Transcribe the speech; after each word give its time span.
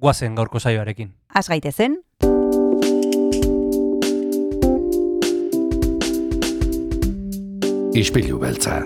guazen 0.00 0.34
gaurko 0.34 0.58
saioarekin. 0.58 1.12
Az 1.34 1.48
gaitezen, 1.48 2.00
Ispilu 7.90 8.38
beltza. 8.38 8.84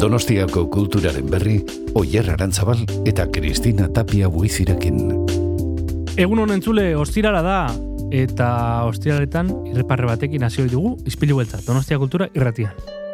Donostiako 0.00 0.66
kulturaren 0.70 1.30
berri, 1.30 1.56
Oyer 1.96 2.28
Arantzabal 2.30 2.82
eta 3.08 3.24
Kristina 3.32 3.88
Tapia 3.88 4.28
buizirekin. 4.28 5.00
Egun 6.20 6.44
honen 6.44 6.60
zule, 6.60 6.90
ostirala 7.00 7.40
da, 7.42 7.56
eta 8.12 8.50
ostiraletan 8.90 9.50
irreparre 9.72 10.06
batekin 10.12 10.44
hasi 10.44 10.68
dugu, 10.68 10.98
izpilu 11.08 11.40
beltza, 11.40 11.62
Donostia 11.66 11.98
Kultura 11.98 12.28
irratian. 12.34 13.05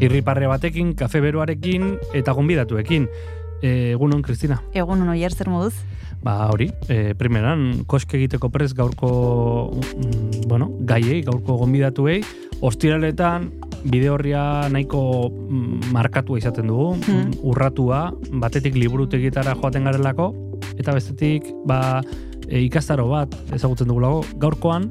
Irriparre 0.00 0.46
batekin, 0.48 0.94
kafe 0.96 1.20
beroarekin 1.20 1.98
eta 2.16 2.32
gonbidatuekin. 2.32 3.06
E, 3.60 3.92
egun 3.92 4.14
hon, 4.14 4.22
Kristina. 4.22 4.62
egun 4.72 5.02
uno 5.02 5.12
zer 5.14 5.48
moduz. 5.48 5.74
Ba, 6.22 6.48
hori, 6.48 6.70
e, 6.88 7.14
primeran, 7.14 7.84
koske 7.86 8.16
egiteko 8.16 8.48
prez 8.50 8.72
gaurko, 8.74 9.70
mm, 9.72 10.48
bueno, 10.48 10.70
gaiei, 10.80 11.22
gaurko 11.22 11.56
gonbidatuei, 11.56 12.22
ostiraletan, 12.60 13.50
bide 13.84 14.10
horria 14.10 14.68
nahiko 14.68 15.30
mm, 15.30 15.92
markatua 15.92 16.38
izaten 16.38 16.66
dugu, 16.66 16.96
Hmm. 17.06 17.30
urratua, 17.42 18.12
batetik 18.32 18.74
liburutegietara 18.76 19.54
joaten 19.54 19.84
garelako, 19.84 20.34
eta 20.78 20.92
bestetik, 20.92 21.44
ba, 21.66 22.02
e, 22.48 22.60
ikastaro 22.60 23.08
bat 23.08 23.34
ezagutzen 23.52 23.88
dugulago, 23.88 24.24
gaurkoan, 24.36 24.90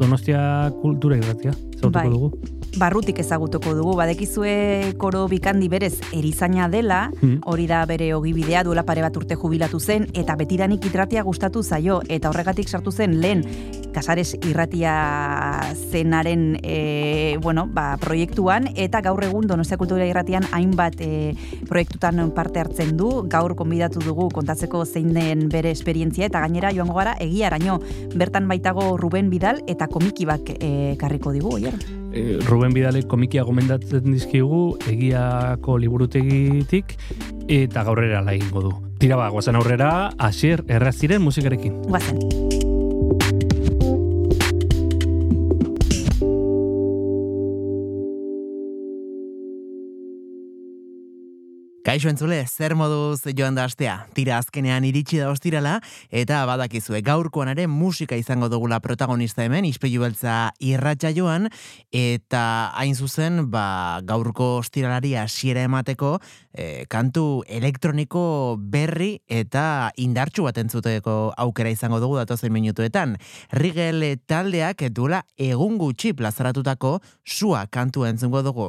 Donostia 0.00 0.72
kultura 0.80 1.18
irratia, 1.18 1.50
ezagutuko 1.50 1.90
Bai. 1.92 2.08
dugu. 2.08 2.59
Barrutik 2.78 3.18
ezagutuko 3.18 3.74
dugu, 3.74 3.96
badekizue 3.98 4.94
koro 4.98 5.26
bikandi 5.28 5.68
berez 5.68 5.96
erizaina 6.12 6.68
dela, 6.68 7.10
Hmm. 7.20 7.40
hori 7.44 7.66
da 7.66 7.84
bere 7.86 8.14
ogibidea 8.14 8.62
duela 8.64 8.84
pare 8.84 9.02
bat 9.02 9.16
urte 9.16 9.34
jubilatu 9.36 9.80
zen, 9.80 10.06
eta 10.14 10.36
betidanik 10.36 10.84
irratia 10.86 11.22
gustatu 11.22 11.62
zaio, 11.62 12.00
eta 12.08 12.30
horregatik 12.30 12.68
sartu 12.68 12.92
zen 12.92 13.20
lehen 13.20 13.44
Kasares 13.92 14.36
irratia 14.46 15.74
zenaren 15.90 16.60
e, 16.62 17.36
bueno, 17.42 17.66
ba, 17.66 17.96
proiektuan, 17.98 18.68
eta 18.76 19.00
gaur 19.02 19.24
egun 19.24 19.48
Donostia 19.50 19.76
Kultura 19.80 20.06
irratian 20.06 20.46
hainbat 20.52 21.00
e, 21.00 21.34
proiektutan 21.68 22.30
parte 22.30 22.60
hartzen 22.60 22.96
du, 22.96 23.24
gaur 23.28 23.56
konbidatu 23.58 23.98
dugu 24.04 24.28
kontatzeko 24.30 24.84
zein 24.86 25.12
den 25.12 25.48
bere 25.48 25.72
esperientzia, 25.74 26.26
eta 26.30 26.40
gainera 26.40 26.70
joango 26.70 26.94
gara 26.94 27.16
egiaraino, 27.18 27.80
bertan 28.14 28.46
baitago 28.46 28.96
Ruben 28.96 29.28
Bidal 29.28 29.64
eta 29.66 29.88
komikibak 29.90 30.54
e, 30.60 30.94
karriko 31.00 31.34
digu, 31.34 31.56
oier? 31.58 31.74
E, 32.12 32.38
Ruben 32.48 32.74
Bidalek 32.76 33.08
komikia 33.10 33.44
gomendatzen 33.48 34.12
dizkigu 34.12 34.78
egiako 34.90 35.78
liburutegitik 35.78 36.96
eta 37.48 37.84
gaurrera 37.84 38.22
la 38.22 38.36
du. 38.36 38.72
Tira 39.00 39.16
ba, 39.16 39.30
gozen 39.30 39.56
aurrera, 39.56 40.12
Asier 40.18 40.64
Erraziren 40.68 41.22
musikarekin. 41.22 41.82
Guazen. 41.88 42.49
Kaixo 51.90 52.06
entzule, 52.06 52.36
zer 52.46 52.76
moduz 52.78 53.24
joan 53.34 53.56
da 53.58 53.64
astea. 53.66 53.96
Tira 54.14 54.36
azkenean 54.38 54.84
iritsi 54.86 55.18
da 55.18 55.26
ostirala, 55.32 55.72
eta 56.14 56.36
badakizue 56.46 57.00
gaurkoan 57.02 57.48
ere 57.50 57.64
musika 57.66 58.14
izango 58.14 58.46
dugula 58.52 58.76
protagonista 58.78 59.42
hemen, 59.42 59.64
ispeiu 59.66 60.04
beltza 60.04 60.52
irratxa 60.62 61.10
joan, 61.16 61.48
eta 61.90 62.42
hain 62.78 62.94
zuzen, 62.94 63.48
ba, 63.50 63.64
gaurko 64.06 64.60
ostiralari 64.60 65.16
hasiera 65.18 65.64
emateko, 65.66 66.12
eh, 66.54 66.84
kantu 66.86 67.42
elektroniko 67.48 68.22
berri 68.60 69.16
eta 69.26 69.90
indartsu 69.96 70.44
bat 70.46 70.60
entzuteko 70.62 71.16
aukera 71.36 71.72
izango 71.74 71.98
dugu 71.98 72.20
datozen 72.20 72.54
minutuetan. 72.54 73.16
Rigel 73.50 74.06
taldeak 74.30 74.86
duela 74.94 75.24
egun 75.34 75.74
gutxi 75.82 76.14
plazaratutako 76.14 77.00
sua 77.26 77.64
kantu 77.66 78.06
entzungo 78.06 78.44
dugu. 78.46 78.68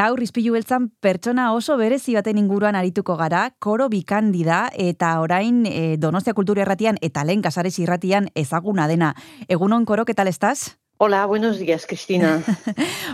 Gaur 0.00 0.22
izpilu 0.24 0.54
beltzan 0.54 0.86
pertsona 1.04 1.50
oso 1.52 1.74
berezi 1.76 2.14
baten 2.16 2.38
inguruan 2.40 2.78
arituko 2.78 3.18
gara, 3.20 3.42
koro 3.60 3.90
bikandi 3.92 4.46
da 4.46 4.62
eta 4.72 5.10
orain 5.20 5.66
e, 5.68 5.98
Donostia 6.00 6.32
Kultura 6.32 6.64
Erratian 6.64 6.96
eta 7.04 7.26
lehen 7.28 7.44
Casares 7.44 7.76
Irratian 7.82 8.30
ezaguna 8.32 8.88
dena. 8.88 9.12
Egunon 9.48 9.84
koro, 9.84 10.06
¿qué 10.06 10.14
tal 10.14 10.32
estás? 10.32 10.79
Hola, 11.02 11.24
buenos 11.24 11.58
días, 11.58 11.86
Cristina. 11.86 12.42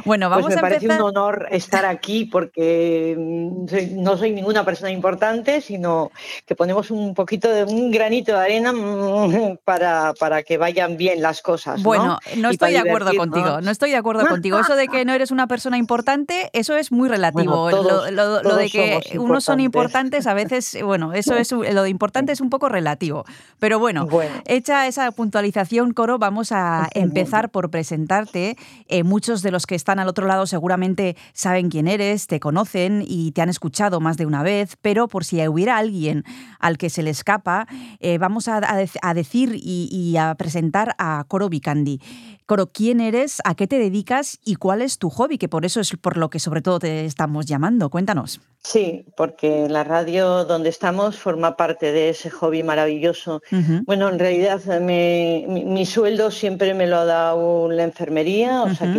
Bueno, 0.04 0.28
vamos 0.30 0.44
pues 0.46 0.54
me 0.54 0.60
a 0.60 0.62
parece 0.62 0.86
un 0.86 1.00
honor 1.00 1.48
estar 1.50 1.84
aquí 1.84 2.26
porque 2.26 3.16
mm, 3.18 4.02
no 4.02 4.16
soy 4.16 4.30
ninguna 4.30 4.64
persona 4.64 4.90
importante, 4.92 5.60
sino 5.60 6.12
que 6.46 6.54
ponemos 6.54 6.92
un 6.92 7.12
poquito 7.14 7.48
de 7.48 7.64
un 7.64 7.90
granito 7.90 8.32
de 8.32 8.38
arena 8.38 8.72
mm, 8.72 9.58
para, 9.64 10.14
para 10.14 10.42
que 10.44 10.58
vayan 10.58 10.96
bien 10.96 11.22
las 11.22 11.42
cosas. 11.42 11.78
¿no? 11.78 11.82
Bueno, 11.84 12.18
no 12.36 12.50
estoy 12.50 12.72
de 12.72 12.78
acuerdo 12.78 13.12
contigo, 13.16 13.60
no 13.60 13.70
estoy 13.70 13.90
de 13.90 13.96
acuerdo 13.96 14.26
contigo. 14.28 14.58
Eso 14.60 14.76
de 14.76 14.86
que 14.86 15.04
no 15.04 15.12
eres 15.12 15.30
una 15.32 15.48
persona 15.48 15.76
importante, 15.76 16.50
eso 16.52 16.76
es 16.76 16.92
muy 16.92 17.08
relativo. 17.08 17.62
Bueno, 17.62 17.78
todos- 17.78 18.10
lo, 18.12 18.26
lo- 18.26 18.36
lo 18.36 18.42
todos 18.42 18.58
de 18.58 18.70
que 18.70 19.18
unos 19.18 19.42
son 19.44 19.58
importantes. 19.60 20.26
a 20.28 20.34
veces, 20.34 20.76
bueno, 20.84 21.12
eso 21.14 21.34
es 21.36 21.50
lo 21.50 21.82
de 21.82 21.88
importante 21.90 22.30
es 22.32 22.40
un 22.40 22.50
poco 22.50 22.68
relativo. 22.68 23.24
Pero 23.58 23.78
bueno, 23.80 24.06
Bueno. 24.06 24.34
hecha 24.44 24.86
esa 24.86 25.10
puntualización, 25.10 25.92
Coro, 25.92 26.18
vamos 26.18 26.52
a 26.52 26.88
empezar 26.94 27.48
por 27.50 27.70
presentarte. 27.76 28.56
Eh, 28.88 29.02
muchos 29.02 29.43
de 29.43 29.50
los 29.50 29.67
que 29.67 29.75
están 29.75 29.99
al 29.99 30.08
otro 30.08 30.26
lado 30.26 30.46
seguramente 30.46 31.14
saben 31.34 31.69
quién 31.69 31.88
eres, 31.88 32.26
te 32.26 32.40
conocen 32.40 33.05
y 33.06 33.32
te 33.32 33.43
han 33.43 33.50
escuchado 33.50 34.00
más 34.00 34.17
de 34.17 34.25
una 34.25 34.43
vez, 34.43 34.78
pero 34.81 35.08
por 35.08 35.25
si 35.25 35.46
hubiera 35.46 35.76
alguien 35.76 36.25
al 36.58 36.78
que 36.78 36.88
se 36.88 37.02
le 37.02 37.11
escapa, 37.11 37.67
eh, 38.00 38.17
vamos 38.17 38.49
a, 38.49 38.56
a 38.56 38.81
dec- 38.81 38.99
a 39.02 39.12
decir 39.12 39.52
y, 39.55 39.90
y 39.93 40.17
a 40.17 40.34
presentar 40.37 40.94
a 40.96 41.23
Coro 41.28 41.50
Vicandi. 41.50 42.00
Coro, 42.46 42.69
¿quién 42.72 43.00
eres? 43.00 43.40
¿A 43.44 43.56
qué 43.56 43.66
te 43.66 43.76
dedicas? 43.76 44.38
¿Y 44.44 44.54
cuál 44.54 44.81
es 44.81 44.98
tu 44.98 45.10
hobby? 45.10 45.37
Que 45.37 45.48
por 45.48 45.64
eso 45.64 45.81
es 45.81 45.96
por 46.00 46.16
lo 46.16 46.31
que 46.31 46.38
sobre 46.38 46.62
todo 46.62 46.78
te 46.78 47.04
estamos 47.04 47.44
llamando. 47.46 47.90
Cuéntanos. 47.90 48.40
Sí, 48.62 49.04
porque 49.16 49.69
la 49.69 49.82
radio 49.82 50.44
donde 50.44 50.69
estamos 50.69 51.16
forma 51.19 51.56
parte 51.56 51.90
de 51.90 52.10
ese 52.10 52.31
hobby 52.31 52.62
maravilloso. 52.62 53.40
Bueno, 53.84 54.08
en 54.08 54.19
realidad 54.20 54.60
eh, 54.69 54.78
me- 54.81 55.44
mi, 55.52 55.64
mi 55.64 55.87
sueldo 55.87 56.31
siempre 56.31 56.72
me 56.75 56.87
lo 56.87 56.98
ha 56.98 57.04
dado 57.04 57.69
la 57.70 57.82
enfermería, 57.82 58.62
o 58.62 58.72
sea, 58.75 58.92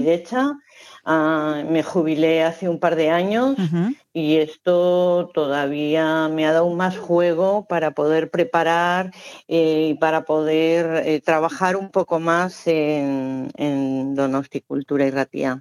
Ujú. 1.07 1.71
me 1.71 1.83
jubilé 1.83 2.44
hace 2.44 2.68
un 2.68 2.80
par 2.80 2.95
de 2.95 3.09
años 3.09 3.56
y 4.13 4.38
esto 4.38 5.30
todavía 5.33 6.27
me 6.27 6.45
ha 6.45 6.51
dado 6.51 6.69
más 6.74 6.98
juego 6.98 7.65
para 7.68 7.92
poder 7.92 8.30
preparar 8.30 9.12
eh, 9.48 9.89
y 9.92 9.94
para 9.94 10.25
poder 10.25 11.07
eh, 11.07 11.21
trabajar 11.21 11.75
un 11.75 11.89
poco 11.89 12.19
más 12.19 12.68
en, 12.68 13.51
en 13.57 14.15
Donosticultura 14.15 15.06
y 15.06 15.12
Ratía. 15.12 15.59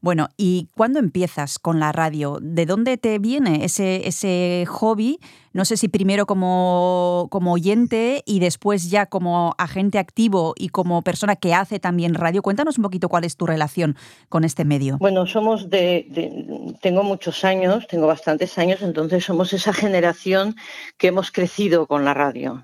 Bueno, 0.00 0.28
¿y 0.36 0.68
cuándo 0.74 0.98
empiezas 0.98 1.58
con 1.58 1.78
la 1.78 1.92
radio? 1.92 2.38
¿De 2.40 2.64
dónde 2.64 2.96
te 2.96 3.18
viene 3.18 3.64
ese, 3.64 4.08
ese 4.08 4.64
hobby? 4.66 5.20
No 5.52 5.64
sé 5.64 5.76
si 5.76 5.88
primero 5.88 6.26
como, 6.26 7.26
como 7.30 7.52
oyente 7.52 8.22
y 8.24 8.38
después 8.40 8.90
ya 8.90 9.06
como 9.06 9.54
agente 9.58 9.98
activo 9.98 10.54
y 10.56 10.68
como 10.68 11.02
persona 11.02 11.34
que 11.36 11.54
hace 11.54 11.80
también 11.80 12.14
radio. 12.14 12.40
Cuéntanos 12.42 12.78
un 12.78 12.82
poquito 12.84 13.08
cuál 13.08 13.24
es 13.24 13.36
tu 13.36 13.46
relación 13.46 13.96
con 14.28 14.44
este 14.44 14.64
medio. 14.64 14.98
Bueno, 14.98 15.26
somos 15.26 15.68
de, 15.68 16.06
de- 16.08 16.74
tengo 16.80 17.02
muchos 17.02 17.44
años, 17.44 17.86
tengo 17.88 18.06
bastantes 18.06 18.56
años, 18.58 18.80
entonces 18.82 19.24
somos 19.24 19.52
esa 19.52 19.72
generación 19.72 20.54
que 20.98 21.08
hemos 21.08 21.30
crecido 21.32 21.86
con 21.86 22.04
la 22.04 22.14
radio, 22.14 22.62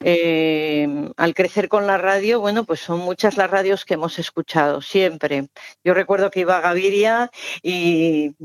Eh, 0.00 1.10
al 1.16 1.34
crecer 1.34 1.68
con 1.68 1.88
la 1.88 1.98
radio, 1.98 2.38
bueno, 2.40 2.62
pues 2.62 2.78
son 2.78 3.00
muchas 3.00 3.36
las 3.36 3.50
radios 3.50 3.84
que 3.84 3.94
hemos 3.94 4.20
escuchado 4.20 4.80
siempre. 4.80 5.48
Yo 5.82 5.92
recuerdo 5.92 6.30
que 6.30 6.40
iba 6.40 6.56
a 6.56 6.60
Gaviria 6.60 7.30
y 7.64 8.36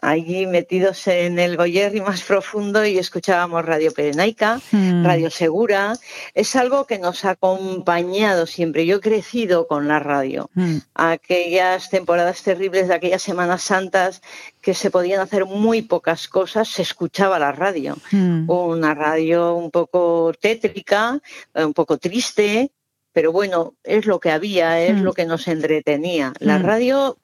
allí 0.00 0.46
metidos 0.46 1.08
en 1.08 1.40
el 1.40 1.56
Goyerri 1.56 2.00
más 2.00 2.22
profundo 2.22 2.84
y 2.84 2.98
escuchábamos 3.00 3.64
Radio 3.64 3.92
Perenaica, 3.92 4.60
Mm. 4.72 5.04
Radio 5.04 5.30
Segura. 5.30 5.94
Es 6.34 6.54
algo 6.56 6.86
que 6.86 6.98
nos 6.98 7.24
ha 7.24 7.30
acompañado 7.30 8.46
siempre. 8.46 8.86
Yo 8.86 8.96
he 8.96 9.00
crecido 9.00 9.66
con 9.66 9.88
la 9.88 9.98
radio 9.98 10.50
mm, 10.54 10.76
aquellas 10.94 11.90
temporadas 11.90 12.42
terribles 12.42 12.88
de 12.88 12.94
aquellas 12.94 13.22
Semanas 13.22 13.62
Santas 13.62 14.22
que 14.60 14.74
se 14.74 14.90
podían 14.90 15.20
hacer 15.20 15.44
muy 15.46 15.82
pocas 15.82 16.28
cosas, 16.28 16.68
se 16.68 16.82
escuchaba 16.82 17.38
la 17.38 17.52
radio. 17.52 17.96
mm. 18.12 18.48
Una 18.50 18.94
radio 18.94 19.54
un 19.54 19.70
poco 19.70 20.32
tétrica, 20.40 21.20
eh, 21.54 21.64
un 21.64 21.72
poco 21.74 21.98
triste, 21.98 22.70
pero 23.12 23.32
bueno, 23.32 23.74
es 23.82 24.06
lo 24.06 24.20
que 24.20 24.30
había, 24.30 24.80
es 24.80 24.94
Mm. 24.96 25.02
lo 25.02 25.12
que 25.12 25.24
nos 25.26 25.48
entretenía. 25.48 26.32
La 26.38 26.58
radio 26.58 27.16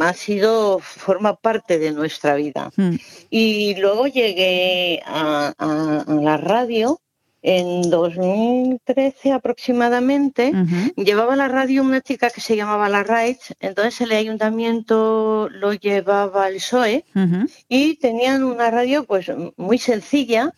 ha 0.00 0.12
sido, 0.14 0.78
forma 0.78 1.36
parte 1.36 1.78
de 1.78 1.92
nuestra 1.92 2.34
vida. 2.34 2.70
Mm. 2.76 2.94
Y 3.30 3.74
luego 3.76 4.06
llegué 4.06 5.02
a, 5.04 5.52
a- 5.58 6.04
a 6.06 6.14
la 6.14 6.36
radio 6.36 7.00
en 7.44 7.90
2013 7.90 9.32
aproximadamente. 9.32 10.52
Ujú, 10.54 11.02
Llevaba 11.02 11.34
la 11.34 11.48
radio 11.48 11.82
una 11.82 12.00
chica 12.00 12.30
que 12.30 12.40
se 12.40 12.54
llamaba 12.56 12.88
La 12.88 13.02
Raich, 13.02 13.52
entonces 13.60 14.00
el 14.02 14.12
ayuntamiento 14.12 15.48
lo 15.50 15.72
llevaba 15.72 16.48
el 16.48 16.56
PSOE 16.56 17.04
ujú, 17.14 17.46
y 17.68 17.96
tenían 17.96 18.44
una 18.44 18.70
radio 18.70 19.04
pues 19.04 19.30
muy 19.56 19.78
sencilla 19.78 20.52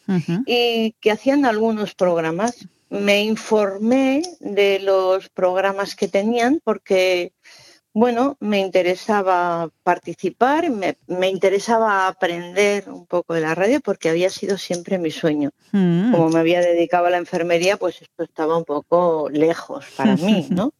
y 0.46 0.92
que 1.00 1.10
hacían 1.10 1.44
algunos 1.46 1.94
programas. 1.94 2.66
Me 2.90 3.22
informé 3.24 4.22
de 4.40 4.78
los 4.80 5.28
programas 5.30 5.96
que 5.96 6.06
tenían 6.06 6.60
porque, 6.62 7.32
bueno, 7.94 8.36
me 8.40 8.58
interesaba 8.58 9.70
participar, 9.84 10.68
me, 10.68 10.98
me 11.06 11.28
interesaba 11.30 12.08
aprender 12.08 12.90
un 12.90 13.06
poco 13.06 13.32
de 13.34 13.40
la 13.40 13.54
radio 13.54 13.80
porque 13.80 14.10
había 14.10 14.28
sido 14.28 14.58
siempre 14.58 14.98
mi 14.98 15.10
sueño 15.10 15.50
Mm. 15.72 16.12
como 16.12 16.28
me 16.28 16.38
había 16.40 16.60
dedicado 16.60 17.06
a 17.06 17.10
la 17.10 17.16
enfermería, 17.16 17.76
pues 17.76 18.02
esto 18.02 18.22
estaba 18.22 18.56
un 18.56 18.64
poco 18.64 19.28
lejos 19.30 19.86
para 19.96 20.16
mí, 20.16 20.46
¿no? 20.50 20.72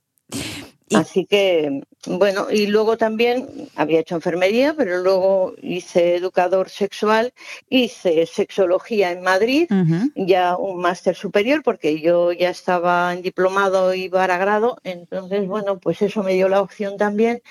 Y- 0.89 0.97
Así 0.97 1.25
que, 1.25 1.81
bueno, 2.07 2.49
y 2.51 2.67
luego 2.67 2.99
también 2.99 3.49
había 3.75 4.01
hecho 4.01 4.17
enfermería, 4.17 4.75
pero 4.77 4.99
luego 5.03 5.55
hice 5.63 6.17
educador 6.17 6.69
sexual, 6.69 7.33
hice 7.71 8.27
sexología 8.27 9.11
en 9.11 9.23
Madrid, 9.23 9.67
ya 10.15 10.57
un 10.57 10.81
máster 10.81 11.17
superior, 11.17 11.63
porque 11.63 12.01
yo 12.01 12.33
ya 12.33 12.51
estaba 12.51 13.13
en 13.15 13.23
diplomado 13.23 13.95
y 13.95 14.11
para 14.11 14.37
grado, 14.37 14.77
entonces, 14.85 15.47
bueno, 15.47 15.79
pues 15.79 16.03
eso 16.03 16.23
me 16.23 16.35
dio 16.35 16.49
la 16.49 16.61
opción 16.61 16.99
también 16.99 17.43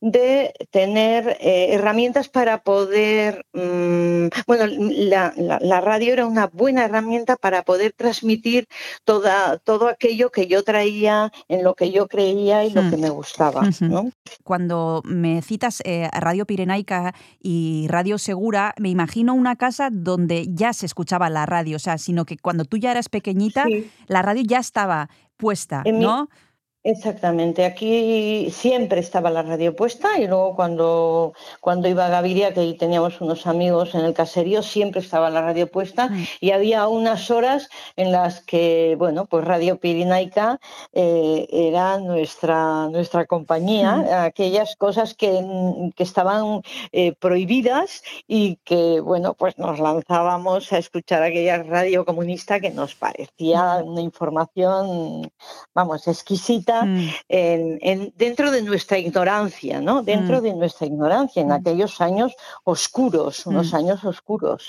de 0.00 0.52
tener 0.70 1.36
eh, 1.40 1.68
herramientas 1.74 2.28
para 2.28 2.62
poder, 2.62 3.44
mm, 3.52 4.28
bueno, 4.46 4.66
la, 4.68 5.32
la- 5.36 5.58
la 5.60 5.80
radio 5.80 6.12
era 6.12 6.26
una 6.26 6.46
buena 6.46 6.84
herramienta 6.84 7.36
para 7.36 7.62
poder 7.62 7.92
transmitir 7.96 8.66
toda, 9.04 9.58
todo 9.58 9.88
aquello 9.88 10.30
que 10.30 10.46
yo 10.46 10.62
traía, 10.62 11.32
en 11.48 11.64
lo 11.64 11.74
que 11.74 11.90
yo 11.92 12.06
creía 12.08 12.64
y 12.64 12.70
lo 12.70 12.82
Hmm. 12.82 12.90
que 12.90 12.96
me 12.96 13.10
gustaba. 13.10 13.62
Cuando 14.44 15.02
me 15.04 15.42
citas 15.42 15.82
eh, 15.84 16.08
Radio 16.12 16.46
Pirenaica 16.46 17.14
y 17.40 17.86
Radio 17.88 18.18
Segura, 18.18 18.74
me 18.78 18.88
imagino 18.88 19.34
una 19.34 19.56
casa 19.56 19.88
donde 19.90 20.46
ya 20.48 20.72
se 20.72 20.86
escuchaba 20.86 21.30
la 21.30 21.46
radio, 21.46 21.76
o 21.76 21.80
sea, 21.80 21.98
sino 21.98 22.24
que 22.24 22.36
cuando 22.36 22.64
tú 22.64 22.76
ya 22.76 22.90
eras 22.90 23.08
pequeñita, 23.08 23.64
Sí. 23.66 23.90
la 24.06 24.22
radio 24.22 24.42
ya 24.46 24.58
estaba 24.58 25.08
puesta, 25.36 25.82
En 25.84 25.98
mi- 25.98 26.04
¿no? 26.04 26.28
Exactamente, 26.82 27.66
aquí 27.66 28.48
siempre 28.50 29.00
estaba 29.00 29.28
la 29.28 29.42
radio 29.42 29.76
puesta 29.76 30.18
y 30.18 30.26
luego 30.26 30.56
cuando, 30.56 31.34
cuando 31.60 31.88
iba 31.88 32.06
a 32.06 32.08
Gaviria, 32.08 32.54
que 32.54 32.60
ahí 32.60 32.74
teníamos 32.74 33.20
unos 33.20 33.46
amigos 33.46 33.94
en 33.94 34.00
el 34.00 34.14
caserío, 34.14 34.62
siempre 34.62 35.02
estaba 35.02 35.28
la 35.28 35.42
radio 35.42 35.70
puesta 35.70 36.08
y 36.40 36.52
había 36.52 36.88
unas 36.88 37.30
horas 37.30 37.68
en 37.96 38.12
las 38.12 38.40
que, 38.40 38.94
bueno, 38.98 39.26
pues 39.26 39.44
Radio 39.44 39.78
Pirinaica 39.78 40.58
eh, 40.94 41.46
era 41.52 41.98
nuestra, 41.98 42.88
nuestra 42.88 43.26
compañía, 43.26 44.24
aquellas 44.24 44.74
cosas 44.76 45.12
que, 45.12 45.44
que 45.94 46.02
estaban 46.02 46.62
eh, 46.92 47.12
prohibidas 47.12 48.02
y 48.26 48.56
que, 48.64 49.00
bueno, 49.00 49.34
pues 49.34 49.58
nos 49.58 49.80
lanzábamos 49.80 50.72
a 50.72 50.78
escuchar 50.78 51.22
aquella 51.22 51.62
radio 51.62 52.06
comunista 52.06 52.58
que 52.58 52.70
nos 52.70 52.94
parecía 52.94 53.82
una 53.84 54.00
información, 54.00 55.30
vamos, 55.74 56.08
exquisita 56.08 56.69
Mm. 56.84 57.08
en, 57.28 57.78
en- 57.82 58.12
dentro 58.16 58.50
de 58.50 58.62
nuestra 58.62 58.98
ignorancia, 58.98 59.80
¿no? 59.80 60.02
Dentro 60.02 60.40
Mm. 60.40 60.42
de 60.44 60.54
nuestra 60.54 60.86
ignorancia, 60.86 61.42
en 61.42 61.48
Mm. 61.48 61.52
aquellos 61.52 62.00
años 62.00 62.32
oscuros, 62.64 63.46
unos 63.46 63.74
años 63.74 64.04
oscuros. 64.04 64.68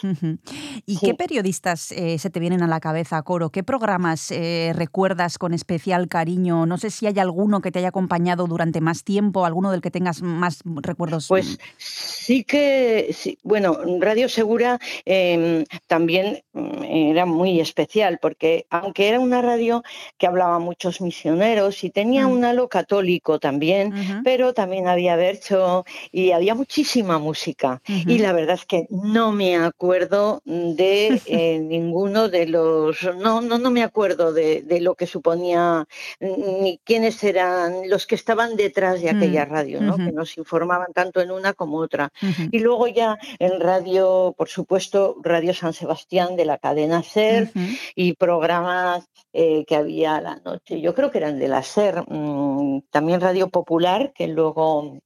¿Y 0.85 0.95
Sí. 0.97 1.05
qué 1.05 1.13
periodistas 1.13 1.91
eh, 1.91 2.17
se 2.17 2.29
te 2.29 2.39
vienen 2.39 2.63
a 2.63 2.67
la 2.67 2.79
cabeza, 2.79 3.21
Coro? 3.21 3.49
¿Qué 3.51 3.63
programas 3.63 4.31
eh, 4.31 4.73
recuerdas 4.75 5.37
con 5.37 5.53
especial 5.53 6.07
cariño? 6.07 6.65
No 6.65 6.77
sé 6.77 6.89
si 6.89 7.05
hay 7.07 7.19
alguno 7.19 7.61
que 7.61 7.71
te 7.71 7.79
haya 7.79 7.89
acompañado 7.89 8.47
durante 8.47 8.81
más 8.81 9.03
tiempo, 9.03 9.45
alguno 9.45 9.71
del 9.71 9.81
que 9.81 9.91
tengas 9.91 10.21
más 10.21 10.59
recuerdos. 10.65 11.27
Pues 11.27 11.59
sí 11.77 12.43
que, 12.43 13.09
sí, 13.13 13.37
bueno, 13.43 13.77
Radio 13.99 14.27
Segura 14.27 14.79
eh, 15.05 15.63
también 15.87 16.41
era 16.83 17.25
muy 17.25 17.59
especial 17.59 18.17
porque 18.21 18.65
aunque 18.69 19.07
era 19.09 19.19
una 19.19 19.41
radio 19.41 19.83
que 20.17 20.27
hablaba 20.27 20.59
muchos 20.59 21.01
misioneros 21.01 21.83
y 21.83 21.90
tenía 21.91 22.27
Mm. 22.27 22.31
un 22.31 22.45
halo 22.45 22.67
católico 22.67 23.39
también, 23.39 23.93
pero 24.23 24.53
también 24.53 24.87
había 24.87 25.15
Bercho 25.15 25.83
y 26.11 26.31
había 26.31 26.55
muchísima 26.55 27.19
música. 27.19 27.81
Y 27.87 28.17
la 28.19 28.33
verdad 28.33 28.55
es 28.55 28.65
que 28.65 28.87
no 28.89 29.31
me 29.31 29.57
acuerdo 29.57 30.41
de 30.45 31.21
eh, 31.25 31.59
ninguno 31.61 32.29
de 32.29 32.47
los, 32.47 33.03
no, 33.17 33.41
no, 33.41 33.57
no 33.57 33.71
me 33.71 33.83
acuerdo 33.83 34.33
de, 34.33 34.61
de 34.61 34.81
lo 34.81 34.95
que 34.95 35.07
suponía 35.07 35.85
ni 36.19 36.79
quiénes 36.83 37.23
eran 37.23 37.89
los 37.89 38.05
que 38.07 38.15
estaban 38.15 38.55
detrás 38.55 39.01
de 39.01 39.09
aquella 39.09 39.45
Mm, 39.45 39.49
radio, 39.49 39.81
¿no? 39.81 39.97
que 39.97 40.11
nos 40.11 40.37
informaban 40.37 40.93
tanto 40.93 41.21
en 41.21 41.31
una 41.31 41.53
como 41.53 41.77
otra. 41.77 42.09
Y 42.51 42.59
luego 42.59 42.87
ya 42.87 43.17
en 43.39 43.59
radio, 43.59 44.33
por 44.37 44.49
supuesto, 44.49 45.15
Radio 45.23 45.53
San 45.53 45.73
Sebastián 45.73 46.35
de 46.35 46.45
la 46.45 46.57
cadena 46.57 47.01
SER 47.03 47.51
y 47.95 48.13
programas 48.13 49.05
eh, 49.33 49.63
que 49.65 49.75
había 49.75 50.15
a 50.17 50.21
la 50.21 50.35
noche. 50.43 50.81
Yo 50.81 50.93
creo 50.93 51.09
que 51.11 51.17
eran 51.19 51.39
de 51.39 51.47
la 51.47 51.63
SER, 51.81 52.03
mm, 52.07 52.81
también 52.89 53.21
Radio 53.21 53.49
Popular, 53.49 54.13
que 54.13 54.27
luego 54.27 54.99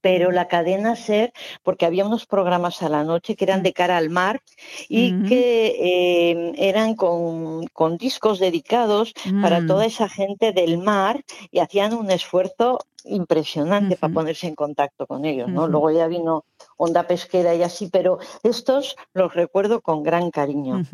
pero 0.00 0.30
la 0.30 0.46
cadena 0.46 0.94
SER, 0.94 1.32
porque 1.62 1.86
había 1.86 2.06
unos 2.06 2.24
programas 2.26 2.82
a 2.82 2.88
la 2.88 3.02
noche 3.02 3.34
que 3.34 3.44
eran 3.44 3.62
de 3.64 3.72
cara 3.72 3.96
al 3.96 4.10
mar 4.10 4.40
y 4.88 5.10
que 5.28 5.74
eh, 5.76 6.52
eran 6.56 6.94
con, 6.94 7.66
con 7.72 7.96
discos 7.96 8.38
dedicados 8.38 9.12
para 9.40 9.60
Mm. 9.60 9.66
toda 9.66 9.84
esa 9.86 10.08
gente 10.08 10.52
del 10.52 10.78
mar 10.78 11.24
y 11.50 11.58
hacían 11.58 11.94
un 11.94 12.10
esfuerzo 12.10 12.78
impresionante 13.04 13.96
para 13.96 14.12
ponerse 14.14 14.46
en 14.46 14.54
contacto 14.54 15.06
con 15.08 15.24
ellos, 15.24 15.48
¿no? 15.50 15.66
Luego 15.66 15.90
ya 15.90 16.06
vino 16.06 16.44
Onda 16.76 17.02
Pesquera 17.02 17.52
y 17.54 17.62
así, 17.64 17.88
pero 17.90 18.18
estos 18.44 18.94
los 19.12 19.34
recuerdo 19.34 19.80
con 19.80 20.04
gran 20.04 20.30
cariño. 20.30 20.84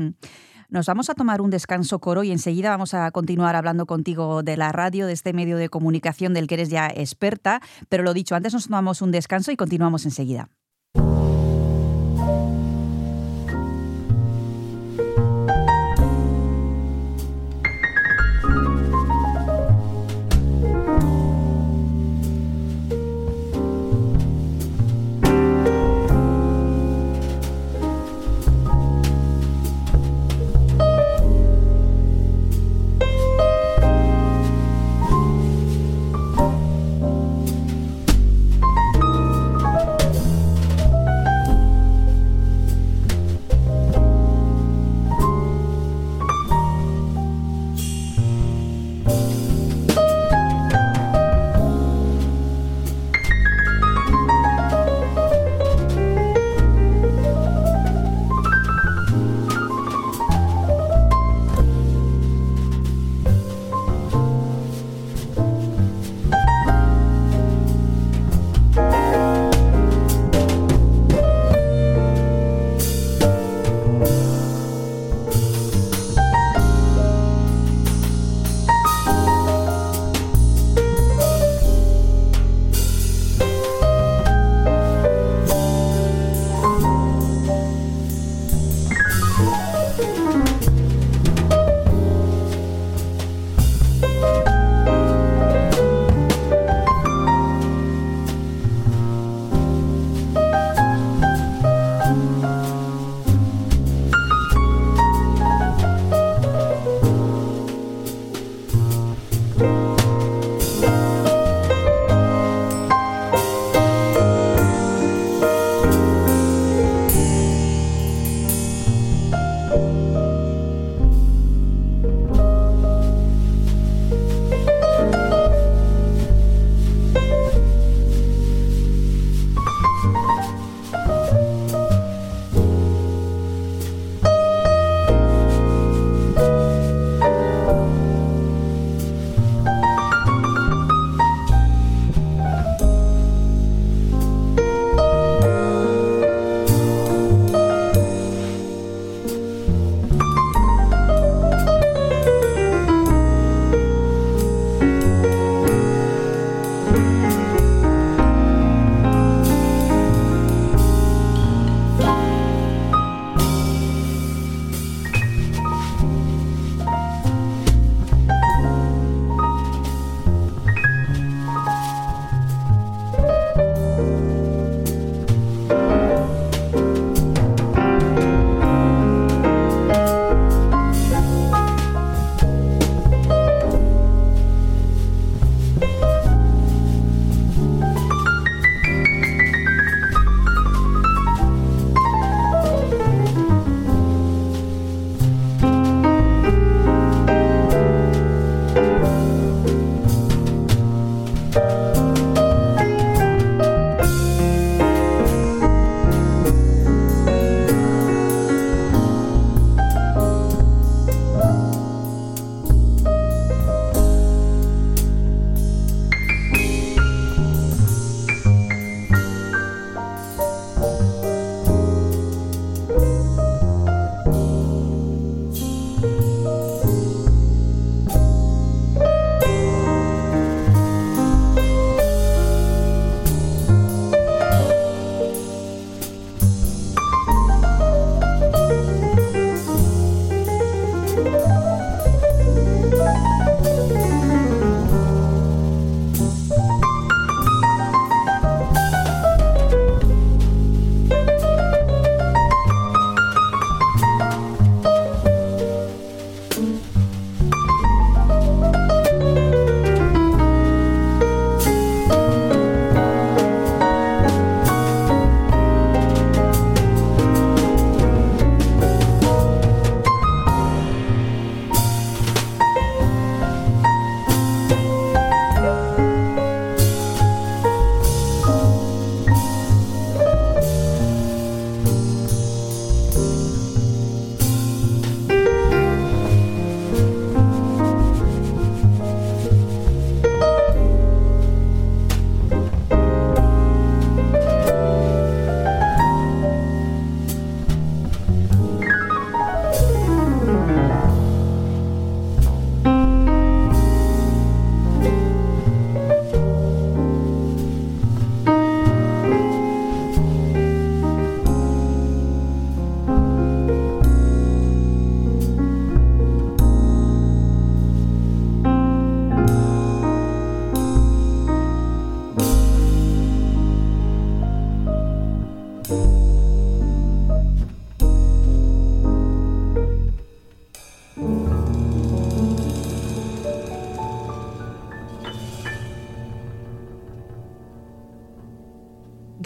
Nos 0.71 0.85
vamos 0.85 1.09
a 1.09 1.15
tomar 1.15 1.41
un 1.41 1.49
descanso, 1.49 1.99
Coro, 1.99 2.25
y 2.25 2.31
enseguida 2.31 2.69
vamos 2.69 2.93
a 2.93 3.11
continuar 3.11 3.57
hablando 3.57 3.87
contigo 3.87 4.43
de 4.43 4.59
la 4.59 4.71
radio, 4.71 5.07
de 5.07 5.15
este 5.15 5.33
medio 5.33 5.57
de 5.57 5.71
comunicación 5.71 6.35
del 6.35 6.47
que 6.47 6.57
eres 6.57 6.69
ya 6.69 6.89
experta. 6.89 7.63
Pero 7.89 8.03
lo 8.03 8.13
dicho, 8.13 8.35
antes 8.35 8.53
nos 8.53 8.65
tomamos 8.65 9.01
un 9.01 9.11
descanso 9.11 9.51
y 9.51 9.57
continuamos 9.57 10.05
enseguida. 10.05 10.51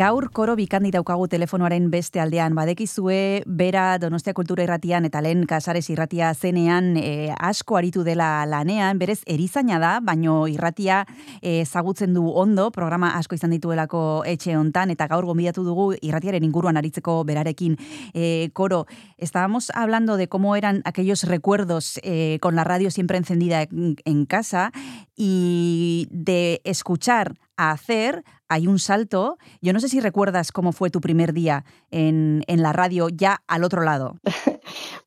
Gaur 0.02 0.32
koro 0.34 0.56
bikandi 0.58 0.90
daukagu 0.90 1.28
telefonoaren 1.30 1.84
beste 1.92 2.18
aldean. 2.18 2.56
Badekizue 2.58 3.44
bera 3.46 4.00
Donostia 4.02 4.32
Kultura 4.34 4.64
Irratian 4.64 5.04
eta 5.06 5.20
lehen 5.22 5.44
Kasares 5.46 5.84
Irratia 5.92 6.32
zenean 6.34 6.96
e, 6.98 7.30
asko 7.38 7.76
aritu 7.78 8.02
dela 8.02 8.42
lanean, 8.50 8.98
berez 8.98 9.20
erizaina 9.30 9.78
da, 9.78 9.92
baino 10.02 10.48
irratia 10.50 11.04
ezagutzen 11.38 12.16
du 12.16 12.24
ondo, 12.34 12.72
programa 12.74 13.12
asko 13.20 13.38
izan 13.38 13.54
dituelako 13.54 14.24
etxe 14.26 14.56
hontan 14.58 14.90
eta 14.90 15.06
gaur 15.12 15.28
gonbidatu 15.28 15.62
dugu 15.62 15.92
irratiaren 16.00 16.42
inguruan 16.42 16.82
aritzeko 16.82 17.20
berarekin. 17.28 17.78
E, 18.12 18.50
koro. 18.58 18.86
Estábamos 19.18 19.70
hablando 19.70 20.16
de 20.16 20.26
cómo 20.26 20.56
eran 20.56 20.82
aquellos 20.84 21.22
recuerdos 21.22 22.00
eh, 22.02 22.38
con 22.40 22.56
la 22.56 22.64
radio 22.64 22.90
siempre 22.90 23.18
encendida 23.18 23.62
en, 23.62 23.94
en 24.04 24.26
casa 24.26 24.72
y 25.14 26.08
de 26.10 26.60
escuchar 26.64 27.36
a 27.68 27.72
hacer 27.72 28.22
hay 28.48 28.66
un 28.66 28.78
salto. 28.78 29.38
Yo 29.60 29.72
no 29.72 29.80
sé 29.80 29.88
si 29.88 30.00
recuerdas 30.00 30.52
cómo 30.52 30.72
fue 30.72 30.90
tu 30.90 31.00
primer 31.00 31.32
día 31.32 31.64
en, 31.90 32.42
en 32.46 32.62
la 32.62 32.72
radio 32.72 33.08
ya 33.08 33.42
al 33.46 33.64
otro 33.64 33.82
lado. 33.82 34.16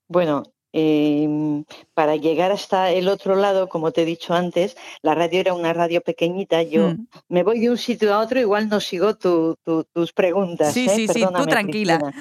Bueno, 0.07 0.43
eh, 0.71 1.63
para 1.95 2.15
llegar 2.15 2.51
hasta 2.51 2.91
el 2.91 3.07
otro 3.07 3.35
lado, 3.35 3.69
como 3.69 3.91
te 3.91 4.03
he 4.03 4.05
dicho 4.05 4.35
antes, 4.35 4.77
la 5.01 5.15
radio 5.15 5.39
era 5.39 5.53
una 5.55 5.73
radio 5.73 6.01
pequeñita. 6.01 6.61
Yo 6.61 6.89
Mm. 6.89 7.07
me 7.29 7.41
voy 7.43 7.59
de 7.59 7.71
un 7.71 7.77
sitio 7.79 8.13
a 8.13 8.19
otro, 8.19 8.39
igual 8.39 8.69
no 8.69 8.79
sigo 8.79 9.15
tu- 9.15 9.55
tu- 9.63 9.83
tus 9.85 10.13
preguntas. 10.13 10.73
Sí, 10.73 10.85
¿eh? 10.85 10.89
sí, 10.95 11.07
sí, 11.07 11.25
tú 11.35 11.45
tranquila. 11.47 12.13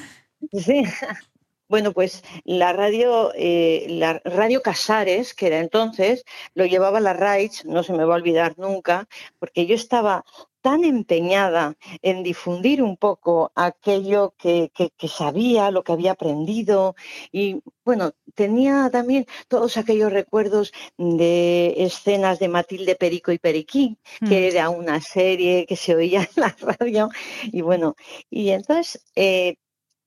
Cristina. 0.50 0.62
Sí. 0.64 0.82
Bueno, 1.68 1.92
pues 1.92 2.22
la 2.44 2.72
radio, 2.72 3.32
eh, 3.34 3.86
la 3.88 4.20
radio 4.24 4.62
Casares, 4.62 5.34
que 5.34 5.46
era 5.48 5.60
entonces, 5.60 6.24
lo 6.54 6.66
llevaba 6.66 7.00
la 7.00 7.14
RAIDS, 7.14 7.64
no 7.64 7.82
se 7.82 7.92
me 7.94 8.04
va 8.04 8.14
a 8.14 8.16
olvidar 8.18 8.58
nunca, 8.58 9.08
porque 9.38 9.66
yo 9.66 9.74
estaba 9.74 10.24
tan 10.60 10.84
empeñada 10.84 11.76
en 12.02 12.22
difundir 12.22 12.82
un 12.82 12.96
poco 12.96 13.52
aquello 13.54 14.34
que, 14.38 14.70
que- 14.74 14.90
que 14.96 15.08
sabía, 15.08 15.70
lo 15.70 15.82
que 15.84 15.92
había 15.92 16.12
aprendido 16.12 16.94
y 17.32 17.60
bueno, 17.84 18.12
tenía 18.34 18.88
también 18.90 19.26
todos 19.48 19.76
aquellos 19.76 20.10
recuerdos 20.12 20.72
de 20.96 21.74
escenas 21.78 22.38
de 22.38 22.48
Matilde 22.48 22.96
Perico 22.96 23.30
y 23.32 23.38
Periquín, 23.38 23.98
que 24.22 24.48
era 24.48 24.70
una 24.70 25.00
serie 25.02 25.66
que 25.66 25.76
se 25.76 25.94
oía 25.94 26.22
en 26.22 26.28
la 26.42 26.56
radio 26.80 27.08
y 27.44 27.60
bueno, 27.60 27.94
y 28.30 28.50
entonces 28.50 29.04
eh, 29.16 29.56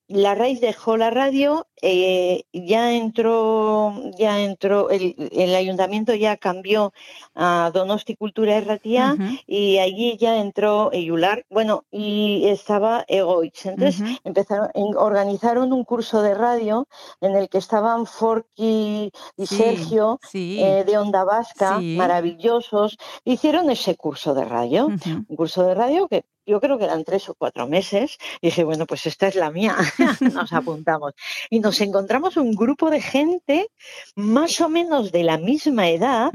la 0.08 0.36
raíz 0.36 0.62
dejó 0.62 0.96
la 0.98 1.10
radio, 1.10 1.68
eh, 1.82 2.44
ya 2.54 2.94
entró, 2.94 3.94
ya 4.18 4.42
entró, 4.42 4.90
el, 4.90 5.16
el 5.32 5.54
ayuntamiento 5.56 6.16
ya 6.16 6.38
cambió 6.38 6.94
a 7.36 7.72
Donosti 7.74 8.16
Cultura 8.16 8.56
Erratia 8.56 9.16
y 9.46 9.78
allí 9.80 10.18
ya 10.18 10.38
entró 10.40 10.92
Eyular, 10.94 11.46
bueno, 11.50 11.86
y 11.92 12.46
estaba 12.48 13.04
Egoitz. 13.08 13.66
Entonces 13.66 14.02
empezaron, 14.24 14.70
organizaron 14.96 15.74
un 15.74 15.84
curso 15.84 16.22
de 16.22 16.34
radio 16.36 16.88
en 17.22 17.36
el 17.36 17.50
que 17.50 17.58
estaban 17.58 18.06
Forky 18.06 19.12
y 19.36 19.46
Sí, 19.46 19.56
Sergio 19.56 20.20
sí. 20.24 20.58
eh, 20.62 20.84
de 20.86 20.98
Onda 20.98 21.24
Vasca, 21.26 21.80
Sí. 21.80 21.96
maravillosos, 21.98 22.98
hicieron 23.26 23.70
ese 23.70 23.96
curso 23.96 24.34
de 24.34 24.46
radio 24.46 24.88
un 24.88 25.36
curso 25.36 25.64
de 25.64 25.76
radio 25.76 26.08
que 26.08 26.24
yo 26.48 26.62
creo 26.62 26.78
que 26.78 26.86
eran 26.86 27.04
tres 27.04 27.30
o 27.30 27.36
cuatro 27.36 27.68
meses. 27.68 28.18
Y 28.42 28.48
dije, 28.48 28.64
bueno, 28.64 28.86
pues 28.86 29.06
esta 29.06 29.28
es 29.28 29.36
la 29.36 29.52
mía. 29.52 29.76
nos 30.34 30.54
apuntamos. 30.54 31.14
Y 31.50 31.60
nos 31.60 31.80
encontramos 31.82 32.38
un 32.38 32.54
grupo 32.54 32.90
de 32.90 33.02
gente 33.02 33.70
más 34.16 34.60
o 34.62 34.70
menos 34.70 35.12
de 35.12 35.24
la 35.24 35.38
misma 35.38 35.90
edad. 35.90 36.32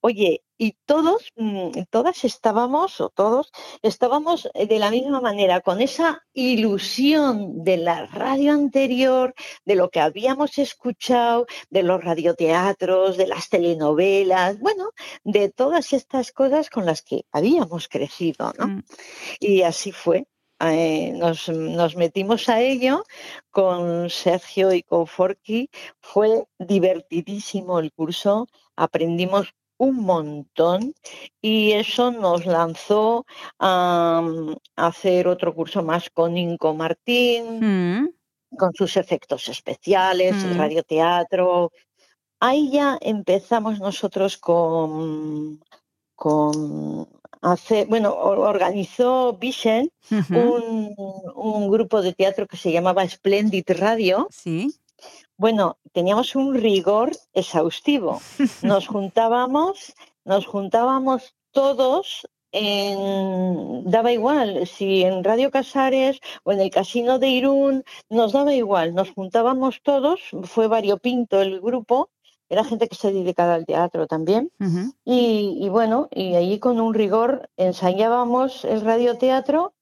Oye, 0.00 0.44
y 0.58 0.76
todos, 0.86 1.32
mm, 1.36 1.70
todas 1.90 2.24
estábamos, 2.24 3.00
o 3.00 3.10
todos, 3.10 3.50
estábamos 3.82 4.48
eh, 4.54 4.66
de 4.66 4.78
la 4.78 4.90
misma 4.90 5.20
manera, 5.20 5.60
con 5.60 5.80
esa 5.80 6.24
ilusión 6.32 7.64
de 7.64 7.78
la 7.78 8.06
radio 8.06 8.52
anterior, 8.52 9.34
de 9.64 9.74
lo 9.74 9.90
que 9.90 10.00
habíamos 10.00 10.58
escuchado, 10.58 11.46
de 11.70 11.82
los 11.82 12.02
radioteatros, 12.02 13.16
de 13.16 13.26
las 13.26 13.48
telenovelas, 13.48 14.60
bueno, 14.60 14.90
de 15.24 15.50
todas 15.50 15.92
estas 15.92 16.30
cosas 16.32 16.70
con 16.70 16.86
las 16.86 17.02
que 17.02 17.24
habíamos 17.32 17.88
crecido, 17.88 18.52
¿no? 18.58 18.68
Mm. 18.68 18.84
Y 19.40 19.62
así 19.62 19.92
fue. 19.92 20.26
Eh, 20.60 21.12
nos, 21.12 21.48
nos 21.48 21.94
metimos 21.96 22.48
a 22.48 22.60
ello 22.60 23.04
con 23.50 24.10
Sergio 24.10 24.72
y 24.72 24.82
con 24.82 25.06
Forky. 25.06 25.70
Fue 26.00 26.44
divertidísimo 26.58 27.78
el 27.78 27.92
curso, 27.92 28.48
aprendimos 28.76 29.54
un 29.78 29.96
montón 30.04 30.92
y 31.40 31.72
eso 31.72 32.10
nos 32.10 32.44
lanzó 32.46 33.24
a, 33.58 34.20
mm, 34.24 34.56
hacer 34.76 35.28
otro 35.28 35.54
curso 35.54 35.82
más 35.82 36.10
con 36.10 36.36
Inco 36.36 36.74
Martín, 36.74 37.60
Mm. 37.60 38.08
con 38.56 38.72
sus 38.74 38.96
efectos 38.96 39.48
especiales, 39.48 40.34
el 40.44 40.54
Mm. 40.54 40.58
radioteatro. 40.58 41.70
Ahí 42.40 42.70
ya 42.70 42.98
empezamos 43.00 43.78
nosotros 43.80 44.36
con, 44.36 45.60
con 46.14 47.08
hacer, 47.40 47.86
bueno, 47.86 48.12
or- 48.14 48.38
organizó 48.40 49.34
Vicent 49.34 49.92
Ujú. 50.10 50.38
un, 50.38 50.94
un 51.36 51.70
grupo 51.70 52.02
de 52.02 52.12
teatro 52.12 52.46
que 52.48 52.56
se 52.56 52.72
llamaba 52.72 53.08
Splendid 53.08 53.64
Radio. 53.78 54.26
Sí. 54.30 54.74
Bueno, 55.38 55.78
teníamos 55.92 56.34
un 56.34 56.54
rigor 56.54 57.12
exhaustivo. 57.32 58.20
Nos 58.62 58.88
juntábamos, 58.88 59.94
nos 60.24 60.46
juntábamos 60.46 61.36
todos 61.52 62.26
en, 62.50 63.88
daba 63.88 64.10
igual, 64.10 64.66
si 64.66 65.04
en 65.04 65.22
Radio 65.22 65.52
Casares 65.52 66.18
o 66.42 66.50
en 66.50 66.60
el 66.60 66.70
Casino 66.70 67.20
de 67.20 67.28
Irún, 67.28 67.84
nos 68.10 68.32
daba 68.32 68.52
igual, 68.52 68.94
nos 68.96 69.12
juntábamos 69.12 69.80
todos, 69.82 70.20
fue 70.42 70.66
variopinto 70.66 71.40
el 71.40 71.60
grupo, 71.60 72.10
era 72.48 72.64
gente 72.64 72.88
que 72.88 72.96
se 72.96 73.12
dedicaba 73.12 73.54
al 73.54 73.66
teatro 73.66 74.06
también, 74.08 74.50
y, 75.04 75.58
y 75.60 75.68
bueno, 75.68 76.08
y 76.10 76.34
allí 76.34 76.58
con 76.58 76.80
un 76.80 76.94
rigor 76.94 77.48
ensayábamos 77.56 78.64
el 78.64 78.80
radioteatro 78.80 79.74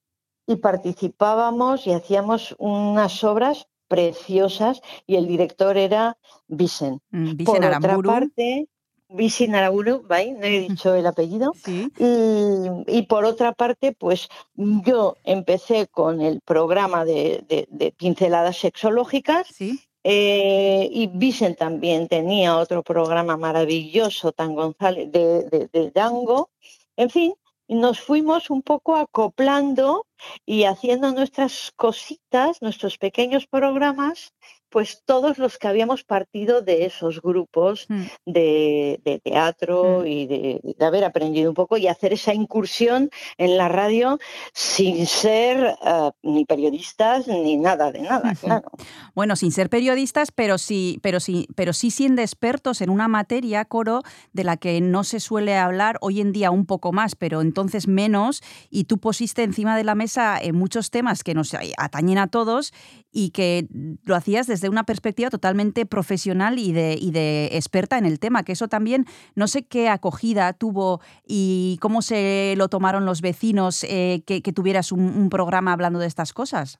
y 0.45 0.57
participábamos 0.57 1.87
y 1.87 1.93
hacíamos 1.93 2.53
unas 2.59 3.23
obras 3.23 3.67
preciosas 3.87 4.81
y 5.05 5.15
el 5.15 5.27
director 5.27 5.77
era 5.77 6.17
Vicen. 6.47 7.01
Mm, 7.11 7.43
Por 7.43 7.57
otra 7.63 7.79
parte, 8.01 8.67
Vicen 9.09 9.55
Aramburu, 9.55 10.03
¿vai? 10.05 10.31
no 10.33 10.43
he 10.45 10.59
dicho 10.67 10.93
el 10.93 11.05
apellido. 11.07 11.53
Sí. 11.63 11.89
Y, 11.97 12.97
y 12.97 13.01
por 13.03 13.23
otra 13.25 13.53
parte, 13.53 13.93
pues 13.93 14.27
yo 14.55 15.15
empecé 15.23 15.87
con 15.87 16.19
el 16.21 16.41
programa 16.41 17.05
de, 17.05 17.43
de- 17.47 17.67
de 17.69 17.91
pinceladas 17.91 18.57
sexológicas 18.57 19.47
Sí. 19.47 19.79
eh, 20.03 20.89
y 20.91 21.07
Vicen 21.07 21.55
también 21.55 22.07
tenía 22.09 22.57
otro 22.57 22.83
programa 22.83 23.37
maravilloso, 23.37 24.31
Tan 24.33 24.55
González, 24.55 25.09
de, 25.11 25.43
de, 25.43 25.69
de 25.71 25.91
Dango. 25.91 26.49
En 26.97 27.09
fin, 27.09 27.33
nos 27.67 27.99
fuimos 27.99 28.49
un 28.49 28.61
poco 28.61 28.95
acoplando 28.95 30.05
y 30.45 30.63
haciendo 30.63 31.11
nuestras 31.11 31.71
cositas, 31.75 32.61
nuestros 32.61 32.97
pequeños 32.97 33.47
programas, 33.47 34.33
pues 34.69 35.01
todos 35.05 35.37
los 35.37 35.57
que 35.57 35.67
habíamos 35.67 36.03
partido 36.03 36.61
de 36.61 36.85
esos 36.85 37.21
grupos 37.21 37.85
Mm. 37.89 38.03
de, 38.25 38.99
de 39.03 39.19
teatro 39.19 40.01
Mm. 40.03 40.07
y 40.07 40.27
de, 40.27 40.59
de 40.77 40.85
haber 40.85 41.03
aprendido 41.03 41.49
un 41.49 41.55
poco 41.55 41.77
y 41.77 41.87
hacer 41.87 42.13
esa 42.13 42.33
incursión 42.33 43.09
en 43.37 43.57
la 43.57 43.69
radio 43.69 44.19
sin 44.53 45.05
ser 45.07 45.75
eh, 45.85 46.11
ni 46.23 46.45
periodistas 46.45 47.27
ni 47.27 47.57
nada 47.57 47.91
de 47.91 48.01
nada, 48.01 48.33
claro. 48.35 48.69
Bueno, 49.15 49.35
sin 49.35 49.51
ser 49.51 49.69
periodistas, 49.69 50.31
pero 50.31 50.57
sí, 50.57 50.99
pero 51.01 51.19
sí, 51.19 51.47
pero 51.55 51.73
sí 51.73 51.91
siendo 51.91 52.21
expertos 52.21 52.81
en 52.81 52.89
una 52.89 53.07
materia, 53.07 53.65
Coro, 53.65 54.01
de 54.33 54.43
la 54.43 54.57
que 54.57 54.81
no 54.81 55.03
se 55.03 55.19
suele 55.19 55.57
hablar 55.57 55.97
hoy 56.01 56.21
en 56.21 56.31
día 56.31 56.51
un 56.51 56.65
poco 56.65 56.91
más, 56.91 57.15
pero 57.15 57.41
entonces 57.41 57.87
menos, 57.87 58.41
y 58.69 58.85
tú 58.85 58.97
pusiste 58.97 59.43
encima 59.43 59.77
de 59.77 59.83
la 59.83 59.95
mesa 59.95 60.39
eh, 60.41 60.51
muchos 60.53 60.89
temas 60.91 61.23
que 61.23 61.33
nos 61.33 61.55
atañen 61.77 62.17
a 62.17 62.27
todos 62.27 62.73
y 63.11 63.29
que 63.31 63.67
lo 64.03 64.15
hacías 64.15 64.47
desde 64.47 64.69
una 64.69 64.83
perspectiva 64.83 65.29
totalmente 65.29 65.85
profesional 65.85 66.59
y 66.59 66.71
de, 66.73 66.97
y 66.99 67.11
de 67.11 67.49
experta 67.53 67.97
en 67.97 68.05
el 68.05 68.19
tema, 68.19 68.43
que 68.43 68.51
eso 68.51 68.67
también 68.67 69.05
no 69.35 69.47
sé 69.47 69.65
qué 69.65 69.89
acogida 69.89 70.53
tuvo 70.53 71.01
y 71.25 71.77
cómo 71.81 72.01
se 72.01 72.53
lo 72.57 72.67
tomaron 72.67 73.05
los 73.05 73.21
vecinos 73.21 73.83
eh, 73.85 74.23
que, 74.25 74.41
que 74.41 74.53
tuvieras 74.53 74.91
un, 74.91 75.01
un 75.01 75.29
programa 75.29 75.73
hablando 75.73 75.99
de 75.99 76.07
estas 76.07 76.33
cosas. 76.33 76.79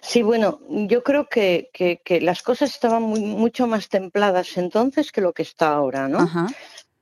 Sí, 0.00 0.22
bueno, 0.22 0.60
yo 0.68 1.02
creo 1.02 1.28
que, 1.28 1.70
que- 1.72 2.00
que 2.04 2.20
las 2.20 2.42
cosas 2.42 2.70
estaban 2.70 3.02
muy- 3.02 3.20
mucho 3.20 3.66
más 3.66 3.88
templadas 3.88 4.56
entonces 4.56 5.10
que 5.10 5.20
lo 5.20 5.32
que 5.32 5.42
está 5.42 5.72
ahora, 5.74 6.06
¿no? 6.08 6.20
Ajá. 6.20 6.46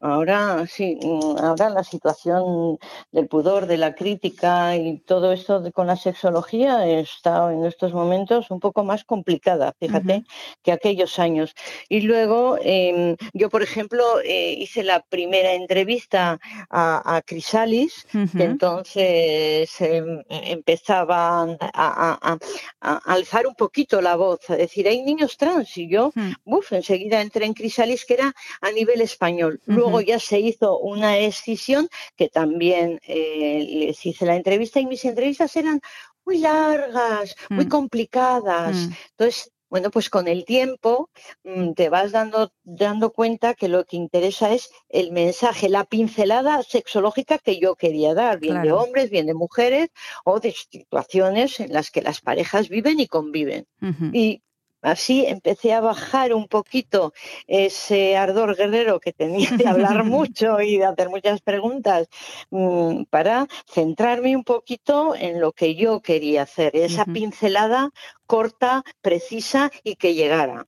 Ahora 0.01 0.67
sí, 0.67 0.99
mm, 1.03 1.39
ahora 1.43 1.71
la 1.71 1.83
situación 1.83 2.79
del 3.13 3.29
pudor, 3.29 3.67
de 3.67 3.79
la 3.79 3.95
crítica 3.95 4.77
y 4.77 4.99
todo 4.99 5.33
esto 5.33 5.61
de- 5.61 5.73
con 5.73 5.87
la 5.87 5.97
sexología 5.97 6.87
está 6.87 7.51
en 7.53 7.65
estos 7.65 7.93
momentos 7.95 8.51
un 8.51 8.61
poco 8.61 8.85
más 8.85 9.05
complicada, 9.05 9.73
fíjate, 9.81 10.25
que 10.63 10.73
aquellos 10.73 11.19
años. 11.19 11.55
Y 11.89 12.01
luego 12.03 12.59
em, 12.61 13.17
yo, 13.33 13.49
por 13.49 13.63
ejemplo, 13.63 14.03
eh, 14.23 14.53
hice 14.59 14.83
la 14.85 15.01
primera 15.01 15.53
entrevista 15.55 16.39
a, 16.71 17.17
a 17.17 17.23
Crisalis, 17.23 18.07
que 18.37 18.45
entonces 18.45 19.81
em, 19.81 20.23
empezaban 20.29 21.57
a, 21.61 21.69
a- 21.73 22.19
a- 22.33 22.39
a 22.81 22.97
alzar 23.15 23.47
un 23.47 23.55
poquito 23.55 24.01
la 24.03 24.17
voz, 24.17 24.41
a 24.51 24.57
decir, 24.57 24.87
hay 24.89 25.03
niños 25.03 25.37
trans, 25.37 25.77
y 25.79 25.89
yo. 25.89 26.13
Uf, 26.45 26.73
enseguida 26.73 27.21
entré 27.21 27.47
en 27.47 27.55
Crisalis, 27.55 28.05
que 28.05 28.15
era 28.15 28.35
a 28.61 28.71
nivel 28.73 29.01
español. 29.01 29.61
Luego 29.67 29.86
Ujú. 29.89 30.01
ya 30.01 30.19
se 30.19 30.41
hizo 30.41 30.79
una 30.79 31.19
escisión 31.19 31.89
que 32.17 32.29
también 32.29 33.01
eh, 33.07 33.67
les 33.69 34.05
hice 34.07 34.27
la 34.27 34.37
entrevista 34.37 34.81
y 34.81 34.87
mis 34.87 35.05
entrevistas 35.05 35.55
eran 35.57 35.81
muy 36.25 36.39
largas, 36.39 37.37
muy 37.51 37.67
Mm. 37.67 37.69
complicadas. 37.69 38.77
Mm. 38.89 38.93
Entonces, 39.13 39.53
bueno, 39.69 39.91
pues 39.91 40.11
con 40.11 40.29
el 40.29 40.45
tiempo 40.45 41.11
mm, 41.43 41.73
te 41.73 41.89
vas 41.89 42.13
dando, 42.13 42.53
dando 42.63 43.11
cuenta 43.13 43.55
que 43.55 43.69
lo 43.69 43.85
que 43.85 43.97
interesa 43.97 44.53
es 44.53 44.71
el 44.89 45.11
mensaje, 45.11 45.69
la 45.69 45.85
pincelada 45.85 46.63
sexológica 46.63 47.39
que 47.39 47.59
yo 47.59 47.75
quería 47.75 48.15
dar, 48.15 48.39
bien 48.39 48.63
de 48.63 48.71
hombres, 48.73 49.11
bien 49.11 49.27
de 49.27 49.35
mujeres 49.35 49.89
o 50.25 50.39
de 50.39 50.53
situaciones 50.53 51.59
en 51.61 51.73
las 51.73 51.91
que 51.91 52.01
las 52.03 52.21
parejas 52.21 52.69
viven 52.69 53.01
y 53.01 53.07
conviven. 53.09 53.67
Y 54.13 54.43
así 54.83 55.27
empecé 55.27 55.73
a 55.73 55.81
bajar 55.81 56.35
un 56.35 56.49
poquito 56.49 57.13
ese 57.47 58.17
ardor 58.17 58.57
guerrero 58.57 59.01
que 59.01 59.13
tenía 59.13 59.51
de 59.51 59.67
hablar 59.67 60.05
mucho 60.05 60.61
y 60.61 60.79
de 60.79 60.85
hacer 60.85 61.09
muchas 61.09 61.41
preguntas 61.41 62.09
mm, 62.51 63.05
para 63.11 63.47
centrarme 63.67 64.37
un 64.37 64.45
poquito 64.45 65.15
en 65.15 65.41
lo 65.41 65.53
que 65.53 65.75
yo 65.75 66.01
quería 66.01 66.43
hacer, 66.43 66.77
esa 66.77 67.05
pincelada 67.05 67.91
corta, 68.27 68.85
precisa 69.01 69.71
y 69.85 69.97
que 69.97 70.15
llegara. 70.15 70.67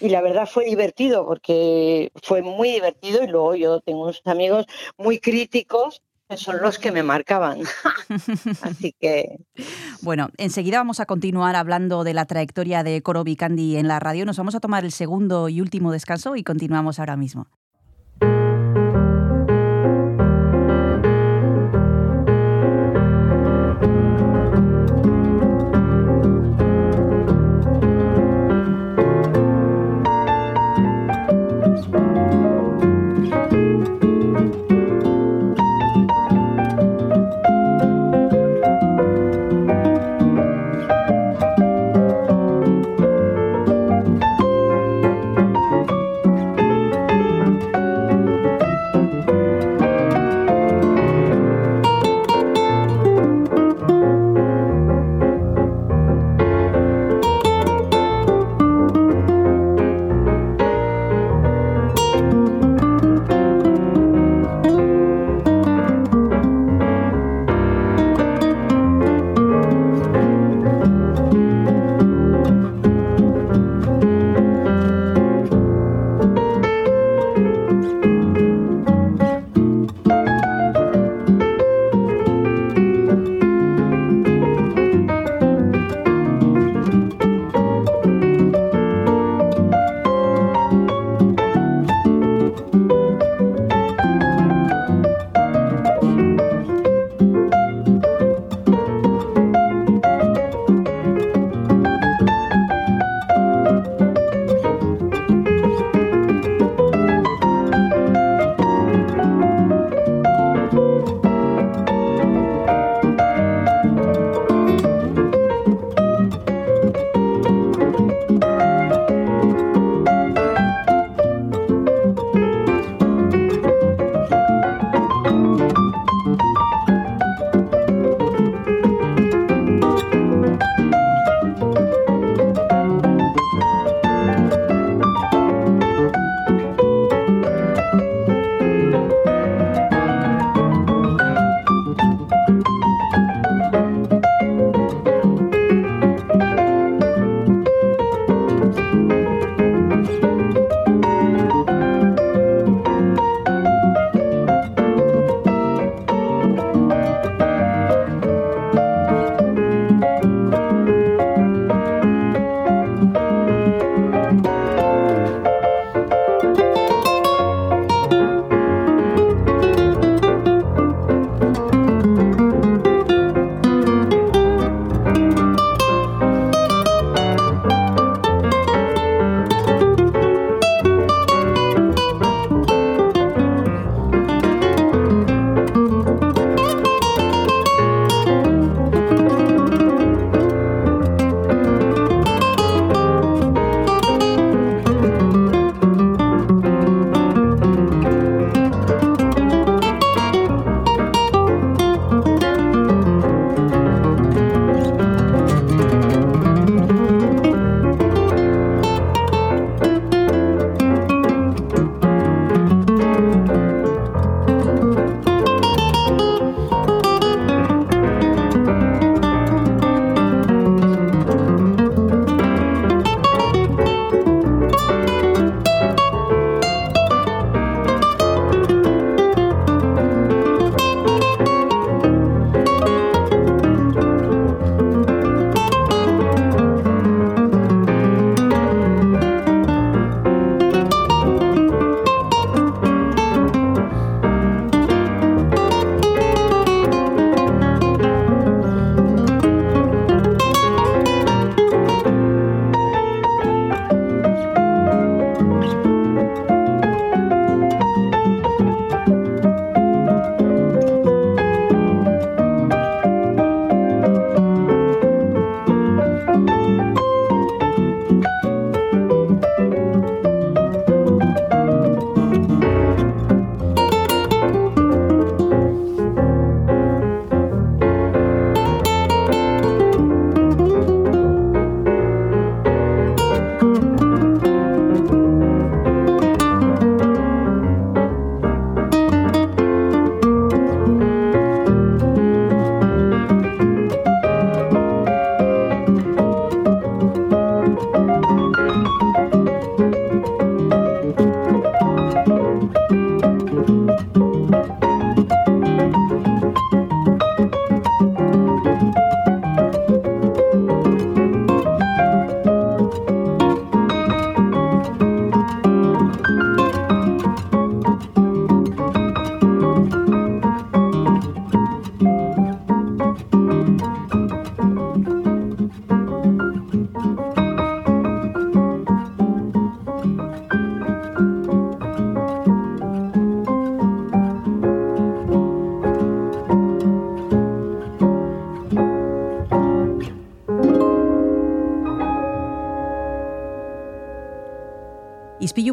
Y 0.00 0.08
la 0.08 0.20
verdad 0.22 0.46
fue 0.46 0.64
divertido 0.64 1.26
porque 1.26 2.12
fue 2.22 2.42
muy 2.42 2.70
divertido 2.70 3.22
y 3.22 3.26
luego 3.26 3.54
yo 3.54 3.80
tengo 3.80 4.04
unos 4.04 4.22
amigos 4.24 4.66
muy 4.96 5.18
críticos 5.18 6.02
son 6.34 6.60
los 6.60 6.78
que 6.78 6.90
me 6.90 7.02
marcaban. 7.02 7.60
Así 8.62 8.94
que 9.00 9.38
Bueno, 10.02 10.28
enseguida 10.38 10.78
vamos 10.78 11.00
a 11.00 11.06
continuar 11.06 11.54
hablando 11.54 12.02
de 12.02 12.14
la 12.14 12.26
trayectoria 12.26 12.82
de 12.82 13.00
Coro 13.02 13.22
Vicandi 13.22 13.76
en 13.76 13.88
la 13.88 14.00
radio. 14.00 14.26
Nos 14.26 14.36
vamos 14.36 14.54
a 14.54 14.60
tomar 14.60 14.84
el 14.84 14.92
segundo 14.92 15.48
y 15.48 15.60
último 15.60 15.92
descanso 15.92 16.34
y 16.36 16.42
continuamos 16.42 16.98
ahora 16.98 17.16
mismo. 17.16 17.46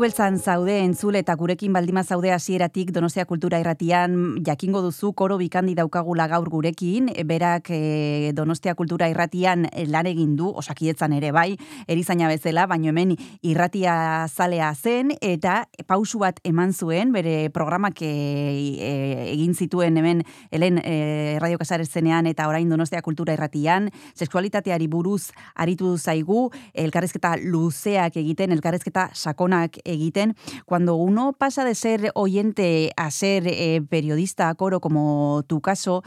Beltzan 0.04 0.36
zaude 0.40 0.74
entzule 0.84 1.22
eta 1.24 1.36
gurekin 1.40 1.72
baldima 1.72 2.02
zaude 2.04 2.34
hasieratik 2.34 2.90
Donostia 2.92 3.24
Kultura 3.26 3.60
Irratian 3.62 4.18
jakingo 4.44 4.82
duzu 4.84 5.14
koro 5.16 5.38
bikandi 5.40 5.76
daukagula 5.78 6.26
gaur 6.28 6.50
gurekin, 6.52 7.08
berak 7.30 7.70
e, 7.72 8.34
Donostia 8.36 8.74
Kultura 8.76 9.08
Irratian 9.08 9.64
lan 9.88 10.10
egin 10.12 10.34
du, 10.36 10.50
osakietzan 10.50 11.16
ere 11.16 11.32
bai, 11.32 11.56
erizaina 11.88 12.28
bezala, 12.28 12.66
baino 12.68 12.92
hemen 12.92 13.14
irratia 13.48 13.96
zalea 14.28 14.74
zen 14.76 15.14
eta 15.22 15.62
pausu 15.94 16.18
bat 16.24 16.40
eman 16.48 16.74
zuen 16.74 17.12
bere 17.14 17.52
programak 17.54 18.02
e, 18.02 18.10
e, 18.10 18.92
egin 19.36 19.54
zituen 19.54 20.00
hemen 20.00 20.24
helen 20.50 20.80
e, 20.82 21.38
Radio 21.44 21.60
Casares 21.62 21.92
zenean 21.92 22.26
eta 22.26 22.48
orain 22.50 22.72
Donostia 22.72 23.04
Kultura 23.06 23.36
Irratian, 23.38 23.92
sexualitateari 24.18 24.88
buruz 24.90 25.30
aritu 25.54 25.94
zaigu, 26.00 26.48
elkarrezketa 26.74 27.36
luzeak 27.44 28.18
egiten, 28.24 28.56
elkarrezketa 28.56 29.12
sakona 29.14 29.68
egiten. 29.84 30.34
Cuando 30.66 30.96
uno 30.96 31.34
pasa 31.38 31.66
de 31.66 31.76
ser 31.76 32.10
oyente 32.16 32.92
a 32.98 33.12
ser 33.12 33.46
eh, 33.46 33.82
periodista, 33.88 34.54
coro, 34.56 34.80
como 34.80 35.44
tu 35.48 35.62
caso, 35.62 36.02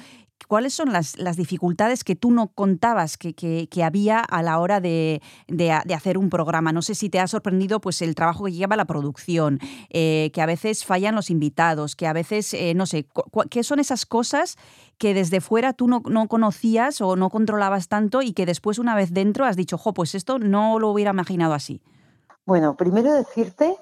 ¿cuáles 0.49 0.75
son 0.75 0.93
las, 0.93 1.19
las, 1.19 1.37
dificultades 1.37 2.05
que 2.05 2.17
tú 2.17 2.31
no 2.31 2.49
contabas 2.49 3.17
que, 3.17 3.35
que, 3.35 3.85
había 3.85 4.21
a 4.21 4.43
la 4.43 4.59
hora 4.59 4.81
de, 4.81 5.21
de, 5.49 5.79
de, 5.85 5.95
hacer 5.95 6.19
un 6.19 6.31
programa? 6.31 6.73
No 6.73 6.83
sé 6.83 6.95
si 6.95 7.09
te 7.11 7.21
ha 7.21 7.27
sorprendido 7.27 7.81
pues 7.81 8.03
el 8.03 8.15
trabajo 8.15 8.45
que 8.45 8.53
lleva 8.53 8.77
la 8.77 8.85
producción, 8.85 9.59
eh, 9.91 10.31
que 10.33 10.43
a 10.43 10.47
veces 10.47 10.85
fallan 10.85 11.15
los 11.15 11.31
invitados, 11.31 11.97
que 11.97 12.07
a 12.07 12.13
veces, 12.13 12.55
eh, 12.55 12.75
no 12.75 12.87
sé, 12.87 13.07
¿qué 13.51 13.63
son 13.65 13.81
esas 13.81 14.07
cosas 14.07 14.57
que 14.99 15.15
desde 15.15 15.41
fuera 15.41 15.73
tú 15.73 15.89
no, 15.89 16.03
no, 16.09 16.29
conocías 16.29 17.01
o 17.01 17.17
no 17.17 17.31
controlabas 17.31 17.89
tanto 17.89 18.23
y 18.23 18.33
que 18.33 18.47
después 18.47 18.79
una 18.79 18.95
vez 18.95 19.13
dentro 19.13 19.45
has 19.45 19.57
dicho, 19.57 19.79
jo, 19.79 19.93
pues 19.93 20.15
esto 20.15 20.39
no 20.39 20.79
lo 20.79 20.91
hubiera 20.91 21.11
imaginado 21.11 21.55
así? 21.55 21.83
Bueno, 22.45 22.77
primero 22.77 23.13
decirte 23.13 23.77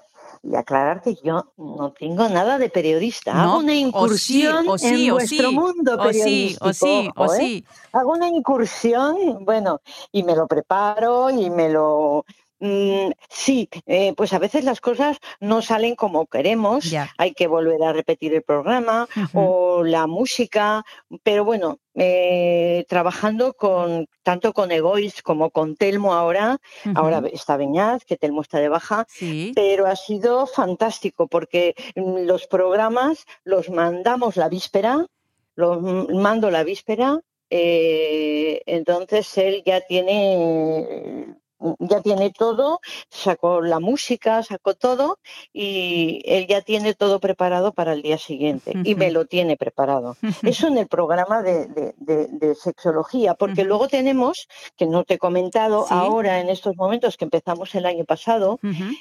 y 0.45 0.55
aclarar 0.57 1.01
que 1.01 1.15
yo 1.23 1.53
no 1.57 1.93
tengo 1.93 2.29
nada 2.29 2.59
de 2.59 2.69
periodista. 2.69 3.33
No, 3.33 3.41
Hago 3.41 3.59
una 3.59 3.75
incursión 3.75 4.69
o 4.69 4.79
sí, 4.79 4.87
o 4.87 4.89
sí, 4.89 5.05
en 5.05 5.11
o 5.11 5.15
vuestro 5.15 5.49
sí, 5.49 5.55
mundo 5.55 5.97
o 5.99 6.13
sí, 6.13 6.19
periodístico. 6.19 6.69
o 6.69 6.73
sí, 6.73 7.11
o 7.17 7.25
ojo, 7.25 7.35
¿eh? 7.35 7.65
Hago 7.93 8.13
una 8.13 8.29
incursión, 8.29 9.45
bueno, 9.45 9.81
y 10.13 10.23
me 10.23 10.37
lo 10.37 10.47
preparo 10.47 11.31
y 11.31 11.51
me 11.51 11.71
lo... 11.71 12.25
mm, 12.65 13.13
sí, 13.29 13.69
eh, 13.87 14.15
pues 14.17 14.33
a 14.33 14.39
veces 14.39 14.65
las 14.65 14.81
cosas 14.81 15.19
no 15.41 15.61
salen 15.63 15.95
como 15.95 16.27
queremos, 16.27 16.91
hay 17.19 17.33
que 17.35 17.47
volver 17.47 17.83
a 17.83 17.93
repetir 17.93 18.33
el 18.35 18.43
programa 18.43 19.07
o 19.35 19.83
la 19.85 20.07
música, 20.07 20.85
pero 21.23 21.45
bueno, 21.45 21.79
eh, 21.95 22.85
trabajando 22.89 23.53
con 23.55 24.07
tanto 24.23 24.53
con 24.53 24.73
Egois 24.73 25.23
como 25.23 25.51
con 25.51 25.77
Telmo 25.77 26.15
ahora, 26.15 26.59
ahora 26.95 27.23
está 27.33 27.57
Beñaz, 27.57 28.05
que 28.05 28.17
Telmo 28.17 28.41
está 28.43 28.59
de 28.59 28.69
baja, 28.69 29.05
Sí. 29.09 29.53
pero 29.55 29.87
ha 29.87 29.97
sido 29.97 30.47
fantástico 30.47 31.29
porque 31.29 31.75
mm, 31.95 32.25
los 32.27 32.47
programas 32.47 33.25
los 33.45 33.69
mandamos 33.71 34.37
la 34.37 34.49
víspera, 34.49 35.07
los 35.55 35.81
mando 35.83 36.51
la 36.51 36.65
víspera, 36.65 37.21
eh, 37.51 38.63
entonces 38.67 39.37
él 39.39 39.63
ya 39.65 39.81
tiene 39.83 41.37
ya 41.79 42.01
tiene 42.03 42.31
todo, 42.31 42.81
sacó 43.09 43.61
la 43.61 43.81
música, 43.81 44.43
sacó 44.43 44.75
todo 44.75 45.19
y 45.53 46.21
él 46.25 46.47
ya 46.47 46.61
tiene 46.63 46.95
todo 46.95 47.21
preparado 47.21 47.73
para 47.73 47.93
el 47.93 48.03
día 48.03 48.19
siguiente 48.19 48.73
y 48.85 48.95
me 48.95 49.11
lo 49.11 49.25
tiene 49.27 49.57
preparado. 49.57 50.17
Eso 50.43 50.67
en 50.69 50.79
el 50.79 50.87
programa 50.89 51.43
de, 51.43 51.67
de- 51.67 51.95
de- 51.97 52.27
de 52.29 52.55
sexología, 52.55 53.35
porque 53.35 53.65
luego 53.65 53.89
tenemos, 53.89 54.47
que 54.77 54.87
no 54.87 55.05
te 55.05 55.15
he 55.15 55.19
comentado 55.19 55.87
Sí. 55.89 55.95
ahora 55.95 56.41
en 56.41 56.49
estos 56.49 56.77
momentos 56.77 57.17
que 57.17 57.25
empezamos 57.25 57.75
el 57.75 57.87
año 57.87 58.05
pasado, 58.05 58.59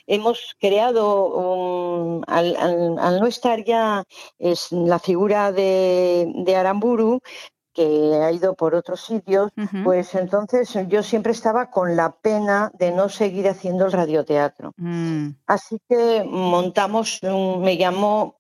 hemos 0.08 0.56
creado, 0.60 1.26
un- 1.28 2.24
al, 2.28 2.56
al- 2.56 3.00
al 3.00 3.20
no 3.20 3.28
estar 3.28 3.64
ya 3.64 4.04
es 4.40 4.72
la 4.72 5.00
figura 5.00 5.52
de, 5.52 6.32
de 6.36 6.56
Aramburu, 6.56 7.22
que 7.74 8.20
ha 8.24 8.32
ido 8.32 8.54
por 8.56 8.76
otros 8.76 9.02
sitios, 9.02 9.52
pues 9.84 10.14
entonces 10.16 10.74
yo 10.88 11.02
siempre 11.04 11.32
estaba 11.32 11.70
con 11.72 11.96
la 11.96 12.12
pena 12.12 12.72
de 12.78 12.92
no 12.92 13.10
seguir 13.10 13.48
haciendo 13.48 13.86
el 13.86 13.92
radioteatro. 13.92 14.74
Mm. 14.78 15.30
Así 15.48 15.78
que 15.90 16.24
montamos, 16.26 17.20
un- 17.24 17.62
me 17.62 17.78
llamó 17.78 18.40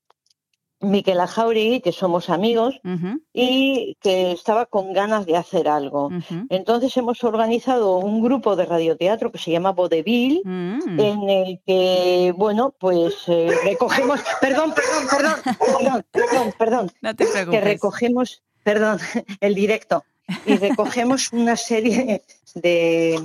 Miquel 0.79 1.17
Jauregui, 1.25 1.79
que 1.79 1.93
somos 1.93 2.29
amigos, 2.29 2.81
y 3.31 3.95
que 4.01 4.33
estaba 4.33 4.65
con 4.65 4.91
ganas 4.91 5.25
de 5.25 5.37
hacer 5.37 5.69
algo. 5.69 6.09
Entonces 6.49 6.95
hemos 6.97 7.23
organizado 7.23 7.99
un 7.99 8.21
grupo 8.21 8.57
de 8.57 8.65
radioteatro 8.65 9.31
que 9.31 9.37
se 9.37 9.51
llama 9.51 9.71
Vodevil, 9.71 10.41
Mm. 10.43 10.99
en 10.99 11.29
el 11.29 11.61
que, 11.65 12.33
bueno, 12.35 12.75
pues 12.77 13.15
eh, 13.27 13.47
recogemos, 13.63 14.19
perdón, 14.41 14.73
perdón, 14.73 15.07
perdón, 15.09 15.35
perdón, 15.79 16.05
perdón, 16.11 16.53
perdón, 16.59 16.91
No 17.01 17.15
te 17.15 17.25
que 17.27 17.31
preocupes. 17.31 17.63
recogemos, 17.63 18.43
perdón, 18.63 18.99
el 19.39 19.55
directo, 19.55 20.03
y 20.45 20.57
recogemos 20.57 21.31
una 21.33 21.55
serie 21.55 22.23
de, 22.55 23.19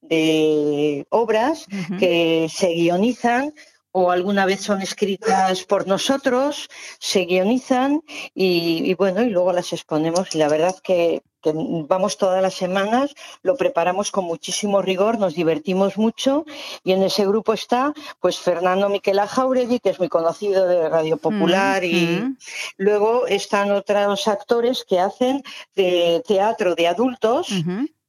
de 0.00 1.06
obras 1.10 1.66
que 1.98 2.48
se 2.52 2.68
guionizan 2.68 3.54
o 3.92 4.10
alguna 4.10 4.46
vez 4.46 4.60
son 4.60 4.80
escritas 4.80 5.64
por 5.64 5.86
nosotros, 5.86 6.70
se 6.98 7.26
guionizan 7.26 8.02
y, 8.34 8.90
y 8.90 8.94
bueno, 8.94 9.22
y 9.22 9.28
luego 9.28 9.52
las 9.52 9.72
exponemos. 9.72 10.34
Y 10.34 10.38
la 10.38 10.48
verdad 10.48 10.74
que, 10.82 11.22
que 11.42 11.52
vamos 11.54 12.16
todas 12.16 12.40
las 12.40 12.54
semanas, 12.54 13.14
lo 13.42 13.56
preparamos 13.56 14.10
con 14.10 14.24
muchísimo 14.24 14.80
rigor, 14.80 15.18
nos 15.18 15.34
divertimos 15.34 15.98
mucho 15.98 16.44
y 16.84 16.92
en 16.92 17.02
ese 17.02 17.26
grupo 17.26 17.52
está 17.52 17.92
pues 18.20 18.38
Fernando 18.38 18.88
Miquela 18.88 19.26
Jauregui, 19.26 19.80
que 19.80 19.90
es 19.90 19.98
muy 19.98 20.08
conocido 20.08 20.66
de 20.66 20.88
Radio 20.88 21.16
Popular 21.16 21.84
y 21.84 22.20
Mm. 22.22 22.36
luego 22.78 23.26
están 23.26 23.70
otros 23.72 24.28
actores 24.28 24.84
que 24.88 25.00
hacen 25.00 25.42
de 25.74 26.22
teatro 26.26 26.74
de 26.74 26.86
adultos. 26.88 27.48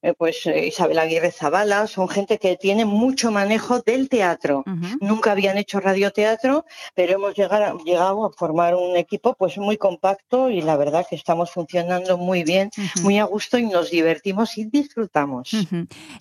Eh, 0.04 0.14
pues 0.14 0.46
eh, 0.46 0.68
Isabel 0.68 1.00
Aguirre 1.00 1.32
Zabala, 1.32 1.88
son 1.88 2.10
gente 2.10 2.38
que 2.38 2.58
tiene 2.58 2.84
mucho 2.84 3.32
manejo 3.32 3.80
del 3.80 4.10
teatro. 4.10 4.66
Nunca 5.00 5.32
habían 5.32 5.58
hecho 5.58 5.80
radioteatro, 5.80 6.66
pero 6.94 7.14
hemos 7.14 7.36
llegado, 7.36 7.78
llegado 7.80 8.26
a 8.26 8.32
formar 8.34 8.76
un 8.76 8.98
equipo 8.98 9.34
pues 9.34 9.58
muy 9.58 9.78
compacto 9.78 10.50
y 10.50 10.62
la 10.62 10.76
verdad 10.76 11.06
que 11.10 11.16
estamos 11.16 11.52
funcionando 11.52 12.18
muy 12.18 12.44
bien, 12.44 12.70
muy 13.02 13.18
a 13.18 13.24
gusto 13.24 13.58
y 13.58 13.66
nos 13.66 13.92
divertimos 13.92 14.58
y 14.58 14.66
disfrutamos. 14.66 15.52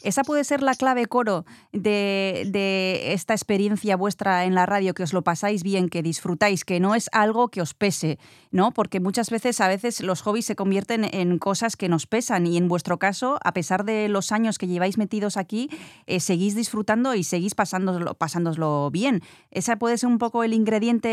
Esa 0.05 0.23
puede 0.23 0.45
ser 0.45 0.63
la 0.63 0.75
clave, 0.75 1.07
Coro, 1.07 1.45
de, 1.73 2.45
de 2.47 3.13
esta 3.13 3.35
experiencia 3.35 3.97
vuestra 3.97 4.45
en 4.45 4.55
la 4.55 4.65
radio, 4.65 4.95
que 4.95 5.03
os 5.03 5.13
lo 5.13 5.23
pasáis 5.23 5.65
bien, 5.65 5.89
que 5.89 6.03
disfrutáis, 6.03 6.65
que 6.65 6.79
no 6.79 6.95
es 6.95 7.09
algo 7.11 7.49
que 7.49 7.61
os 7.61 7.75
pese, 7.75 8.21
¿no? 8.53 8.71
Porque 8.71 9.01
muchas 9.01 9.29
veces, 9.31 9.61
a 9.61 9.67
veces, 9.67 10.01
los 10.01 10.23
hobbies 10.23 10.47
se 10.47 10.55
convierten 10.55 11.05
en 11.13 11.39
cosas 11.39 11.75
que 11.75 11.89
nos 11.89 12.07
pesan 12.07 12.47
y 12.47 12.57
en 12.57 12.69
vuestro 12.69 13.01
caso, 13.01 13.41
a 13.43 13.53
pesar 13.53 13.72
de 13.85 14.09
los 14.09 14.31
años 14.33 14.59
que 14.59 14.67
lleváis 14.67 14.99
metidos 14.99 15.37
aquí, 15.39 15.71
eh, 16.07 16.21
seguís 16.21 16.55
disfrutando 16.55 17.15
y 17.15 17.25
seguís 17.25 17.55
pasándoslo, 17.55 18.15
pasándoslo 18.15 18.91
bien. 18.91 19.23
¿Esa 19.51 19.77
puede 19.77 19.97
ser 19.97 20.09
un 20.11 20.19
poco 20.19 20.45
el 20.45 20.53
ingrediente 20.53 21.09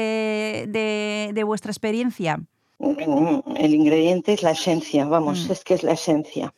de, 0.67 1.31
de 1.33 1.43
vuestra 1.45 1.71
experiencia? 1.71 2.39
Mm, 2.81 3.39
El 3.57 3.73
ingrediente 3.73 4.31
es 4.31 4.41
la 4.41 4.51
esencia, 4.51 5.03
vamos, 5.05 5.47
Mm. 5.47 5.51
es 5.51 5.63
que 5.65 5.73
es 5.73 5.83
la 5.83 5.91
esencia. 5.93 6.53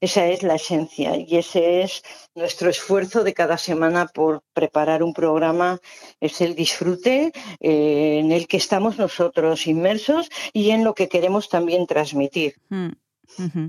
Esa 0.00 0.26
es 0.28 0.44
la 0.44 0.54
esencia 0.54 1.16
y 1.16 1.36
ese 1.36 1.82
es 1.82 2.02
nuestro 2.36 2.70
esfuerzo 2.70 3.24
de 3.24 3.34
cada 3.34 3.58
semana 3.58 4.06
por 4.06 4.42
preparar 4.52 5.02
un 5.02 5.12
programa, 5.12 5.80
es 6.20 6.40
el 6.40 6.54
disfrute 6.54 7.32
eh, 7.60 8.18
en 8.20 8.30
el 8.30 8.46
que 8.46 8.58
estamos 8.58 8.96
nosotros 8.96 9.66
inmersos 9.66 10.28
y 10.52 10.70
en 10.70 10.84
lo 10.84 10.94
que 10.94 11.08
queremos 11.08 11.48
también 11.48 11.86
transmitir, 11.88 12.54
Mm. 12.68 12.90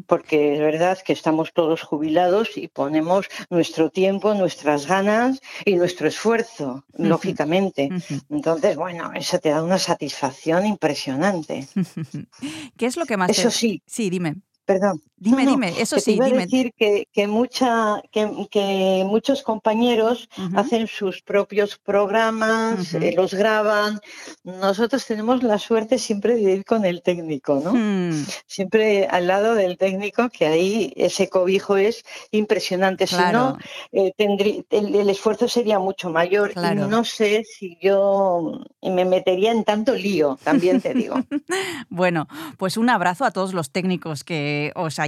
Porque 0.05 0.53
es 0.53 0.59
verdad 0.59 0.97
que 1.05 1.13
estamos 1.13 1.51
todos 1.53 1.81
jubilados 1.81 2.57
y 2.57 2.67
ponemos 2.67 3.27
nuestro 3.49 3.89
tiempo, 3.89 4.33
nuestras 4.33 4.85
ganas 4.87 5.41
y 5.65 5.75
nuestro 5.75 6.07
esfuerzo, 6.07 6.85
lógicamente. 6.97 7.89
Entonces, 8.29 8.75
bueno, 8.75 9.11
eso 9.13 9.39
te 9.39 9.49
da 9.49 9.63
una 9.63 9.79
satisfacción 9.79 10.65
impresionante. 10.65 11.67
¿Qué 12.77 12.85
es 12.85 12.97
lo 12.97 13.05
que 13.05 13.17
más 13.17 13.27
te- 13.31 13.41
Eso 13.41 13.51
sí, 13.51 13.81
Sí, 13.85 14.09
dime. 14.09 14.35
perdón. 14.65 15.01
Dime, 15.19 15.45
No, 15.45 15.51
no, 15.51 15.55
dime, 15.57 15.81
eso 15.81 15.95
que 15.95 16.01
te 16.03 16.05
sí, 16.05 16.15
iba 16.15 16.25
a 16.25 16.29
dime. 16.29 16.43
decir 16.45 16.73
que, 16.77 17.07
que, 17.11 17.25
mucha, 17.25 18.01
que, 18.11 18.29
que 18.51 19.03
muchos 19.05 19.41
compañeros 19.41 20.29
hacen 20.55 20.85
sus 20.87 21.23
propios 21.23 21.77
programas, 21.79 22.93
eh, 22.93 23.13
los 23.17 23.33
graban. 23.33 23.99
Nosotros 24.43 25.05
tenemos 25.07 25.41
la 25.41 25.57
suerte 25.57 25.97
siempre 25.97 26.35
de 26.35 26.53
ir 26.57 26.65
con 26.65 26.85
el 26.85 27.01
técnico, 27.01 27.59
¿no? 27.63 27.73
Hmm, 27.73 28.25
Siempre 28.45 29.07
al 29.07 29.25
lado 29.27 29.55
del 29.55 29.77
técnico, 29.77 30.29
que 30.29 30.45
ahí 30.45 30.93
ese 30.95 31.29
cobijo 31.29 31.77
es 31.77 32.03
impresionante. 32.31 33.07
Si 33.07 33.15
claro. 33.15 33.39
no, 33.39 33.57
eh, 33.93 34.13
tendrí- 34.17 34.65
el, 34.69 34.93
el 34.95 35.09
esfuerzo 35.09 35.47
sería 35.47 35.79
mucho 35.79 36.09
mayor. 36.11 36.53
Claro. 36.53 36.85
Y 36.85 36.89
no 36.89 37.03
sé 37.03 37.43
si 37.43 37.77
yo 37.81 38.61
me 38.83 39.03
metería 39.05 39.51
en 39.51 39.63
tanto 39.63 39.95
lío, 39.95 40.37
también 40.43 40.79
te 40.81 40.93
digo. 40.93 41.15
Bueno, 41.89 42.27
pues 42.57 42.77
un 42.77 42.89
abrazo 42.89 43.23
a 43.25 43.31
todos 43.31 43.53
los 43.53 43.71
técnicos 43.71 44.23
que 44.23 44.71
os 44.75 44.99
ayudan, 44.99 45.06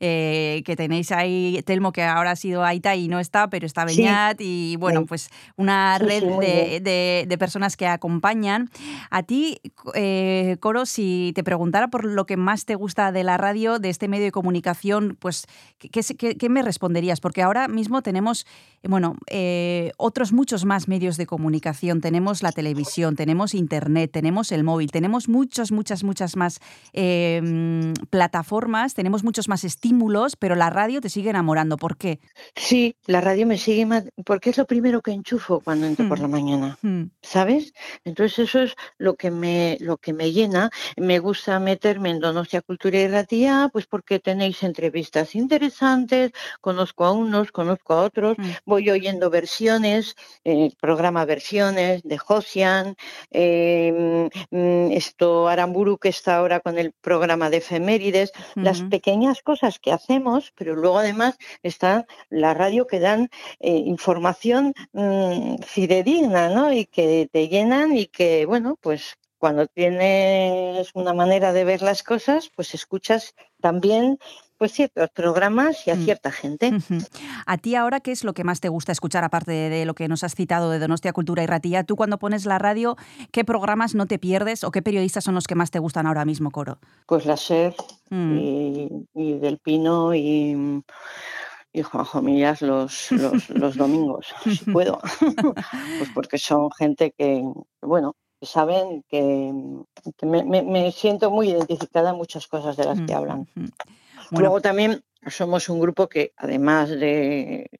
eh, 0.00 0.62
que 0.66 0.76
tenéis 0.76 1.12
ahí 1.12 1.60
Telmo, 1.64 1.92
que 1.92 2.02
ahora 2.02 2.32
ha 2.32 2.36
sido 2.36 2.64
Aita 2.64 2.94
y 2.96 3.08
no 3.08 3.20
está, 3.20 3.48
pero 3.48 3.64
está 3.66 3.86
Sí. 3.88 3.96
Beñat, 3.98 4.40
y 4.40 4.76
bueno, 4.76 5.06
pues 5.06 5.30
una 5.56 5.96
Sí, 5.98 6.04
red 6.06 6.20
sí, 6.22 6.28
de, 6.40 6.80
de- 6.80 7.24
de 7.28 7.38
personas 7.38 7.76
que 7.76 7.86
acompañan. 7.86 8.70
A 9.10 9.22
ti, 9.22 9.60
eh, 9.94 10.56
Coro, 10.60 10.86
si 10.86 11.32
te 11.34 11.44
preguntara 11.44 11.88
por 11.88 12.04
lo 12.04 12.26
que 12.26 12.36
más 12.36 12.64
te 12.64 12.74
gusta 12.74 13.12
de 13.12 13.24
la 13.24 13.36
radio, 13.36 13.78
de 13.78 13.90
este 13.90 14.08
medio 14.08 14.24
de 14.24 14.32
comunicación, 14.32 15.16
pues, 15.18 15.46
¿qué, 15.78 16.48
me 16.48 16.62
responderías? 16.62 17.20
Porque 17.20 17.42
ahora 17.42 17.68
mismo 17.68 18.02
tenemos, 18.02 18.46
bueno, 18.82 19.16
eh, 19.30 19.92
otros 19.96 20.32
muchos 20.32 20.64
más 20.64 20.88
medios 20.88 21.16
de 21.16 21.26
comunicación. 21.26 22.00
Tenemos 22.00 22.42
la 22.42 22.52
televisión, 22.52 23.16
tenemos 23.16 23.54
internet, 23.54 24.10
tenemos 24.12 24.50
el 24.52 24.64
móvil, 24.64 24.90
tenemos 24.90 25.28
muchas, 25.28 25.72
muchas, 25.72 26.04
muchas 26.04 26.36
más 26.36 26.60
mm, 26.94 27.92
plataformas, 28.10 28.94
tenemos 29.04 29.22
muchos 29.22 29.48
más 29.48 29.64
estímulos, 29.64 30.34
pero 30.34 30.54
la 30.54 30.70
radio 30.70 31.02
te 31.02 31.10
sigue 31.10 31.28
enamorando. 31.28 31.76
¿Por 31.76 31.98
qué? 31.98 32.20
Sí, 32.56 32.96
la 33.06 33.20
radio 33.20 33.46
me 33.46 33.58
sigue 33.58 33.84
ma- 33.84 34.02
porque 34.24 34.48
es 34.48 34.56
lo 34.56 34.64
primero 34.64 35.02
que 35.02 35.10
enchufo 35.12 35.60
cuando 35.60 35.86
entro 35.86 36.08
por 36.08 36.18
Mm. 36.18 36.22
la 36.22 36.28
mañana. 36.28 36.78
Hmm, 36.80 37.02
¿sabes? 37.20 37.74
Entonces 38.06 38.38
eso 38.48 38.60
es 38.62 38.74
lo 38.96 39.14
que 39.16 39.30
me 39.30 39.76
lo 39.80 39.98
que 39.98 40.14
me 40.14 40.32
llena. 40.32 40.70
Me 40.96 41.18
gusta 41.18 41.60
meterme 41.60 42.08
en 42.08 42.20
Donostia 42.20 42.62
Cultura 42.62 42.98
y 42.98 43.06
Ratía, 43.08 43.68
pues 43.70 43.86
porque 43.86 44.20
tenéis 44.20 44.62
entrevistas 44.62 45.34
interesantes, 45.34 46.32
conozco 46.62 47.04
a 47.04 47.12
unos, 47.12 47.52
conozco 47.52 47.92
a 47.92 48.00
otros, 48.04 48.38
Mm. 48.38 48.50
voy 48.64 48.88
oyendo 48.88 49.28
versiones, 49.28 50.14
eh, 50.44 50.70
programa 50.80 51.26
versiones 51.26 52.00
de 52.04 52.16
Josian, 52.16 52.96
eh, 53.30 54.30
mm, 54.50 54.92
esto 54.92 55.46
Aramburu 55.48 55.98
que 55.98 56.08
está 56.08 56.36
ahora 56.38 56.60
con 56.60 56.78
el 56.78 56.92
programa 57.02 57.50
de 57.50 57.58
efemérides, 57.58 58.32
las. 58.54 58.93
Pequeñas 58.96 59.42
cosas 59.42 59.80
que 59.82 59.90
hacemos, 59.90 60.52
pero 60.58 60.76
luego 60.76 60.98
además 61.00 61.36
está 61.64 62.06
la 62.30 62.54
radio 62.54 62.86
que 62.86 63.00
dan 63.00 63.28
eh, 63.58 63.82
información 63.94 64.72
mm, 64.92 65.56
fidedigna, 65.74 66.48
¿no? 66.56 66.72
Y 66.72 66.86
que 66.86 67.28
te 67.32 67.48
llenan 67.48 67.96
y 67.96 68.06
que, 68.06 68.46
bueno, 68.46 68.78
pues 68.80 69.18
cuando 69.38 69.66
tienes 69.66 70.90
una 70.94 71.12
manera 71.12 71.52
de 71.52 71.64
ver 71.64 71.82
las 71.82 72.04
cosas, 72.04 72.50
pues 72.54 72.72
escuchas 72.72 73.34
también 73.60 74.18
pues 74.58 74.72
ciertos 74.72 75.10
programas 75.10 75.86
y 75.86 75.90
a 75.90 75.94
Mm. 75.96 76.04
cierta 76.04 76.30
gente. 76.32 76.72
A 77.46 77.58
ti 77.58 77.74
ahora, 77.74 78.00
¿qué 78.00 78.12
es 78.12 78.24
lo 78.24 78.34
que 78.34 78.44
más 78.44 78.60
te 78.60 78.68
gusta 78.68 78.92
escuchar, 78.92 79.24
aparte 79.24 79.50
de, 79.52 79.68
de 79.68 79.84
lo 79.84 79.94
que 79.94 80.08
nos 80.08 80.24
has 80.24 80.34
citado 80.34 80.70
de 80.70 80.78
Donostia 80.78 81.12
Cultura 81.12 81.42
y 81.42 81.46
Ratía? 81.46 81.84
Tú 81.84 81.96
cuando 81.96 82.18
pones 82.18 82.46
la 82.46 82.58
radio, 82.58 82.96
¿qué 83.32 83.44
programas 83.44 83.94
no 83.94 84.06
te 84.06 84.18
pierdes 84.18 84.64
o 84.64 84.70
qué 84.70 84.82
periodistas 84.82 85.24
son 85.24 85.34
los 85.34 85.46
que 85.46 85.54
más 85.54 85.70
te 85.70 85.78
gustan 85.78 86.06
ahora 86.06 86.24
mismo, 86.24 86.50
Coro? 86.50 86.78
Pues 87.06 87.26
la 87.26 87.36
SER 87.36 87.74
Mm. 88.10 88.38
y, 88.38 88.88
y 89.14 89.38
Del 89.38 89.58
Pino 89.58 90.14
y, 90.14 90.82
y 91.72 91.82
Juanjo 91.82 92.20
Millas 92.22 92.60
los, 92.62 93.10
los, 93.10 93.48
los 93.50 93.76
domingos, 93.76 94.26
si 94.44 94.70
puedo. 94.70 95.00
pues 95.98 96.10
porque 96.14 96.38
son 96.38 96.70
gente 96.70 97.12
que, 97.16 97.42
bueno, 97.82 98.14
saben 98.42 99.02
que, 99.08 99.52
que 100.18 100.26
me, 100.26 100.44
me- 100.44 100.92
siento 100.92 101.30
muy 101.30 101.48
identificada 101.48 102.10
en 102.10 102.16
muchas 102.16 102.46
cosas 102.46 102.76
de 102.76 102.84
las 102.84 103.00
que 103.00 103.14
hablan. 103.14 103.48
Bueno, 104.30 104.40
Luego 104.46 104.60
también 104.60 105.02
somos 105.26 105.68
un 105.68 105.80
grupo 105.80 106.08
que 106.08 106.32
además 106.36 106.90
de, 106.90 107.70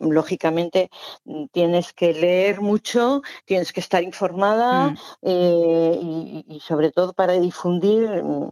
lógicamente, 0.00 0.90
mm, 1.24 1.46
tienes 1.52 1.92
que 1.92 2.12
leer 2.12 2.60
mucho, 2.60 3.22
tienes 3.44 3.72
que 3.72 3.80
estar 3.80 4.02
informada 4.02 4.90
Mm. 4.90 4.96
eh, 5.22 5.98
y, 6.02 6.44
y 6.48 6.60
sobre 6.60 6.90
todo 6.90 7.12
para 7.12 7.34
difundir 7.34 8.08
mm, 8.22 8.48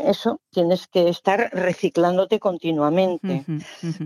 eso, 0.00 0.40
tienes 0.50 0.86
que 0.86 1.08
estar 1.08 1.50
reciclándote 1.52 2.38
continuamente. 2.38 3.44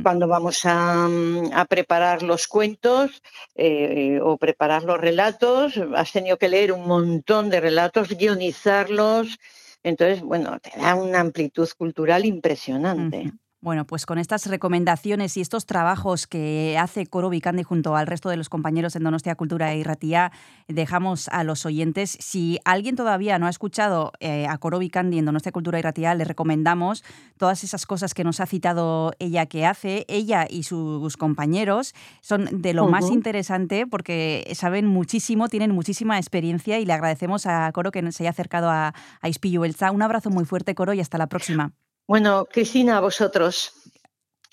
Cuando 0.02 0.28
vamos 0.28 0.64
a, 0.64 1.08
mm, 1.08 1.50
a 1.52 1.64
preparar 1.66 2.22
los 2.22 2.46
cuentos 2.46 3.22
eh, 3.54 4.20
o 4.22 4.36
preparar 4.36 4.84
los 4.84 4.98
relatos, 4.98 5.74
has 5.94 6.12
tenido 6.12 6.38
que 6.38 6.48
leer 6.48 6.72
un 6.72 6.86
montón 6.86 7.50
de 7.50 7.60
relatos, 7.60 8.08
guionizarlos. 8.16 9.38
Entonces, 9.82 10.22
bueno, 10.22 10.58
te 10.60 10.78
da 10.78 10.94
una 10.94 11.20
amplitud 11.20 11.68
cultural 11.76 12.24
impresionante. 12.24 13.32
Bueno, 13.60 13.84
pues 13.86 14.06
con 14.06 14.18
estas 14.18 14.46
recomendaciones 14.46 15.36
y 15.36 15.40
estos 15.40 15.66
trabajos 15.66 16.28
que 16.28 16.78
hace 16.78 17.08
Coro 17.08 17.28
Vicandi 17.28 17.64
junto 17.64 17.96
al 17.96 18.06
resto 18.06 18.28
de 18.28 18.36
los 18.36 18.48
compañeros 18.48 18.94
en 18.94 19.02
Donostia 19.02 19.34
Cultura 19.34 19.74
y 19.74 19.82
Ratía, 19.82 20.30
dejamos 20.68 21.26
a 21.26 21.42
los 21.42 21.66
oyentes. 21.66 22.16
Si 22.20 22.60
alguien 22.64 22.94
todavía 22.94 23.36
no 23.40 23.48
ha 23.48 23.50
escuchado 23.50 24.12
eh, 24.20 24.46
a 24.46 24.58
Coro 24.58 24.78
Vicandi 24.78 25.18
en 25.18 25.24
Donostia 25.24 25.50
Cultura 25.50 25.76
y 25.80 25.82
Ratía, 25.82 26.14
le 26.14 26.22
recomendamos 26.22 27.02
todas 27.36 27.64
esas 27.64 27.84
cosas 27.84 28.14
que 28.14 28.22
nos 28.22 28.38
ha 28.38 28.46
citado 28.46 29.10
ella 29.18 29.46
que 29.46 29.66
hace. 29.66 30.04
Ella 30.06 30.46
y 30.48 30.62
sus 30.62 31.16
compañeros 31.16 31.96
son 32.20 32.62
de 32.62 32.74
lo 32.74 32.86
más 32.86 33.10
interesante 33.10 33.88
porque 33.88 34.48
saben 34.54 34.86
muchísimo, 34.86 35.48
tienen 35.48 35.72
muchísima 35.72 36.16
experiencia 36.18 36.78
y 36.78 36.84
le 36.84 36.92
agradecemos 36.92 37.44
a 37.46 37.72
Coro 37.72 37.90
que 37.90 38.12
se 38.12 38.22
haya 38.22 38.30
acercado 38.30 38.70
a, 38.70 38.94
a. 39.20 39.90
Un 39.90 40.02
abrazo 40.02 40.30
muy 40.30 40.44
fuerte, 40.44 40.76
Coro, 40.76 40.94
y 40.94 41.00
hasta 41.00 41.18
la 41.18 41.26
próxima. 41.26 41.72
Bueno, 42.08 42.46
Cristina, 42.46 42.96
a 42.96 43.00
vosotros. 43.00 43.70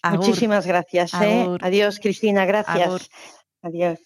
Agur. 0.03 0.19
Muchísimas 0.19 0.67
gracias. 0.67 1.13
¿eh? 1.21 1.47
Adiós, 1.61 1.99
Cristina, 1.99 2.45
gracias. 2.45 2.85
Agur. 2.85 3.01
Adiós. 3.61 3.99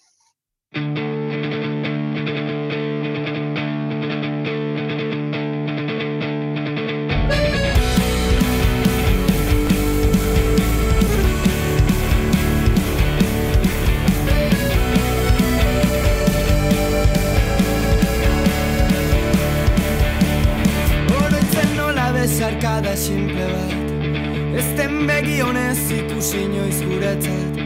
Besarkada 22.90 22.96
simple 22.96 23.46
bat. 23.52 24.58
Ezten 24.58 25.06
begi 25.06 25.40
honez 25.40 25.90
ikusi 25.90 26.44
inoiz 26.44 26.80
guretzat. 26.82 27.56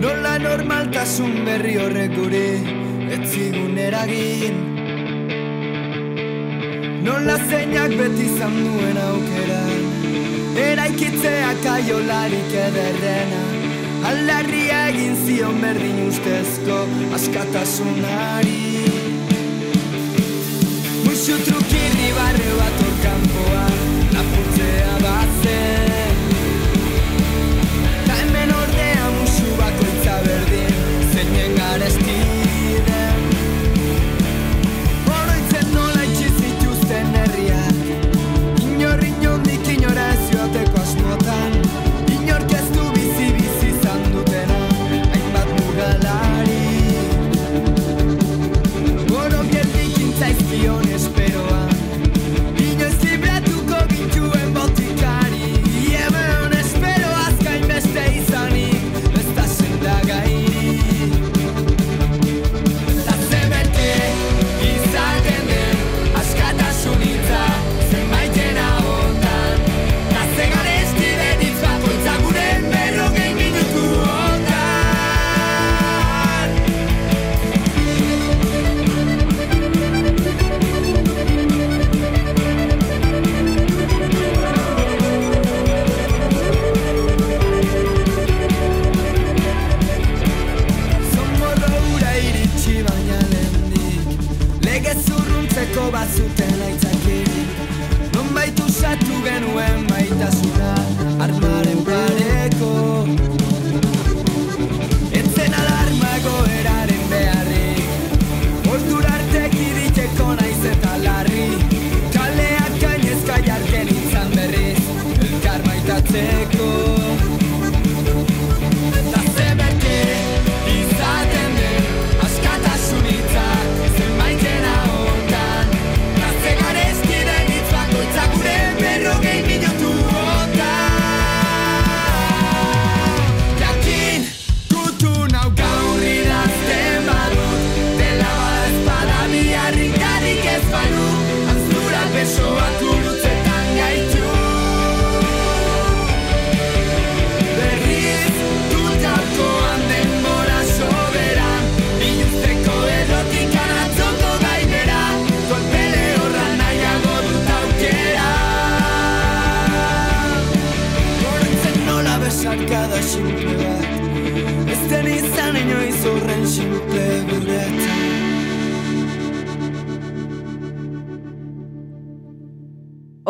Nola 0.00 0.38
normaltasun 0.38 1.44
berri 1.46 1.76
horrek 1.78 2.14
guri 2.14 2.82
Ez 3.10 3.30
zigun 3.30 3.76
eragin. 3.78 4.56
Nola 7.04 7.36
zeinak 7.50 7.92
beti 7.98 8.24
izan 8.24 8.54
duen 8.64 8.96
aukera. 8.96 9.62
Eraikitzeak 10.68 11.66
aiolarik 11.76 12.52
ederrena. 12.66 13.42
Aldarria 14.10 14.88
egin 14.88 15.16
zion 15.24 15.60
berdin 15.62 15.98
ustezko 16.08 16.78
askatasunari. 17.16 18.62
Muxu 21.04 21.36
trukirri 21.46 22.10
barre 22.18 22.50
bat 22.60 22.80
orkampoa 22.88 24.03
Lapurtzea 24.84 24.98
bazen 25.02 26.16
Ta 28.06 28.14
hemen 28.20 28.50
ordea 28.54 29.10
musu 29.16 29.56
bakoitza 29.58 30.16
berdin 30.26 30.74
Zeinen 31.12 31.56
garestiden 31.56 32.23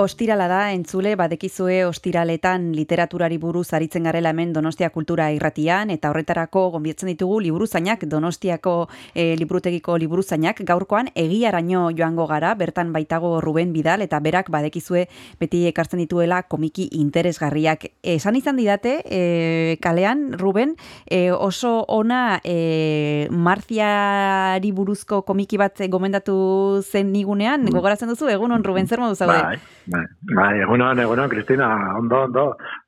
Ostirala 0.05 0.45
da, 0.51 0.59
entzule, 0.77 1.15
badekizue 1.17 1.79
ostiraletan 1.89 2.67
literaturari 2.77 3.39
buruz 3.41 3.71
aritzen 3.73 4.05
garela 4.05 4.35
hemen 4.35 4.51
Donostia 4.53 4.91
Kultura 4.93 5.31
irratian, 5.33 5.89
eta 5.89 6.11
horretarako 6.13 6.67
gonbietzen 6.75 7.09
ditugu 7.09 7.39
liburuzainak, 7.41 8.05
Donostiako 8.13 8.75
e, 9.15 9.31
liburutegiko 9.41 9.97
liburuzainak, 10.03 10.61
gaurkoan 10.69 11.09
egiaraino 11.17 11.87
joango 11.97 12.27
gara, 12.29 12.53
bertan 12.61 12.93
baitago 12.93 13.39
Ruben 13.41 13.73
Bidal, 13.73 14.05
eta 14.05 14.21
berak 14.21 14.51
badekizue 14.53 15.07
beti 15.41 15.63
ekartzen 15.71 16.03
dituela 16.03 16.43
komiki 16.53 16.91
interesgarriak. 17.01 17.89
Esan 18.03 18.37
izan 18.37 18.61
didate, 18.61 18.99
e, 19.09 19.79
kalean, 19.81 20.35
Ruben, 20.37 20.77
e, 21.07 21.31
oso 21.33 21.87
ona 21.89 22.43
e, 22.45 23.29
Marziari 23.31 24.75
buruzko 24.77 25.23
komiki 25.25 25.57
bat 25.57 25.81
gomendatu 25.89 26.37
zen 26.85 27.09
nigunean, 27.17 27.65
gogoratzen 27.73 28.13
duzu, 28.13 28.29
egun 28.29 28.53
on 28.53 28.69
Ruben, 28.69 28.85
zer 28.87 29.01
modu 29.01 29.17
zaude? 29.17 29.41
Bai, 29.41 29.94
bai, 30.35 30.61
egunon, 30.63 30.99
egunon, 31.01 31.29
Kristina, 31.29 31.69
ondo, 31.99 32.25
ondo. 32.29 32.45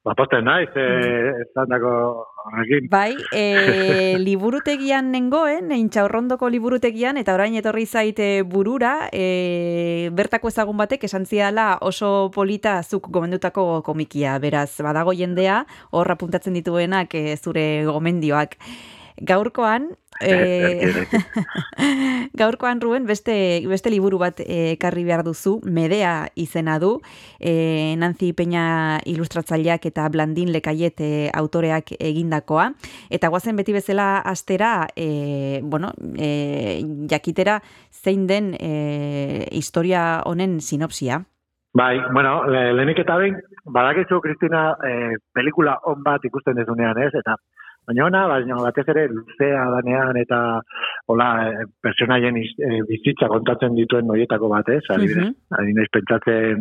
Baposten 0.06 0.44
naiz, 0.46 0.70
eh, 0.76 1.42
ez 1.42 1.66
dako 1.68 1.92
horrekin. 2.46 2.88
Bai, 2.90 3.16
e, 3.34 4.16
liburutegian 4.26 5.10
nengoen, 5.12 5.72
intxaurrondoko 5.76 6.48
liburutegian, 6.52 7.18
eta 7.20 7.34
orain 7.34 7.56
etorri 7.58 7.86
zaite 7.86 8.28
burura, 8.46 9.08
e, 9.12 10.10
bertako 10.16 10.52
ezagun 10.52 10.78
batek 10.78 11.08
esan 11.10 11.26
ziala 11.26 11.76
oso 11.80 12.30
polita 12.34 12.78
zuk 12.82 13.10
gomendutako 13.10 13.82
komikia, 13.86 14.38
beraz, 14.42 14.70
badago 14.84 15.14
jendea, 15.16 15.64
horra 15.90 16.18
puntatzen 16.20 16.54
dituenak 16.58 17.14
e, 17.14 17.36
zure 17.36 17.66
gomendioak. 17.88 18.58
Gaurkoan, 19.16 19.94
e, 20.20 21.06
gaurkoan 22.40 22.80
Ruben 22.80 23.06
beste, 23.06 23.62
beste 23.68 23.90
liburu 23.90 24.18
bat 24.18 24.40
eh, 24.40 24.72
ekarri 24.74 25.04
behar 25.04 25.24
duzu, 25.26 25.60
Medea 25.64 26.28
izena 26.34 26.78
du, 26.78 27.00
e, 27.40 27.94
Nancy 27.98 28.32
Peña 28.32 28.98
ilustratzaileak 29.04 29.86
eta 29.90 30.08
Blandin 30.08 30.52
Lekaiet 30.54 31.00
e, 31.00 31.12
autoreak 31.34 31.94
egindakoa. 31.98 32.70
Eta 33.10 33.28
guazen 33.32 33.56
beti 33.56 33.76
bezala 33.76 34.18
astera, 34.20 34.88
e, 34.96 35.60
bueno, 35.62 35.92
e, 36.18 36.82
jakitera 37.10 37.60
zein 37.90 38.26
den 38.26 38.54
e, 38.58 39.48
historia 39.52 40.22
honen 40.24 40.60
sinopsia. 40.60 41.24
Bai, 41.76 42.00
bueno, 42.10 42.46
le, 42.48 42.72
lehenik 42.72 43.02
eta 43.02 43.18
behin, 43.20 43.34
badakizu, 43.68 44.22
Kristina, 44.24 44.60
eh, 44.88 45.16
pelikula 45.36 45.74
on 45.90 46.00
bat 46.06 46.24
ikusten 46.24 46.56
dezunean, 46.56 46.96
ez? 47.04 47.10
Eta, 47.20 47.34
baina 47.86 48.04
ona, 48.06 48.26
baina 48.26 48.56
batez 48.62 48.84
ere 48.88 49.06
luzea 49.08 49.64
danean 49.76 50.16
eta 50.18 50.60
hola, 51.06 51.28
personaien 51.80 52.36
iz- 52.36 52.58
eh, 52.58 52.80
bizitza 52.88 53.28
kontatzen 53.28 53.74
dituen 53.78 54.06
noietako 54.06 54.48
bat, 54.48 54.68
ez? 54.68 54.82
Adibidez, 54.90 55.24
Mhm. 55.28 55.34
adibidez 55.58 55.88
pentsatzen, 55.92 56.60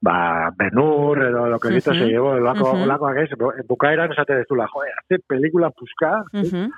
ba, 0.00 0.50
Benur, 0.56 1.18
edo 1.24 1.46
lo 1.48 1.58
que 1.58 1.70
dito 1.70 1.90
Mhm. 1.92 1.98
se 1.98 2.06
llevó, 2.06 2.30
olako, 2.38 2.74
Mhm. 2.74 2.82
olakoak 2.84 3.16
ez, 3.16 3.30
bu- 3.38 3.66
bukaeran 3.68 4.12
esate 4.12 4.34
dezula, 4.34 4.66
joe, 4.72 4.86
hace 4.98 5.18
pelikula 5.26 5.70
puska, 5.70 6.22
Mhm. 6.32 6.70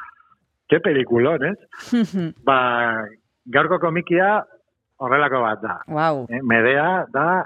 ke 0.68 0.80
pelikulon, 0.80 1.44
ez? 1.44 1.58
Ba, 2.44 3.04
gaurko 3.44 3.78
komikia 3.78 4.44
horrelako 4.96 5.40
bat 5.42 5.60
da. 5.60 5.80
wow. 5.88 6.26
Eh, 6.30 6.40
Medea 6.42 7.04
da 7.12 7.44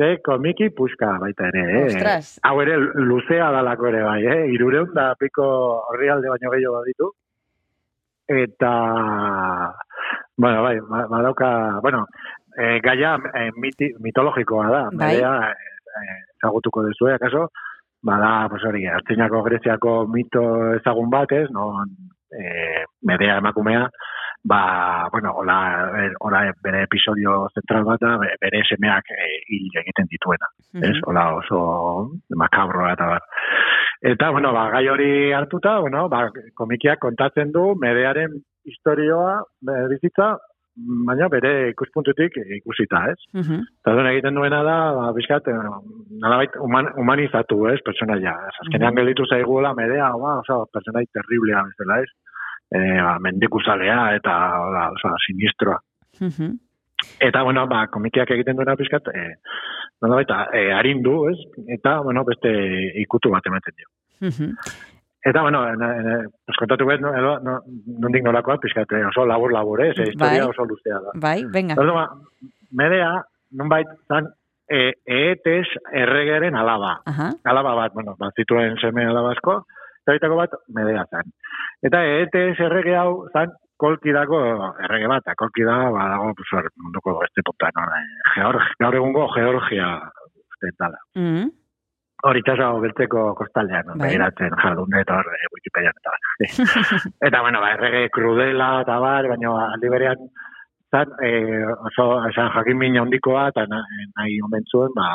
ze 0.00 0.14
komiki 0.24 0.70
puska 0.72 1.18
baita 1.20 1.50
ere. 1.52 1.62
Eh? 1.76 1.84
Ostras. 1.90 2.28
Hau 2.48 2.54
ere 2.62 2.78
luzea 3.04 3.50
dalako 3.52 3.88
ere 3.90 4.00
bai, 4.06 4.20
eh? 4.24 4.44
Irureun 4.54 4.94
da 4.96 5.10
piko 5.20 5.44
horrialde 5.92 6.30
baino 6.32 6.52
gehiago 6.54 6.78
baditu. 6.80 7.10
Eta, 8.30 8.70
bueno, 10.36 10.62
bai, 10.62 10.76
ba- 10.88 11.06
badauka, 11.10 11.80
bueno, 11.82 12.06
eh, 12.56 12.78
gaia 12.80 13.16
eh, 13.34 13.50
miti, 13.56 13.90
mitologikoa 14.00 14.68
da. 14.70 14.82
Bai. 14.92 15.16
Medea, 15.16 15.32
eh, 15.50 16.18
ezagutuko 16.38 16.84
duzue, 16.86 17.14
akaso? 17.18 17.50
Bada, 18.02 18.48
pues 18.48 18.64
hori, 18.64 18.86
hartzinako 18.88 19.42
Greziako 19.42 20.06
mito 20.08 20.42
ezagun 20.78 21.10
bat, 21.12 21.32
ez? 21.36 21.50
Non, 21.52 21.90
eh, 22.32 22.84
medea 23.02 23.36
emakumea, 23.42 23.90
ba, 24.44 25.08
bueno, 25.12 25.32
hola, 25.36 25.90
eh, 26.04 26.12
hola 26.20 26.52
bere 26.62 26.82
episodio 26.86 27.48
zentral 27.54 27.84
bat 27.84 28.00
da, 28.00 28.16
be- 28.18 28.36
bere 28.40 28.62
semeak 28.68 29.10
eh, 29.12 29.42
hil 29.48 29.68
egiten 29.82 30.06
dituena, 30.10 30.48
ez? 30.80 30.96
Hola 31.06 31.24
oso 31.36 31.60
makabroa 32.34 32.92
eta 32.94 33.06
bat. 33.06 33.22
Eta, 34.02 34.30
bueno, 34.32 34.52
ba, 34.56 34.70
gai 34.70 34.86
hori 34.88 35.32
hartuta, 35.36 35.78
bueno, 35.80 36.08
ba, 36.08 36.30
komikiak 36.56 36.98
kontatzen 36.98 37.52
du 37.52 37.74
medearen 37.76 38.38
historioa, 38.64 39.42
bizitza, 39.90 40.38
baina 41.06 41.28
bere 41.28 41.68
ikuspuntutik 41.74 42.38
ikusita, 42.56 43.02
ez? 43.12 43.18
Mhm. 43.34 43.60
Eta 43.82 43.92
duen 43.92 44.06
egiten 44.06 44.34
duena 44.34 44.62
da, 44.64 44.78
ba, 44.96 45.12
bizkat, 45.12 45.48
eh, 45.48 45.58
nolabait 46.22 46.56
human, 46.56 46.88
humanizatu, 46.96 47.66
ez, 47.68 47.80
personaia. 47.84 48.32
Ez, 48.48 48.56
azkenean 48.64 48.94
gelditu 48.96 49.26
zaigula 49.28 49.74
medea, 49.74 50.08
ba, 50.16 50.38
oso, 50.40 50.64
personai 50.72 51.04
terriblea 51.12 51.62
bezala, 51.68 52.00
ez? 52.00 52.08
E, 52.70 52.80
ba, 53.02 53.18
mendikuzalea 53.18 54.14
eta, 54.16 54.34
hola, 54.60 54.90
oso, 54.94 55.14
sinistroa. 55.26 55.78
Mhm. 56.20 56.52
Eta, 57.20 57.42
bueno, 57.42 57.66
ba, 57.66 57.86
komikiak 57.90 58.30
egiten 58.30 58.56
duena 58.56 58.76
bizkat, 58.78 59.08
e, 59.14 59.24
nolabait, 60.02 60.30
e, 60.52 60.70
arindu, 60.72 61.16
ez? 61.30 61.38
Eta, 61.78 61.98
bueno, 62.04 62.24
beste 62.28 62.52
ikutu 63.02 63.32
bat 63.32 63.46
ematen 63.46 63.76
dio. 63.76 63.88
Mhm. 64.20 64.54
Eta, 65.22 65.42
bueno, 65.42 65.64
ne, 65.76 65.88
ne, 66.02 66.16
pues, 66.46 66.56
kontatu 66.56 66.86
bet, 66.86 67.00
no, 67.00 67.12
no, 67.12 67.38
no, 67.44 67.58
nondik 68.00 68.24
nolakoa, 68.24 68.56
pizkat, 68.60 68.92
eh, 68.96 69.04
oso 69.04 69.26
labur-labur, 69.28 69.82
ez? 69.84 69.98
Eh, 69.98 70.08
historia 70.08 70.46
Bai. 70.46 70.48
oso 70.48 70.64
luzea 70.64 71.00
da. 71.04 71.12
Bai, 71.14 71.44
venga. 71.44 71.76
Ordu, 71.76 71.92
ba, 71.92 72.06
medea, 72.70 73.10
nonbait, 73.50 73.90
zan, 74.08 74.30
e, 74.70 74.94
eetes 75.04 75.66
erregeren 75.92 76.56
alaba. 76.56 77.00
Aha. 77.04 77.34
Alaba 77.44 77.74
bat, 77.82 77.92
bueno, 77.92 78.14
bat 78.18 78.32
zituen 78.38 78.78
seme 78.80 79.04
alabazko, 79.04 79.64
eta 80.10 80.18
bitako 80.18 80.38
bat, 80.42 80.54
medea 80.76 81.04
zan. 81.10 81.34
Eta 81.86 82.02
eetes 82.04 82.58
errege 82.66 82.96
hau, 82.98 83.28
zan, 83.32 83.54
kolkidako 83.80 84.40
errege 84.84 85.08
bat, 85.10 85.24
eta 85.24 85.36
kolki 85.40 85.64
da, 85.64 85.76
ba, 85.94 86.08
dago, 86.12 86.34
pues, 86.36 86.50
hor, 86.56 86.68
munduko 86.84 87.16
beste 87.22 87.44
puta, 87.46 87.70
no? 87.76 87.86
Eh, 87.96 88.04
Georg, 88.34 88.68
gaur 88.82 88.98
egungo 89.00 89.26
Georgia, 89.36 89.88
uste 90.26 90.74
dala. 90.78 91.00
Mhm. 91.16 91.48
Hori 92.28 92.42
itxaso 92.42 92.66
beltzeko 92.82 93.20
kostaldean, 93.38 93.86
no? 93.88 93.94
Bai. 93.96 94.10
begiratzen 94.10 94.56
jardun 94.62 94.96
eta 95.00 95.16
hor, 95.16 95.30
eh, 95.38 95.48
Wikipedian 95.54 96.02
eta 96.02 96.12
bar. 96.12 96.28
eta, 97.28 97.40
bueno, 97.46 97.62
ba, 97.64 97.72
errege 97.78 98.08
krudela 98.12 98.70
eta 98.82 98.98
bar, 99.00 99.30
baina 99.32 99.54
ba, 99.56 99.68
aldi 99.76 99.92
berean, 99.94 100.28
zan, 100.90 101.12
eh, 101.22 101.64
oso, 101.88 102.06
esan 102.28 102.50
jakin 102.54 102.78
min 102.78 102.98
handikoa, 102.98 103.48
eta 103.52 103.66
na, 103.70 103.80
nahi 104.18 104.40
omen 104.46 104.66
zuen, 104.70 104.92
ba, 104.96 105.08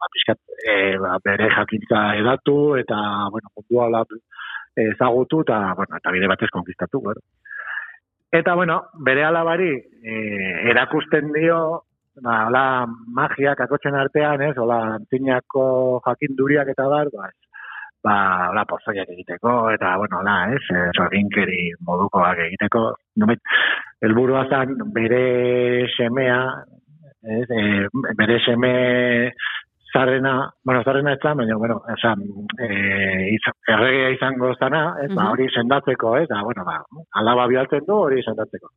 ba, 0.00 0.10
pixkat, 0.12 0.40
eh, 0.72 0.96
ba, 1.00 1.18
bere 1.24 1.50
jakintza 1.56 2.04
edatu, 2.20 2.76
eta, 2.80 2.98
bueno, 3.30 3.52
mundua 3.56 3.88
hola 3.88 4.04
ezagutu, 4.76 5.42
eta, 5.46 5.58
bueno, 5.78 5.96
eta 6.00 6.12
bide 6.14 6.30
batez 6.30 6.50
konkistatu, 6.50 7.00
bueno. 7.00 7.20
Eta, 8.32 8.54
bueno, 8.54 8.80
bere 9.06 9.24
alabari, 9.24 9.72
eh, 10.02 10.70
erakusten 10.72 11.32
dio, 11.36 11.58
ba, 12.22 12.46
hola, 12.48 12.64
magiak 13.20 13.60
akotzen 13.60 13.94
artean, 13.94 14.42
ez, 14.48 14.56
hola, 14.58 14.80
antzinako 14.98 15.66
jakinduriak 16.06 16.72
eta 16.74 16.88
bar, 16.88 17.12
ba, 17.14 17.30
ba, 18.04 18.50
hola, 18.50 18.66
pozoiak 18.68 19.08
egiteko, 19.14 19.54
eta, 19.72 19.96
bueno, 19.96 20.20
hola, 20.20 20.36
ez, 20.52 20.62
eh, 20.76 20.90
sorginkeri 20.92 21.70
modukoak 21.88 22.42
egiteko, 22.46 22.84
nomait, 23.22 23.40
helburua 24.04 24.44
zen 24.50 24.76
bere 24.92 25.88
semea, 25.96 26.38
ez, 27.38 27.48
eh, 27.48 27.88
bere 28.18 28.38
seme 28.44 28.72
zarrena, 29.94 30.50
bueno, 30.64 30.82
zarrena 30.84 31.14
ez 31.14 31.20
zen, 31.22 31.36
baina, 31.38 31.56
bueno, 31.56 31.80
esan, 31.96 32.22
eh, 32.58 33.30
izan, 33.32 33.56
erregea 33.76 34.10
izango 34.18 34.52
zana, 34.58 34.84
ez, 35.04 35.10
ba, 35.14 35.30
hori 35.32 35.48
sendatzeko, 35.54 36.16
ez, 36.18 36.28
da, 36.28 36.42
bueno, 36.42 36.64
ba, 36.68 36.80
alaba 37.20 37.46
bialtzen 37.48 37.86
du, 37.86 37.96
hori 38.08 38.22
sendatzeko. 38.22 38.72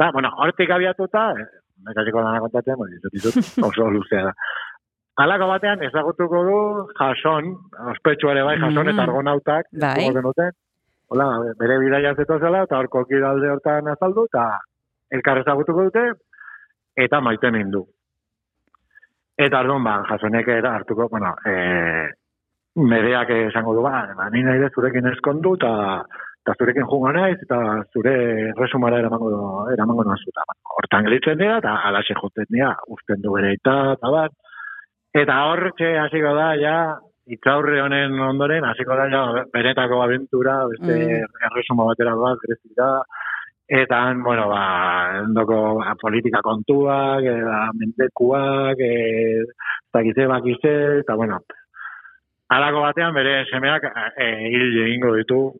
Ba, 0.00 0.10
bueno, 0.16 0.32
hortik 0.42 0.70
abiatuta, 0.74 1.28
eh, 1.38 1.46
nekatiko 1.86 2.22
dana 2.24 2.40
kontatzen, 2.40 2.80
bueno, 2.80 2.98
izut, 3.12 3.36
oso 3.68 3.90
luzea 3.90 4.26
da. 4.30 4.34
Alako 5.20 5.46
batean 5.50 5.82
ezagutuko 5.84 6.42
du 6.46 6.58
jason, 6.98 7.50
ospetsu 7.92 8.30
ere 8.32 8.42
bai, 8.42 8.56
jason 8.58 8.86
Mm. 8.86 8.92
eta 8.94 9.02
argonautak, 9.02 9.66
Bai. 9.72 10.08
Hola, 11.12 11.26
bere 11.58 11.78
bidaia 11.78 12.14
zetozela, 12.14 12.62
eta 12.62 12.78
hor 12.78 12.88
kokidalde 12.88 13.50
hortan 13.50 13.88
azaldu, 13.88 14.24
eta 14.24 14.60
elkar 15.10 15.38
ezagutuko 15.42 15.84
dute, 15.84 16.12
eta 16.96 17.20
maiten 17.20 17.70
du. 17.70 17.84
Eta 19.36 19.60
orduan, 19.60 19.84
ba, 19.84 20.02
jasonek 20.08 20.48
era 20.48 20.74
hartuko, 20.76 21.08
bueno, 21.08 21.34
e, 21.44 22.08
medeak 22.76 23.28
esango 23.30 23.74
du, 23.74 23.82
ba, 23.82 24.06
ba, 24.16 24.30
ni 24.30 24.42
nahi 24.42 24.70
zurekin 24.74 25.06
eskondu, 25.12 25.54
eta 25.60 26.04
eta 26.42 26.54
zurekin 26.58 26.86
jungo 26.90 27.12
naiz, 27.12 27.36
eta 27.42 27.58
zure 27.92 28.52
resumara 28.58 28.98
eramango, 28.98 29.68
eramango 29.70 30.04
nazu. 30.04 30.32
Eta, 30.32 30.42
ba, 30.48 30.54
hortan 30.78 31.04
gelitzen 31.04 31.38
dira, 31.38 31.58
eta 31.58 31.76
alaxe 31.90 32.14
jotzen 32.14 32.48
dira, 32.48 32.72
usten 32.88 33.20
du 33.20 33.32
bere 33.36 33.52
eta, 33.52 33.92
eta 33.98 34.10
bat. 34.10 34.32
Eta 35.12 35.34
hor, 35.44 35.72
txe, 35.76 35.90
hasiko 36.00 36.30
da, 36.36 36.52
ja, 36.56 36.76
itzaurre 37.28 37.82
honen 37.82 38.16
ondoren, 38.20 38.64
hasiko 38.64 38.96
da, 38.96 39.08
ja, 39.12 39.44
benetako 39.52 40.00
aventura, 40.02 40.66
beste 40.70 40.94
Mm. 40.96 41.26
erresuma 41.48 41.84
batera 41.84 42.14
bat, 42.16 42.38
grezira, 42.40 43.02
eta, 43.68 43.98
han, 44.08 44.22
bueno, 44.22 44.48
ba, 44.48 44.62
endoko 45.20 45.78
ba, 45.80 45.94
politika 46.00 46.40
kontuak, 46.42 47.24
e, 47.24 47.42
ba, 47.44 47.70
mendekuak, 47.74 48.80
e, 48.80 49.44
zakize 49.92 50.26
bakize, 50.26 50.98
eta, 51.00 51.14
bueno, 51.14 51.40
alako 52.48 52.80
batean 52.80 53.14
bere 53.14 53.44
semeak 53.50 53.84
e, 54.16 54.48
hil 54.48 54.82
egingo 54.86 55.14
ditu, 55.16 55.52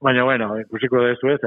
baina, 0.00 0.24
bueno, 0.24 0.58
ikusiko 0.60 1.00
dezu 1.00 1.28
ez, 1.28 1.40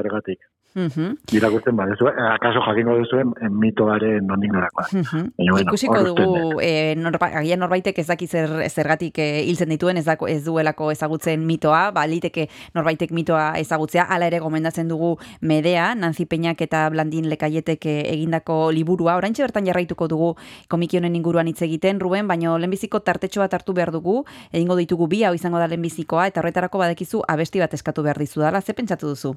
zergatik. 0.75 0.97
Mhm. 0.97 1.17
Irakurtzen 1.31 1.75
badezu, 1.75 2.07
eh, 2.07 2.33
akaso 2.33 2.59
jakingo 2.59 2.97
duzuen 2.97 3.33
mitoaren 3.49 4.27
nondik 4.27 4.51
norakoa. 4.51 4.87
Mhm. 4.91 5.31
Baina, 5.37 5.51
bueno, 5.51 5.71
Ikusiko 5.71 6.03
dugu, 6.03 6.61
e, 6.61 6.95
norba, 6.95 7.27
agian 7.27 7.59
norbaitek 7.59 7.97
ez 7.99 8.07
daki 8.07 8.27
zer, 8.27 8.49
zergatik 8.69 9.17
e, 9.19 9.43
hiltzen 9.43 9.69
dituen, 9.69 9.97
ez, 9.97 10.05
dako, 10.05 10.27
ez 10.27 10.43
duelako 10.43 10.91
ezagutzen 10.91 11.45
mitoa, 11.45 11.91
ba, 11.91 12.05
liteke 12.07 12.49
norbaitek 12.73 13.11
mitoa 13.11 13.53
ezagutzea, 13.57 14.03
hala 14.03 14.27
ere 14.27 14.39
gomendatzen 14.39 14.87
dugu 14.87 15.17
Medea, 15.41 15.95
Nancy 15.95 16.25
Peñak 16.25 16.61
eta 16.61 16.89
Blandin 16.89 17.29
Lekaietek 17.29 17.85
egindako 17.85 18.71
liburua, 18.71 19.15
oraintxe 19.15 19.43
bertan 19.43 19.65
jarraituko 19.65 20.07
dugu 20.07 20.35
komiki 20.67 20.97
honen 20.97 21.15
inguruan 21.15 21.47
hitz 21.47 21.61
egiten, 21.61 21.99
Ruben, 21.99 22.27
baino 22.27 22.57
lehenbiziko 22.57 22.99
tartetxo 22.99 23.41
bat 23.41 23.53
hartu 23.53 23.73
behar 23.73 23.91
dugu, 23.91 24.25
egingo 24.51 24.75
ditugu 24.75 25.07
bi, 25.07 25.23
hau 25.23 25.33
izango 25.33 25.59
da 25.59 25.67
lehenbizikoa, 25.67 26.27
eta 26.27 26.41
horretarako 26.41 26.77
badekizu 26.77 27.21
abesti 27.27 27.59
bat 27.59 27.73
eskatu 27.73 28.03
behar 28.03 28.17
dizu 28.17 28.41
dala, 28.41 28.61
ze 28.61 28.73
pentsatu 28.73 29.07
duzu? 29.07 29.35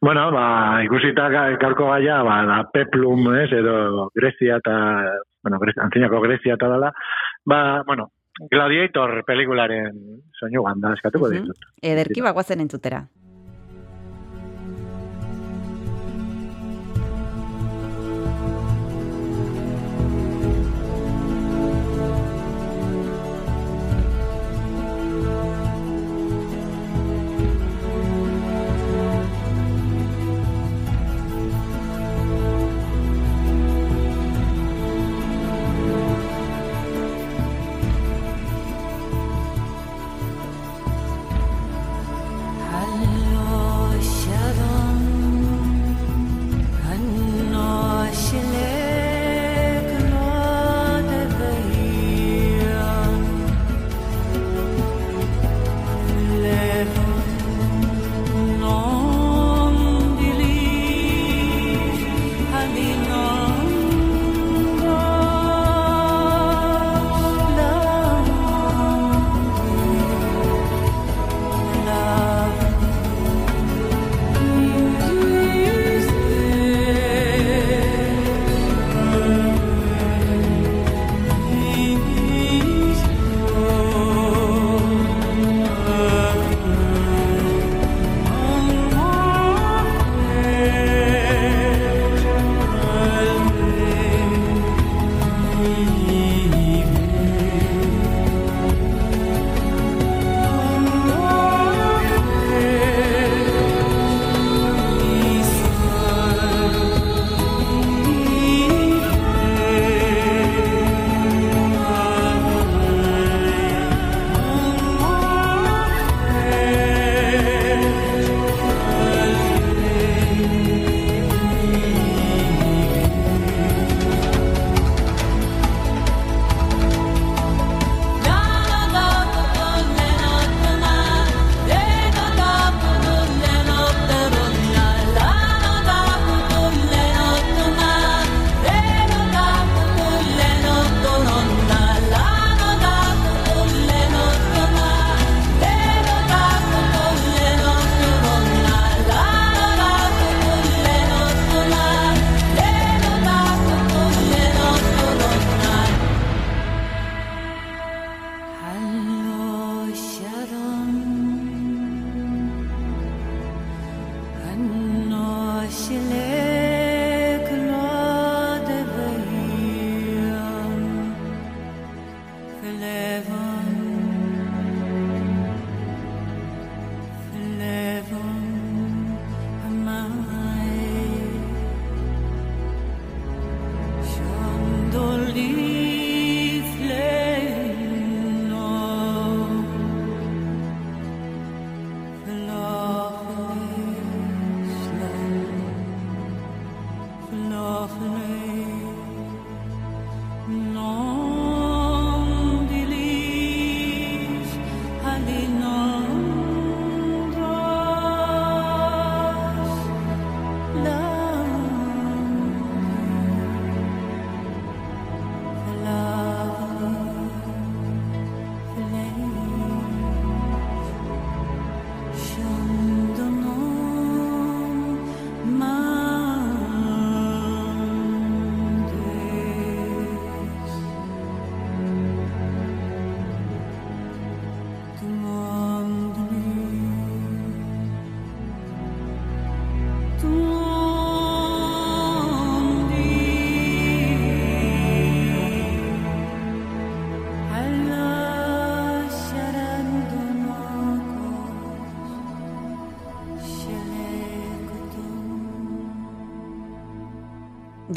Bueno, 0.00 0.30
ba, 0.32 0.80
ikusita 0.82 1.28
ga- 1.28 1.56
gaurko 1.60 1.90
gaia, 1.90 2.22
ba, 2.22 2.38
da 2.46 2.62
peplum, 2.72 3.34
ez, 3.36 3.52
edo 3.52 4.08
Grezia 4.14 4.56
eta, 4.56 4.74
bueno, 5.42 5.58
Grezia, 5.60 5.82
antzinako 5.84 6.20
Grezia 6.22 6.54
eta 6.54 6.68
dala, 6.68 6.92
ba, 7.44 7.82
bueno, 7.86 8.08
Gladiator 8.50 9.22
pelikularen 9.26 9.92
soinu 10.38 10.62
ganda 10.64 10.94
eskatuko 10.94 11.28
Mhm. 11.28 11.34
ditut. 11.42 11.56
Ederki 11.82 12.22
bagoazen 12.22 12.60
entzutera. 12.60 13.02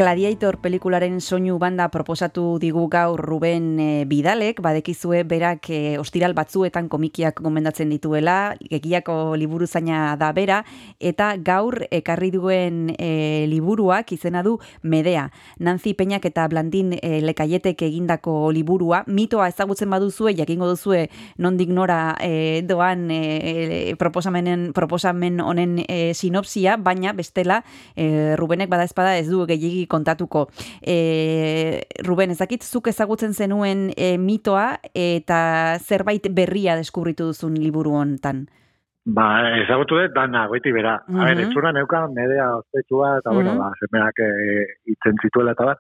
Gladiator 0.04 0.58
pelikularen 0.60 1.22
soinu 1.24 1.54
banda 1.62 1.86
proposatu 1.88 2.58
digu 2.60 2.90
gaur 2.92 3.22
Ruben 3.24 3.78
e, 3.80 4.04
Bidalek, 4.04 4.58
badekizue 4.60 5.22
berak 5.24 5.70
e, 5.72 5.78
ostiral 5.96 6.34
batzuetan 6.36 6.90
komikiak 6.92 7.40
gomendatzen 7.40 7.88
dituela, 7.88 8.52
egiako 8.68 9.38
liburu 9.40 9.64
zaina 9.64 10.18
da 10.20 10.34
bera, 10.36 10.58
eta 11.00 11.30
gaur 11.40 11.86
ekarri 11.88 12.34
duen 12.36 12.90
e, 12.98 13.46
liburuak 13.48 14.12
izena 14.12 14.42
du 14.44 14.58
Medea. 14.82 15.30
Nancy 15.64 15.94
Peñak 15.96 16.28
eta 16.28 16.50
Blandin 16.52 16.98
e, 17.00 17.22
Lekaietek 17.24 17.86
egindako 17.88 18.52
liburua, 18.52 19.06
mitoa 19.08 19.48
ezagutzen 19.54 19.88
baduzue, 19.96 20.36
jakingo 20.36 20.68
duzue 20.68 21.06
nondik 21.40 21.72
nora 21.72 22.18
e, 22.20 22.60
doan 22.68 23.08
e, 23.08 23.96
proposamenen, 23.96 24.74
proposamen 24.76 25.40
honen 25.40 25.80
e, 25.88 26.12
sinopsia, 26.12 26.76
baina 26.76 27.16
bestela 27.16 27.64
e, 27.96 28.36
Rubenek 28.36 28.68
bada 28.68 28.84
espada 28.84 29.16
ez 29.16 29.30
du 29.32 29.46
gehiagi 29.48 29.88
kontatuko. 29.94 30.48
E, 30.82 30.98
Ruben, 32.08 32.34
ezakit 32.34 32.66
zuk 32.66 32.90
ezagutzen 32.92 33.34
zenuen 33.38 33.92
e, 33.96 34.18
mitoa 34.18 34.80
eta 34.94 35.78
zerbait 35.80 36.28
berria 36.34 36.76
deskubritu 36.80 37.30
duzun 37.32 37.56
liburu 37.62 37.94
hontan. 38.02 38.46
Ba, 39.06 39.26
ezagutu 39.60 39.98
dut, 40.00 40.14
dana, 40.16 40.46
goiti 40.48 40.72
bera. 40.72 40.94
Mm 41.08 41.16
-hmm. 41.16 41.22
A 41.22 41.26
ber, 41.26 41.36
Mhm. 41.38 41.50
etzuna 41.50 41.72
neuka, 41.76 42.08
medea 42.16 42.46
ospetsua, 42.58 43.18
eta, 43.20 43.32
bueno, 43.36 43.52
Mhm. 43.52 43.60
ba, 43.60 43.72
semeak 43.80 44.20
e, 44.20 44.32
itzen 44.94 45.16
zituela 45.22 45.52
eta 45.52 45.66
bat. 45.66 45.80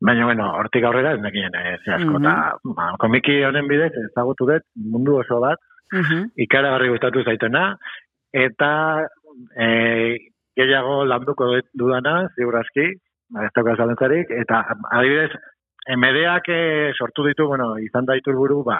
Baina, 0.00 0.26
bueno, 0.26 0.44
hortik 0.58 0.84
aurrera 0.84 1.14
ez 1.14 1.20
nekien, 1.20 1.50
e, 1.54 1.74
asko, 1.96 2.18
Mhm. 2.18 2.22
eta, 2.22 2.56
ba, 2.76 2.92
komiki 2.98 3.42
honen 3.42 3.66
bidez, 3.66 3.92
ezagutu 4.10 4.46
dut, 4.46 4.62
mundu 4.76 5.16
oso 5.18 5.40
bat, 5.40 5.58
Mhm. 5.92 6.30
ikaragarri 6.36 6.88
gustatu 6.88 7.24
zaitena, 7.24 7.76
eta 8.32 8.70
e, 9.58 9.66
gehiago 10.56 11.04
landuko 11.04 11.44
dudana, 11.74 12.28
ziurazki, 12.36 12.86
ez 13.42 13.52
dauka 13.54 13.76
zalantzarik, 13.76 14.30
eta 14.30 14.62
adibidez, 14.94 15.32
emedeak 15.86 16.48
e, 16.50 16.60
sortu 16.98 17.24
ditu, 17.28 17.46
bueno, 17.46 17.68
izan 17.78 18.06
da 18.08 18.16
iturburu, 18.18 18.62
ba, 18.66 18.78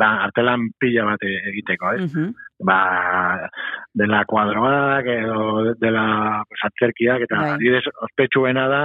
la, 0.00 0.10
artelan 0.26 0.68
pila 0.80 1.04
bat 1.12 1.26
egiteko, 1.28 1.92
ez? 1.94 2.06
Mhm. 2.08 2.32
ba, 2.66 2.78
dela 3.94 4.24
kuadroak 4.26 5.06
edo 5.12 5.74
dela 5.78 6.42
pues, 6.48 6.64
antzerkiak 6.66 7.22
eta 7.28 7.36
Bai. 7.38 7.52
adibidez 7.54 7.84
ospetsuena 8.08 8.66
da 8.66 8.82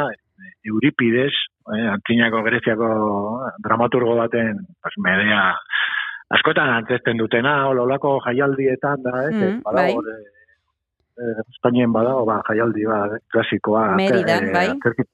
Euripides, 0.70 1.34
eh, 1.74 1.88
antzinako 1.96 2.44
greziako 2.46 2.90
dramaturgo 3.66 4.16
baten 4.22 4.62
pues, 4.82 4.94
medea 5.02 5.42
askotan 6.38 6.70
antzesten 6.76 7.18
dutena, 7.18 7.68
ololako 7.70 8.20
jaialdietan 8.28 9.02
da, 9.06 9.18
ez? 9.30 9.34
Mm, 9.34 9.60
badago, 9.66 10.02
bai. 10.06 10.22
Eh, 11.18 11.42
Espainien 11.50 11.92
badago, 11.94 12.26
ba, 12.26 12.42
jaialdi, 12.48 12.86
ba, 12.86 13.10
klasikoa. 13.32 13.96
Meridan, 13.96 14.50
eh, 14.50 14.54
bai. 14.54 14.68
antzerki- 14.70 15.10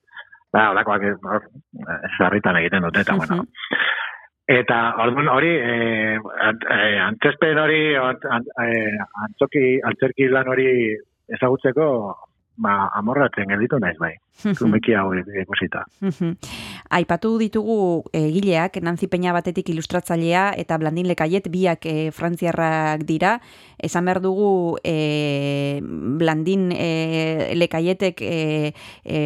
Ba, 0.52 0.72
olakoak, 0.72 1.04
hor, 1.24 1.43
eh, 1.78 2.08
sarritan 2.18 2.58
egiten 2.58 2.82
dute, 2.82 3.02
eta, 3.02 3.14
bueno, 3.16 3.43
Mhm. 3.43 3.47
Eta 4.50 4.95
orduan 4.97 5.28
hori, 5.30 5.50
eh, 5.62 6.18
eh, 6.18 7.00
antzespen 7.06 7.60
hori, 7.62 7.93
ant, 7.95 8.24
ant, 8.26 8.47
eh, 8.64 8.97
antzoki, 9.28 9.80
antzerki 9.86 10.28
lan 10.28 10.47
hori 10.47 10.66
ezagutzeko, 11.28 12.16
ba, 12.58 12.89
amorratzen 12.97 13.45
gelditu 13.47 13.78
naiz 13.80 13.97
bai. 14.00 14.16
Komiki 14.60 14.94
hau 14.96 15.12
ikusita. 15.14 15.84
Aipatu 16.90 17.34
ditugu 17.42 18.06
egileak, 18.16 18.80
Nancy 18.82 19.10
Peña 19.12 19.34
batetik 19.36 19.70
ilustratzailea 19.70 20.54
eta 20.58 20.78
Blandin 20.80 21.10
Lekaiet 21.12 21.50
biak 21.52 21.86
e, 21.86 22.12
frantziarrak 22.16 23.04
dira. 23.10 23.40
Esan 23.78 24.08
behar 24.08 24.22
dugu 24.24 24.78
e, 24.84 25.80
Blandin 25.84 26.70
e, 26.72 27.54
Lekaietek 27.56 28.24
e, 28.24 28.74
e, 29.04 29.20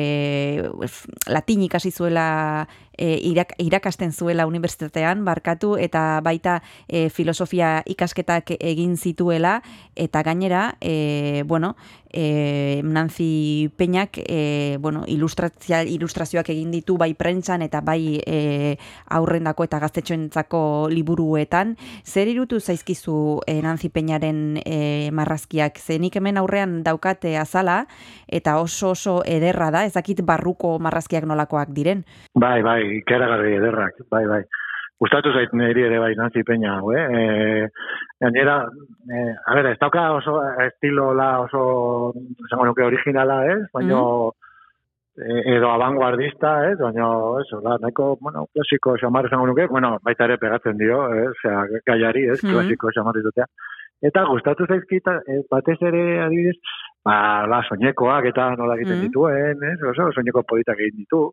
latin 1.29 1.63
ikasi 1.69 1.91
zuela 1.91 2.67
e, 2.97 3.17
irak, 3.23 3.53
irakasten 3.57 4.11
zuela 4.13 4.45
unibertsitatean, 4.47 5.23
barkatu, 5.25 5.75
eta 5.81 6.21
baita 6.23 6.61
e, 6.87 7.09
filosofia 7.09 7.81
ikasketak 7.89 8.55
egin 8.59 8.97
zituela, 8.97 9.61
eta 9.95 10.23
gainera, 10.23 10.75
e, 10.81 11.43
bueno, 11.45 11.75
e, 12.11 12.81
Nancy 12.83 13.71
Peñak, 13.77 14.19
e, 14.21 14.77
bueno, 14.79 14.92
ilustrazia, 15.07 15.81
ilustrazioak 15.83 16.49
egin 16.53 16.71
ditu 16.71 16.97
bai 16.97 17.13
prentsan 17.17 17.61
eta 17.65 17.81
bai 17.81 18.19
e, 18.25 18.77
aurrendako 19.17 19.67
eta 19.67 19.79
gaztetxoentzako 19.83 20.89
liburuetan. 20.93 21.75
Zer 22.05 22.31
irutu 22.31 22.59
zaizkizu 22.59 23.41
e, 23.47 23.59
Nancy 23.61 23.89
Peñaren 23.89 24.61
e, 24.65 25.11
marrazkiak? 25.11 25.79
Zenik 25.79 26.17
hemen 26.17 26.37
aurrean 26.37 26.81
daukate 26.83 27.37
azala 27.37 27.83
eta 28.27 28.57
oso 28.61 28.93
oso 28.93 29.21
ederra 29.25 29.71
da, 29.71 29.85
ezakit 29.89 30.23
barruko 30.25 30.77
marrazkiak 30.79 31.25
nolakoak 31.29 31.73
diren. 31.75 32.03
Bai, 32.35 32.61
bai, 32.65 32.81
ikeragarri 33.01 33.57
ederrak, 33.59 34.05
bai, 34.11 34.25
bai. 34.29 34.43
Gustatu 35.03 35.33
zait 35.35 35.51
niri 35.57 35.83
ere 35.83 35.99
bai 35.99 36.13
Nancy 36.15 36.45
Peña, 36.47 36.77
hau, 36.79 36.93
eh? 36.95 37.03
E, 37.03 37.67
gainera, 38.23 38.61
e, 39.09 39.23
a 39.35 39.55
ber, 39.57 39.67
ez 39.73 39.79
dauka 39.81 40.05
oso 40.15 40.37
estilola 40.63 41.41
oso, 41.41 41.63
esango 42.45 42.69
nuke 42.69 42.85
originala, 42.85 43.41
ez? 43.51 43.59
Baina, 43.73 43.99
e, 43.99 44.52
edo 45.15 45.69
abanguardista, 45.71 46.71
ez? 46.71 46.77
Baina, 46.79 47.05
eso, 47.41 47.61
da, 47.61 47.77
nahiko, 47.81 48.17
bueno, 48.19 48.47
klasiko 48.53 48.95
xamar 48.97 49.25
esango 49.27 49.45
nuke, 49.47 49.67
bueno, 49.67 49.99
baita 50.03 50.25
ere 50.25 50.37
pegatzen 50.37 50.77
dio, 50.77 51.03
eh? 51.13 51.27
Osea, 51.29 51.65
gaiari, 51.85 52.25
ez? 52.29 52.43
Mhm. 52.43 52.51
Klasiko 52.53 52.89
xamar 52.95 53.17
izutea. 53.21 53.45
Eta 54.01 54.25
gustatu 54.27 54.65
zaizkita, 54.67 55.21
eh, 55.27 55.41
batez 55.49 55.77
ere 55.81 56.19
adibidez, 56.25 56.57
ba, 57.05 57.45
la, 57.47 57.61
soinekoak 57.69 58.25
eta 58.25 58.49
nola 58.55 58.75
egiten 58.75 58.97
Mhm. 58.97 59.05
dituen, 59.07 59.63
ez? 59.63 59.79
Oso, 59.91 60.11
soineko 60.11 60.43
politak 60.43 60.79
egin 60.79 60.97
ditu. 60.97 61.31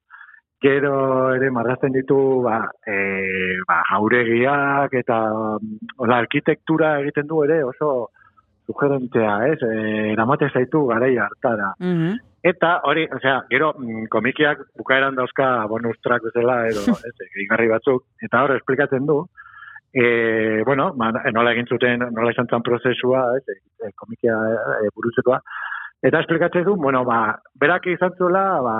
Gero 0.63 1.33
ere 1.35 1.51
marrazten 1.51 1.91
ditu 1.93 2.43
ba, 2.45 2.69
e, 2.87 3.57
ba, 3.67 3.83
jauregiak 3.91 4.93
eta 4.93 5.17
mm, 5.33 5.79
hola, 5.97 6.19
arkitektura 6.19 7.01
egiten 7.01 7.27
du 7.27 7.43
ere 7.45 7.65
oso 7.65 8.11
sugerentea, 8.67 9.47
ez? 9.49 9.59
E, 9.63 10.13
eramate 10.13 10.51
zaitu 10.53 10.85
garai 10.87 11.17
hartara. 11.17 11.73
Mhm. 11.81 12.19
Eta 12.43 12.71
hori, 12.89 13.05
osea, 13.13 13.43
gero 13.51 13.75
mm, 13.77 14.07
komikiak 14.13 14.63
bukaeran 14.81 15.17
dauzka 15.19 15.67
bonus 15.69 15.99
track 16.01 16.25
bezala 16.31 16.63
edo, 16.71 16.81
ez, 17.09 17.15
gehigarri 17.35 17.69
batzuk, 17.69 18.07
eta 18.25 18.45
hor 18.45 18.55
esplikatzen 18.57 19.05
du, 19.09 19.19
e, 19.93 20.63
bueno, 20.65 20.91
ba, 20.97 21.11
nola 21.35 21.53
egin 21.53 21.69
zuten, 21.69 22.07
nola 22.17 22.33
izan 22.33 22.49
zen 22.49 22.65
prozesua, 22.65 23.27
ez, 23.37 23.59
e, 23.85 23.93
komikia 24.01 24.39
e, 24.81 24.93
burutzekoa, 24.97 25.41
eta 26.01 26.23
esplikatzen 26.25 26.65
du, 26.65 26.79
bueno, 26.81 27.05
ba, 27.05 27.37
berak 27.61 27.91
izan 27.93 28.17
zuela, 28.17 28.45
ba, 28.65 28.77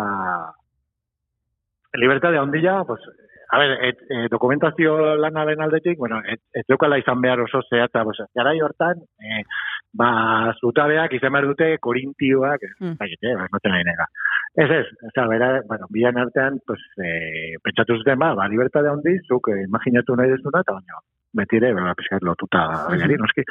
libertade 2.01 2.39
handia, 2.39 2.81
pues, 2.89 3.05
a 3.51 3.59
ver, 3.59 3.77
et, 3.91 4.01
e, 4.09 4.27
dokumentazio 4.31 5.17
lanaren 5.19 5.61
aldetik, 5.61 5.99
bueno, 5.99 6.23
ez, 6.25 6.41
ez 6.55 6.65
izan 6.65 7.21
behar 7.21 7.41
oso 7.41 7.61
zehatza, 7.69 8.05
pues, 8.05 8.25
garai 8.35 8.61
hortan, 8.63 9.05
e, 9.21 9.45
ba, 9.93 10.53
zutabeak 10.61 11.15
izan 11.19 11.33
behar 11.33 11.47
dute 11.51 11.77
korintioak, 11.81 12.61
Mm. 12.81 12.95
mm. 12.95 13.71
baina, 13.71 13.95
ba. 13.99 14.07
Ez 14.55 14.71
ez, 14.71 14.87
da, 15.15 15.27
bera, 15.29 15.61
bueno, 15.69 15.87
bian 15.91 16.17
artean, 16.19 16.59
pues, 16.67 16.81
e, 16.99 17.57
pentsatu 17.63 17.97
zuten, 17.99 18.19
ba, 18.19 18.35
ba, 18.35 18.49
libertade 18.49 18.89
handi, 18.89 19.19
zuk 19.29 19.49
e, 19.49 19.63
imaginatu 19.63 20.17
nahi 20.17 20.31
dezuna, 20.31 20.61
eta 20.61 20.73
baina, 20.75 20.99
beti 21.39 21.57
ere, 21.57 21.73
ba, 21.75 21.95
pizkat 21.95 22.23
lotuta, 22.27 22.65
gaiari, 22.91 23.17
noski. 23.17 23.45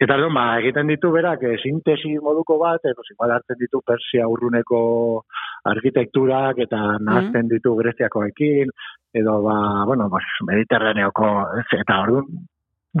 Eta 0.00 0.16
orduan, 0.16 0.32
ba, 0.34 0.44
egiten 0.62 0.88
ditu 0.88 1.10
berak, 1.12 1.42
e, 1.44 1.58
sintesi 1.60 2.14
moduko 2.24 2.56
bat, 2.58 2.80
e, 2.84 2.94
pues, 2.96 3.12
igual 3.12 3.34
hartzen 3.36 3.60
ditu 3.60 3.82
Persia 3.84 4.28
urruneko 4.28 4.80
arkitekturak, 5.68 6.58
eta 6.64 6.96
nahazten 7.04 7.48
ditu 7.48 7.74
Greziakoekin, 7.76 8.72
edo, 9.12 9.42
ba, 9.44 9.84
bueno, 9.84 10.08
pues, 10.08 10.24
mediterraneoko, 10.48 11.28
ez, 11.60 11.68
eta 11.82 12.00
orduan, 12.06 12.48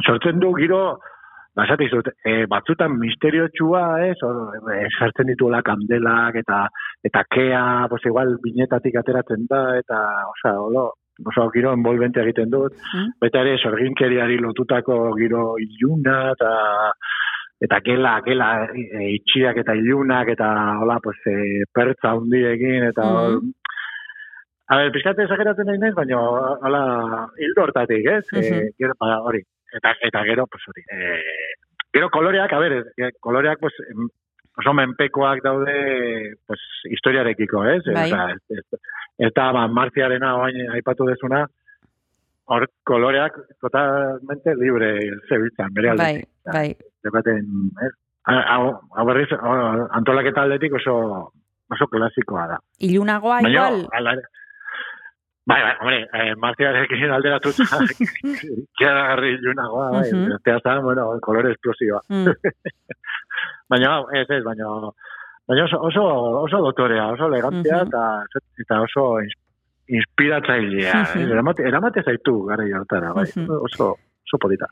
sortzen 0.04 0.38
du 0.44 0.52
giro, 0.60 1.00
Basati 1.56 1.88
zut, 1.90 2.06
e, 2.22 2.46
batzutan 2.46 2.92
misteriotxua, 2.98 3.82
ez, 4.06 4.16
or, 4.22 4.54
e, 4.70 4.84
sartzen 4.94 5.26
dituela 5.32 5.62
kandelak, 5.66 6.36
eta 6.44 6.68
eta 7.04 7.24
kea, 7.26 7.86
pues 7.90 8.06
igual, 8.06 8.36
binetatik 8.44 8.96
ateratzen 9.00 9.46
da, 9.50 9.62
eta, 9.80 9.98
osea, 10.30 10.60
olo, 10.62 10.84
oso 11.26 11.48
giro 11.50 11.72
envolvente 11.74 12.22
egiten 12.22 12.50
dut, 12.50 12.72
Mm. 12.94 13.10
Beta 13.20 13.40
ere 13.42 13.58
sorginkeriari 13.58 14.38
lotutako 14.38 15.14
giro 15.18 15.56
iluna 15.58 16.32
eta 16.32 16.52
eta 17.60 17.78
gela, 17.84 18.14
gela 18.24 18.48
e, 18.72 19.10
itxiak 19.18 19.58
eta 19.60 19.74
ilunak 19.76 20.28
eta 20.32 20.48
hola, 20.80 20.98
pues, 21.02 21.18
e, 21.26 21.64
pertza 21.74 22.14
hundi 22.14 22.44
egin 22.44 22.84
eta 22.88 23.04
Mhm. 23.04 23.52
A 24.70 24.76
ber, 24.76 24.92
pixkate 24.92 25.24
esageratzen 25.24 25.66
nahi 25.66 25.78
naiz, 25.82 25.94
baina 25.96 26.18
hola, 26.20 27.26
hildo 27.42 27.62
hortatik, 27.62 28.06
ez? 28.06 28.24
Mhm. 28.32 28.42
e, 28.54 28.70
gero, 28.78 28.94
ba, 29.00 29.18
hori, 29.20 29.42
eta, 29.76 29.94
eta 30.08 30.24
gero, 30.24 30.46
pues, 30.46 30.62
hori, 30.68 30.82
e, 30.90 31.20
gero 31.92 32.10
koloreak, 32.10 32.52
a 32.52 32.58
ber, 32.58 32.76
e, 32.96 33.10
koloreak, 33.20 33.60
pues, 33.60 33.74
oso 34.56 34.74
menpekoak 34.74 35.42
daude, 35.42 36.36
pues, 36.46 36.60
historiarekiko, 36.90 37.64
ez? 37.64 37.82
Bai. 37.94 38.08
Eta, 38.10 38.78
eta, 39.30 39.48
ba, 39.56 39.66
marziarena 39.68 40.36
oain 40.36 40.70
aipatu 40.76 41.06
dezuna, 41.08 41.44
hor 42.50 42.66
koloreak 42.84 43.36
totalmente 43.62 44.54
libre 44.58 44.94
zebiltzan, 45.28 45.74
bere 45.74 45.94
Bai, 45.94 45.98
aldetik. 45.98 46.28
bai. 46.52 46.68
Zeukaten, 47.02 47.46
ez? 47.86 47.92
Hau, 48.30 48.80
berriz, 49.06 49.28
antolaketa 49.96 50.42
aldetik 50.42 50.74
oso 50.76 50.96
oso 51.70 51.86
klasikoa 51.86 52.46
da. 52.50 52.58
Ilunagoa 52.82 53.40
igual, 53.46 53.84
ala 53.94 54.16
Bai, 55.46 55.62
bai, 55.62 55.74
hombre, 55.80 56.08
eh, 56.12 56.34
martiarekin 56.36 57.10
alderatuta, 57.10 57.64
keragarri 58.78 59.32
ilunagoa, 59.38 59.90
bai, 59.90 60.12
Mhm. 60.12 60.28
bestea 60.34 60.58
zan, 60.62 60.82
bueno, 60.84 61.06
kolore 61.20 61.52
esplosiva. 61.52 62.00
mm, 62.08 62.26
Baina, 63.70 64.02
ez, 64.12 64.26
ez, 64.30 64.42
baina, 64.44 64.66
baina 65.48 65.64
oso, 65.64 65.80
oso, 65.80 66.04
oso 66.44 66.58
dotorea, 66.66 67.08
oso 67.14 67.26
elegantea, 67.26 67.78
Mhm. 67.84 67.88
eta, 67.88 68.24
eta 68.58 68.80
oso 68.82 69.20
ins- 69.22 69.38
inspiratzailea. 69.88 70.94
Mhm. 70.94 71.18
eh, 71.30 71.32
Eramate, 71.32 71.62
eramate 71.66 72.02
zaitu 72.02 72.44
gara 72.46 72.66
jartara, 72.68 73.12
bai, 73.12 73.26
oso, 73.48 73.96
oso 74.30 74.38
polita. 74.38 74.66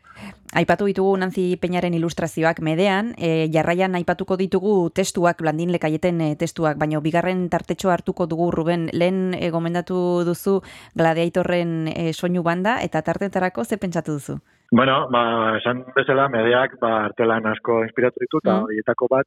Aipatu 0.54 0.86
ditugu 0.86 1.16
Nanzi 1.18 1.58
Peñaren 1.60 1.94
ilustrazioak 1.94 2.60
medean, 2.62 3.12
e, 3.18 3.48
jarraian 3.52 3.94
aipatuko 3.98 4.38
ditugu 4.38 4.90
testuak, 4.94 5.42
blandin 5.42 5.72
lekaieten 5.74 6.20
e, 6.20 6.36
testuak, 6.38 6.78
baina 6.78 7.00
bigarren 7.04 7.48
tartetxo 7.50 7.90
hartuko 7.90 8.26
dugu 8.26 8.50
Ruben, 8.54 8.88
lehen 8.92 9.34
e, 9.34 9.50
gomendatu 9.50 10.24
duzu 10.24 10.60
gladiatorren 10.94 11.88
e, 11.88 12.12
soinu 12.12 12.42
banda, 12.42 12.78
eta 12.82 13.02
tartetarako 13.02 13.64
ze 13.64 13.76
pentsatu 13.76 14.12
duzu? 14.16 14.38
Bueno, 14.70 15.08
ba, 15.10 15.56
esan 15.58 15.84
bezala, 15.96 16.28
medeak, 16.28 16.78
ba, 16.80 17.04
artelan 17.08 17.46
asko 17.46 17.82
inspiratu 17.84 18.20
ditu, 18.20 18.40
eta 18.44 18.58
Mm. 18.60 18.64
horietako 18.64 19.06
bat, 19.10 19.26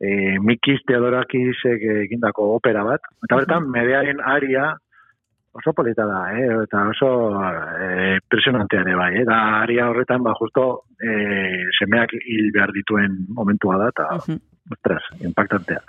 e, 0.00 0.38
Mikiz 0.40 0.80
Teodorakisek 0.86 1.82
egindako 2.06 2.54
opera 2.56 2.84
bat. 2.84 3.00
Eta 3.26 3.36
bertan, 3.36 3.68
medearen 3.70 4.20
aria 4.24 4.76
oso 5.52 5.72
polita 5.74 6.04
da, 6.06 6.20
eh? 6.32 6.46
eta 6.62 6.84
oso 6.88 7.08
e, 7.42 8.14
impresionantea 8.22 8.80
ere 8.80 8.94
bai. 8.94 9.14
Eh? 9.20 9.24
Da 9.24 9.60
aria 9.62 9.88
horretan, 9.90 10.22
ba, 10.22 10.34
justo 10.38 10.84
e, 11.00 11.64
semeak 11.78 12.14
hil 12.20 12.52
behar 12.54 12.70
dituen 12.72 13.26
momentua 13.34 13.76
da, 13.78 13.88
eta, 13.88 14.08
Mhm. 14.20 14.38
ostras, 14.70 15.02
impactantea. 15.20 15.80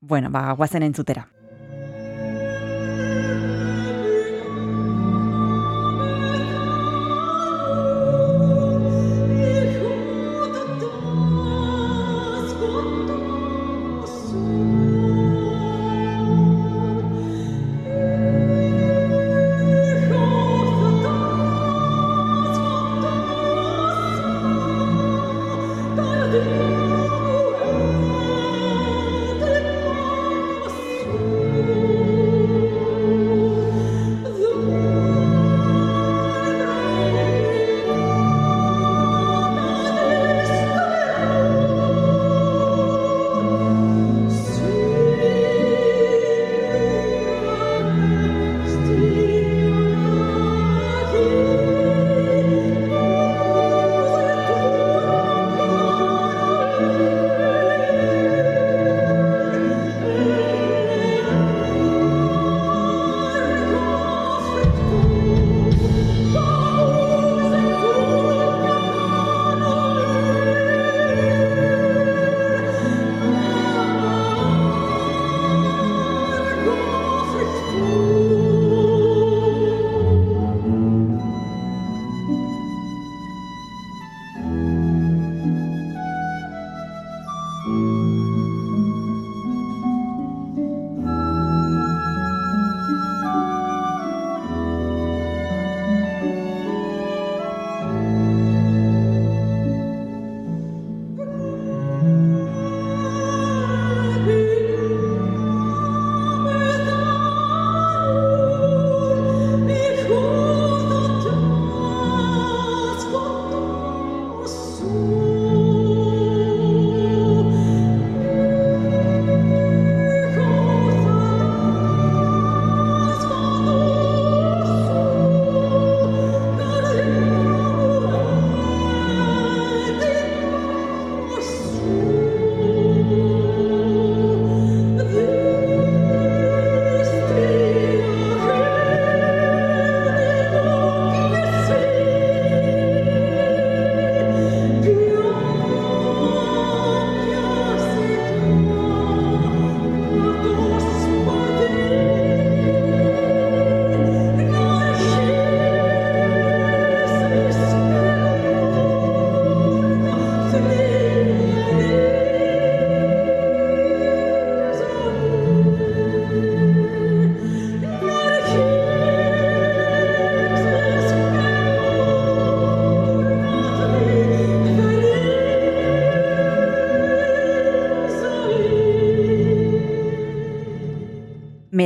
Bueno, 0.00 0.30
ba, 0.30 0.52
guazen 0.52 0.82
entzutera. 0.82 1.26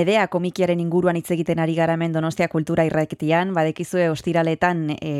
Medea 0.07 0.29
komikiaren 0.31 0.79
inguruan 0.79 1.17
hitz 1.19 1.33
egiten 1.35 1.59
ari 1.59 1.73
gara 1.75 1.97
hemen 1.97 2.13
Donostia 2.15 2.47
Kultura 2.47 2.85
Irraketian, 2.87 3.51
badekizue 3.57 4.05
ostiraletan 4.07 4.85
e, 4.95 5.11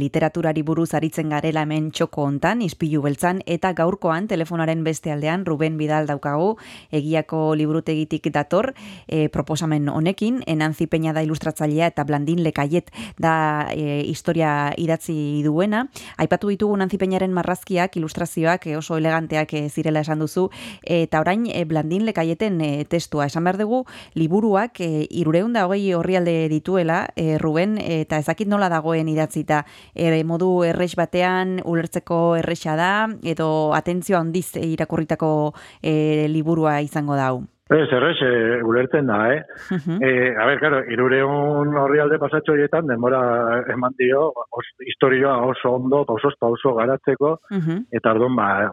literaturari 0.00 0.62
buruz 0.66 0.94
aritzen 0.94 1.30
garela 1.30 1.62
hemen 1.62 1.90
txoko 1.92 2.24
hontan, 2.26 2.62
ispilu 2.64 3.02
beltzan, 3.04 3.42
eta 3.46 3.72
gaurkoan 3.76 4.26
telefonaren 4.28 4.82
beste 4.84 5.12
aldean 5.12 5.44
Ruben 5.46 5.76
Bidal 5.78 6.08
daukagu, 6.08 6.56
egiako 6.90 7.54
liburutegitik 7.54 8.30
dator, 8.32 8.72
e, 9.06 9.28
proposamen 9.28 9.88
honekin, 9.88 10.42
enanzi 10.46 10.86
peña 10.86 11.12
da 11.12 11.22
ilustratzailea 11.22 11.90
eta 11.92 12.04
blandin 12.08 12.42
lekaiet 12.42 12.90
da 13.18 13.68
e, 13.70 14.00
historia 14.08 14.72
idatzi 14.76 15.42
duena. 15.44 15.86
Aipatu 16.16 16.50
ditugu 16.50 16.76
Nanzi 16.76 16.98
Peñaren 16.98 17.32
marrazkiak, 17.36 17.96
ilustrazioak 17.96 18.66
e, 18.66 18.76
oso 18.76 18.96
eleganteak 18.96 19.54
e, 19.54 19.68
zirela 19.68 20.02
esan 20.04 20.20
duzu, 20.22 20.48
eta 20.82 21.20
orain 21.20 21.46
e, 21.46 21.64
blandin 21.68 22.06
lekaieten 22.08 22.60
e, 22.64 22.70
testua. 22.84 23.26
Esan 23.26 23.44
behar 23.44 23.60
dugu, 23.60 23.84
liburuak 24.14 24.80
e, 24.80 25.06
irureun 25.10 25.52
da 25.56 25.66
hogei 25.66 25.92
horrialde 25.94 26.48
dituela, 26.52 27.02
e, 27.16 27.38
Ruben, 27.38 27.78
eta 27.80 28.20
ezakit 28.22 28.48
nola 28.48 28.70
dagoen 28.72 29.08
idatzita, 29.10 29.64
e, 29.94 30.24
modu 30.24 30.64
errex 30.64 30.94
batean, 30.96 31.60
ulertzeko 31.64 32.36
erresa 32.40 32.76
da, 32.76 33.08
edo 33.22 33.72
atentzioa 33.76 34.20
handiz 34.20 34.56
irakurritako 34.56 35.52
e, 35.82 36.26
liburua 36.28 36.80
izango 36.80 37.16
da. 37.16 37.30
Ez, 37.70 37.86
errez, 37.94 38.16
e, 38.26 38.62
ulertzen 38.66 39.06
da, 39.06 39.18
eh? 39.32 39.44
Mhm. 39.70 40.02
Eh, 40.02 40.34
a 40.34 40.46
ver, 40.46 40.58
claro, 40.58 40.80
irureun 40.90 41.76
horri 41.78 42.00
alde 42.02 42.18
pasatxo 42.18 42.52
horietan, 42.56 42.88
denbora 42.90 43.20
eman 43.70 43.94
dio, 43.96 44.32
os, 44.34 44.66
historioa 44.82 45.36
oso 45.46 45.76
ondo, 45.76 46.04
pausos 46.04 46.34
pauso 46.40 46.74
garatzeko, 46.74 47.38
Mhm. 47.50 47.86
eta 47.92 48.12
orduan, 48.12 48.34
ba, 48.36 48.72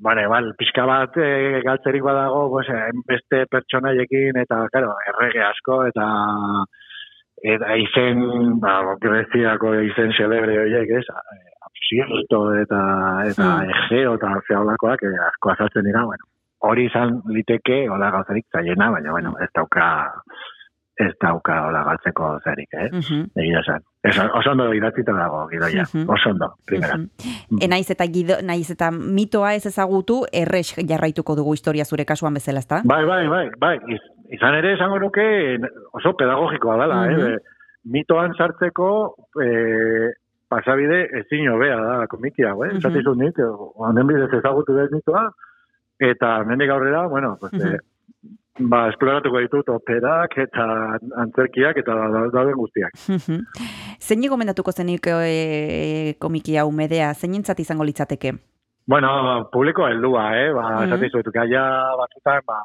Bale, 0.00 0.22
bal, 0.32 0.54
pixka 0.56 0.86
bat 0.88 1.16
e, 1.20 1.60
galtzerik 1.60 2.02
badago, 2.02 2.48
pues, 2.48 2.66
eh, 2.72 2.88
beste 3.04 3.44
pertsonaiekin, 3.52 4.38
eta, 4.40 4.62
claro, 4.72 4.94
errege 5.10 5.42
asko, 5.44 5.84
eta 5.90 6.06
eta 7.42 7.76
izen, 7.76 8.24
ba, 8.60 8.80
greziako 9.00 9.74
izen 9.86 10.12
celebre 10.16 10.58
horiek, 10.60 10.90
ez, 11.00 11.04
absierto 11.70 12.54
eta, 12.60 12.80
eta 13.30 13.48
Hmm. 13.48 13.70
egeo 13.86 14.14
eta 14.14 14.34
zeolakoak 14.48 15.02
eh, 15.02 15.16
asko 15.28 15.50
azaltzen 15.50 15.84
dira, 15.84 16.04
bueno, 16.04 16.24
hori 16.60 16.86
izan 16.86 17.20
liteke, 17.26 17.88
hola 17.88 18.10
gauzarik 18.10 18.44
zaiena, 18.52 18.90
baina, 18.90 19.10
bueno, 19.10 19.34
ez 19.40 19.48
dauka, 19.54 20.12
ez 21.00 21.14
dauka 21.22 21.66
hola 21.68 21.82
galtzeko 21.84 22.38
zerik, 22.44 22.68
eh? 22.74 22.88
Mhm. 22.92 23.30
Egia 23.34 23.60
esan. 23.60 23.80
Oso 24.34 24.50
ondo 24.50 24.72
idatzita 24.74 25.12
dago, 25.12 25.46
gidoia. 25.48 25.84
Mhm. 25.94 26.08
Oso 26.10 26.30
ondo, 26.30 26.54
primera. 26.66 26.96
Mhm. 26.98 27.62
E, 27.62 27.68
naiz 27.68 27.90
eta 27.90 28.04
gido, 28.12 28.36
naiz 28.42 28.70
eta 28.70 28.90
mitoa 28.90 29.54
ez 29.54 29.64
ezagutu, 29.66 30.26
errex 30.32 30.74
jarraituko 30.86 31.34
dugu 31.36 31.54
historia 31.54 31.84
zure 31.84 32.04
kasuan 32.04 32.34
bezala, 32.34 32.58
ezta? 32.60 32.82
Bai, 32.84 33.04
bai, 33.06 33.26
bai, 33.28 33.48
bai. 33.58 33.78
Iz- 34.30 34.36
Izan 34.38 34.54
ere 34.54 34.74
esango 34.74 34.98
nuke 34.98 35.58
oso 35.92 36.12
pedagogikoa 36.16 36.76
dela, 36.78 37.00
Mhm. 37.06 37.20
eh? 37.20 37.38
Mitoan 37.84 38.34
sartzeko 38.36 39.14
eh, 39.42 40.10
pasabide 40.48 41.08
ezin 41.20 41.48
hobea 41.48 41.76
da 41.76 42.06
komiki 42.06 42.42
hau, 42.44 42.64
eh? 42.64 42.68
Mhm. 42.68 42.76
Esate 42.78 42.98
izun 43.00 43.18
nik, 43.18 43.36
honen 43.76 44.06
bidez 44.06 44.32
ezagutu 44.38 44.72
dut 44.76 44.90
mitoa, 44.92 45.30
eta 45.98 46.44
mendik 46.44 46.70
aurrera, 46.70 47.06
bueno, 47.08 47.36
pues, 47.40 47.52
Mhm. 47.52 47.74
eh, 47.74 47.78
ba, 48.60 48.88
esploratuko 48.90 49.38
ditut 49.38 49.68
operak 49.68 50.36
eta 50.38 50.98
antzerkiak 51.16 51.76
eta 51.78 51.94
da- 51.94 52.28
dauden 52.32 52.54
guztiak. 52.54 52.92
Mhm. 53.08 53.40
Zein 54.00 54.28
gomendatuko 54.28 54.72
zenik 54.72 55.06
e, 55.06 56.14
komiki 56.18 56.56
hau 56.56 56.70
medea, 56.70 57.14
zeinentzat 57.14 57.58
izango 57.60 57.84
litzateke? 57.84 58.32
Bueno, 58.86 59.48
publiko 59.52 59.86
heldua, 59.86 60.36
eh? 60.36 60.52
Ba, 60.52 60.62
Mhm. 60.80 60.84
esate 60.84 61.06
izut, 61.06 61.26
gaia 61.32 61.62
batzutan, 61.96 62.40
ba, 62.46 62.58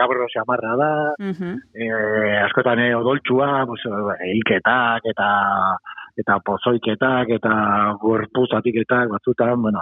makabro 0.00 0.26
xamarra 0.32 0.76
da, 0.76 1.14
Mhm. 1.18 1.60
eh, 1.74 2.42
askotan 2.44 2.78
eh, 2.78 2.94
odoltsua, 2.94 3.66
pues, 3.66 3.82
hilketak 4.24 5.02
eta 5.04 5.76
eta 6.20 6.38
pozoiketak 6.44 7.28
eta 7.30 7.94
gorpuz 8.00 8.48
atiketak 8.52 9.08
batzutan, 9.08 9.62
bueno, 9.62 9.80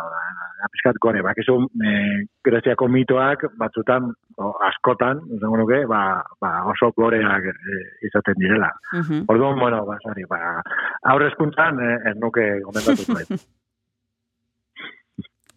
pixkat 0.70 0.96
gore, 1.00 1.22
bakizu 1.22 1.66
eh, 1.82 2.26
Greziako 2.44 2.86
mitoak 2.88 3.44
batzutan, 3.58 4.12
o, 4.36 4.52
askotan, 4.68 5.18
esango 5.34 5.56
nuke, 5.56 5.84
ba, 5.86 6.22
ba, 6.40 6.64
oso 6.66 6.92
goreak 6.96 7.44
eh, 7.44 8.06
izaten 8.06 8.34
direla. 8.38 8.70
Mhm. 8.92 9.24
Orduan, 9.28 9.58
bueno, 9.58 9.84
ba, 9.86 9.96
sorry, 10.02 10.24
ba, 10.28 10.62
aurrezkuntzan 11.02 11.80
eh, 11.80 12.10
ez 12.10 12.16
nuke 12.16 12.44
gomendatuko. 12.66 13.18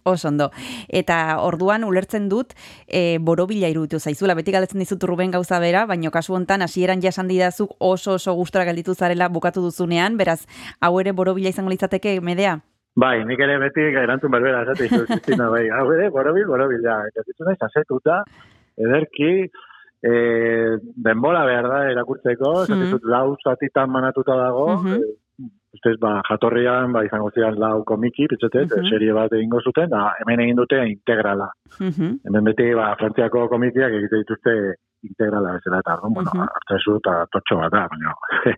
Oso 0.03 0.27
ondo. 0.29 0.49
Eta 0.89 1.37
orduan 1.45 1.83
ulertzen 1.83 2.27
dut 2.29 2.53
e, 2.87 3.19
borobila 3.19 3.67
iruditu 3.69 3.99
zaizula. 3.99 4.33
Beti 4.33 4.51
galdetzen 4.51 4.79
dizut 4.81 5.03
Ruben 5.03 5.31
gauza 5.31 5.59
bera, 5.59 5.85
baino 5.85 6.09
kasu 6.11 6.33
hontan 6.33 6.61
hasieran 6.65 7.01
jasan 7.01 7.27
didazuk 7.27 7.75
oso 7.79 8.13
oso 8.17 8.33
gustora 8.33 8.65
gelditu 8.65 8.95
zarela 8.95 9.29
bukatu 9.29 9.61
duzunean, 9.61 10.17
beraz, 10.17 10.47
hau 10.81 10.99
ere 10.99 11.11
borobila 11.13 11.49
izango 11.49 11.69
litzateke 11.69 12.19
medea? 12.21 12.59
Bai, 12.95 13.23
nik 13.23 13.39
ere 13.39 13.57
beti 13.61 13.81
erantzun 13.81 14.31
berbera, 14.31 14.63
esate 14.63 14.85
izu, 14.89 15.05
Kristina, 15.07 15.49
bai. 15.49 15.67
Hau 15.69 15.85
ere, 15.93 16.09
borobil, 16.09 16.45
borobil, 16.49 16.81
ja. 16.83 16.97
Eta 17.07 17.23
zitu 17.23 17.45
naiz, 17.47 17.59
azetuta, 17.63 18.17
ederki, 18.75 19.45
e, 20.03 20.11
denbola 21.07 21.45
behar 21.45 21.69
da 21.71 21.79
erakurtzeko, 21.91 22.63
esate 22.63 22.79
Mhm. 22.79 22.87
izut, 22.89 23.03
lau 23.05 23.37
zatitan 23.43 23.89
manatuta 23.89 24.35
dago, 24.35 24.67
Mhm. 24.77 24.93
e, 24.97 25.15
ustez, 25.74 25.95
ba, 25.99 26.22
jatorrian, 26.28 26.91
ba, 26.91 27.03
izango 27.05 27.30
ziren 27.32 27.55
lau 27.59 27.84
komiki, 27.88 28.28
pitzetet, 28.28 28.69
Mhm. 28.76 28.89
serie 28.89 29.13
bat 29.13 29.32
egingo 29.34 29.61
zuten, 29.61 29.89
da, 29.89 30.13
hemen 30.19 30.39
egin 30.43 30.55
dute 30.55 30.76
integrala. 30.88 31.47
Mhm. 31.80 32.19
Hemen 32.28 32.43
beti, 32.43 32.74
ba, 32.76 32.95
frantziako 32.99 33.47
komikiak 33.47 33.91
egite 33.91 34.17
dituzte 34.24 34.55
integrala 35.03 35.53
bezala, 35.57 35.80
eta, 35.80 35.93
orduan, 35.95 36.13
bueno, 36.13 36.32
Mhm. 36.34 36.41
hartzen 36.55 36.80
zu, 36.84 36.97
eta 36.97 37.26
totxo 37.32 37.57
bat 37.57 37.72
da, 37.72 37.88
baina, 37.88 38.13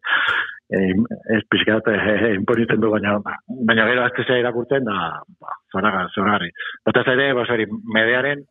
eh, 0.74 0.94
ez 1.38 1.44
pixkat 1.50 1.88
eh, 1.88 2.34
imponitzen 2.36 2.82
du, 2.82 2.90
baina, 2.90 3.20
baina 3.68 3.86
gero 3.86 4.04
azte 4.04 4.40
irakurtzen, 4.40 4.84
da, 4.84 5.22
ba, 5.40 5.54
zoraga, 5.72 6.08
zoragarri. 6.16 6.50
Batez 6.86 7.08
ere, 7.14 7.34
ba, 7.34 7.46
sorry, 7.46 7.68
medearen 7.94 8.44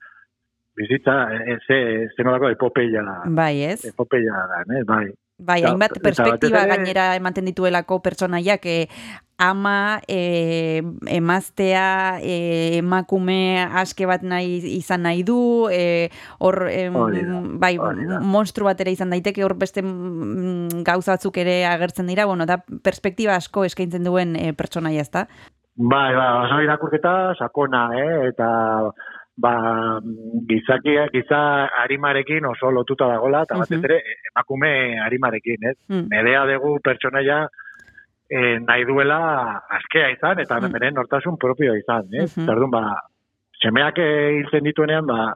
bizitza, 0.77 1.29
eh, 1.35 1.59
ze, 1.67 2.09
ze 2.17 2.23
nolako 2.25 2.49
epopeia, 2.49 3.03
Bai, 3.27 3.65
ez? 3.65 3.85
epopeia 3.85 4.33
da, 4.49 4.63
ne? 4.73 4.85
bai. 4.85 5.13
Bai, 5.43 5.61
Eta- 5.61 5.73
hainbat 5.73 5.99
perspektiba 6.03 6.65
gainera 6.71 7.13
ematen 7.19 7.49
dituelako 7.51 7.99
pertsonaiak 8.05 8.67
e, 8.67 8.77
ama, 9.43 10.01
e, 10.07 10.83
emaztea, 11.11 12.21
e, 12.23 12.79
emakume 12.79 13.59
aske 13.83 14.07
bat 14.07 14.23
nahi 14.23 14.61
izan 14.77 15.03
nahi 15.03 15.25
du, 15.27 15.67
e, 15.73 16.11
hor, 16.39 16.61
da, 16.71 17.41
bai, 17.59 17.73
monstru 18.23 18.69
bat 18.71 18.81
ere 18.81 18.95
izan 18.95 19.11
daiteke, 19.11 19.43
hor 19.43 19.57
beste 19.59 19.83
mm, 19.83 20.85
gauza 20.87 21.17
batzuk 21.17 21.43
ere 21.43 21.65
agertzen 21.67 22.07
dira, 22.07 22.29
bueno, 22.31 22.47
da 22.47 22.61
perspektiba 22.85 23.35
asko 23.35 23.67
eskaintzen 23.67 24.07
duen 24.07 24.37
e, 24.37 24.53
pertsonaia, 24.55 25.03
ezta? 25.03 25.27
Bai, 25.75 26.13
ba, 26.15 26.45
oso 26.45 26.61
irakurketa 26.63 27.33
sakona, 27.41 27.87
eh? 27.97 28.29
eta 28.29 28.47
ba, 29.37 30.01
gizakia, 30.49 31.07
giza 31.13 31.69
arimarekin 31.83 32.45
oso 32.47 32.71
lotuta 32.71 33.07
dagola, 33.09 33.43
eta 33.43 33.57
batez 33.57 33.79
Mhm. 33.79 33.85
ere 33.85 34.03
emakume 34.35 35.01
arimarekin, 35.01 35.65
ez? 35.71 35.77
Mm. 35.89 36.09
Medea 36.11 36.45
dugu 36.47 36.79
pertsonaia 36.81 37.49
eh, 38.35 38.59
nahi 38.61 38.85
duela 38.85 39.63
askea 39.69 40.11
izan, 40.11 40.39
eta 40.41 40.59
Mm. 40.61 40.73
beren 40.73 40.95
nortasun 40.95 41.37
propio 41.37 41.75
izan, 41.77 42.05
eh? 42.13 42.23
Mhm. 42.25 42.47
Zerdun, 42.47 42.71
ba, 42.71 42.97
semeak 43.63 43.99
hiltzen 43.99 44.65
dituenean, 44.65 45.07
ba, 45.07 45.35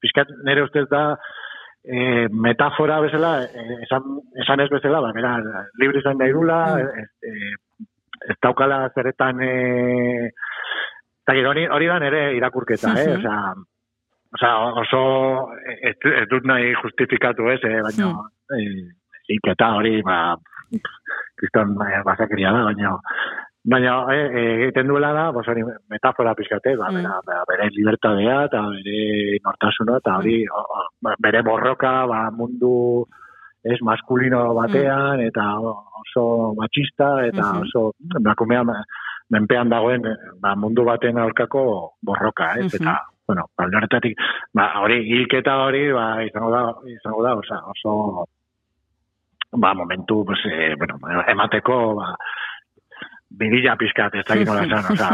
pixkat 0.00 0.28
nire 0.44 0.62
ustez 0.62 0.86
da, 0.88 1.16
eh, 1.84 2.26
metafora 2.30 3.00
bezala, 3.00 3.42
eh, 3.44 3.78
esan, 3.82 4.02
esan 4.42 4.60
ez 4.60 4.70
bezala, 4.70 5.00
ba, 5.00 5.12
bera, 5.12 5.38
libre 5.80 5.98
izan 5.98 6.18
nahi 6.18 6.32
dula, 6.32 6.76
Mm. 6.76 6.98
ez, 7.02 7.10
eh, 7.22 7.54
ez 8.30 8.36
daukala 8.42 8.90
zeretan, 8.94 9.40
eh, 9.42 10.30
eta 11.26 11.48
hori, 11.50 11.66
hori 11.66 11.86
da 11.90 11.98
nire 11.98 12.20
irakurketa, 12.36 12.92
eh? 13.02 13.16
Osea, 13.18 13.54
osea, 14.36 14.52
oso, 14.82 15.00
ez, 15.82 15.96
ez 16.22 16.26
dut 16.30 16.44
nahi 16.46 16.72
justifikatu 16.82 17.48
ez, 17.50 17.60
eh? 17.64 17.80
baina, 17.82 18.12
eh, 18.54 18.92
iketa 19.36 19.72
hori, 19.80 20.00
ba, 20.06 20.36
kriston 21.36 21.74
eh, 21.86 22.02
bazakeria 22.06 22.52
da, 22.54 22.62
baina, 22.68 22.94
baina 23.66 23.94
eh, 24.14 24.26
eh, 24.30 24.54
egiten 24.68 24.86
duela 24.86 25.12
da, 25.16 25.24
bos 25.34 25.46
hori 25.50 25.64
metafora 25.90 26.34
pixkate, 26.38 26.76
ba, 26.78 26.90
Mm. 26.90 27.00
bera, 27.02 27.20
bera, 27.26 27.42
bere 27.50 27.68
libertadea, 27.74 28.38
eta 28.46 28.62
bere 28.70 29.38
nortasuna, 29.44 29.98
eta 29.98 30.16
hori, 30.20 30.44
ba, 31.02 31.14
bere 31.18 31.42
borroka, 31.42 32.06
ba, 32.06 32.30
mundu 32.30 33.04
ez 33.66 33.80
maskulino 33.82 34.44
batean, 34.54 35.20
eta 35.26 35.44
oso 35.58 36.54
machista, 36.54 37.08
eta 37.26 37.48
oso 37.64 37.90
emakumea 38.20 38.62
ma- 38.62 38.84
menpean 39.30 39.70
dagoen 39.70 40.06
eh, 40.06 40.16
ba, 40.40 40.54
mundu 40.56 40.84
baten 40.86 41.18
aurkako 41.18 41.66
borroka, 42.02 42.52
ez? 42.60 42.66
Mhm. 42.70 42.80
Eta, 42.80 42.96
bueno, 43.26 43.46
horretatik, 43.58 44.18
ba, 44.54 44.70
hori, 44.82 45.00
hilketa 45.10 45.56
hori, 45.64 45.86
ba, 45.92 46.06
izango 46.22 46.50
da, 46.54 46.62
izango 46.92 47.22
da, 47.26 47.34
osa, 47.34 47.60
oso, 47.74 48.26
ba, 49.52 49.74
momentu, 49.74 50.24
pues, 50.24 50.44
eh, 50.50 50.74
bueno, 50.78 50.98
emateko, 51.26 51.78
ba, 51.98 52.12
bidila 53.30 53.76
pizkat, 53.76 54.14
ez 54.14 54.26
dakit 54.26 54.46
nola 54.46 54.64
esan, 54.64 54.92
osa, 54.94 55.10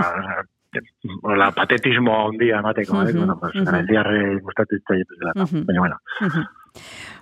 hola, 1.28 1.50
patetismo 1.56 2.14
handia 2.28 2.60
emateko, 2.60 3.02
eh? 3.02 3.12
Mhm, 3.12 3.18
bueno, 3.18 3.38
pues, 3.40 3.54
mhm. 3.54 3.64
gareziarre 3.64 4.40
gustatu 4.40 4.76
zitzaitu 4.76 5.20
zela, 5.20 5.32
baina, 5.36 5.80
bueno, 5.80 5.98
Mhm. 6.20 6.50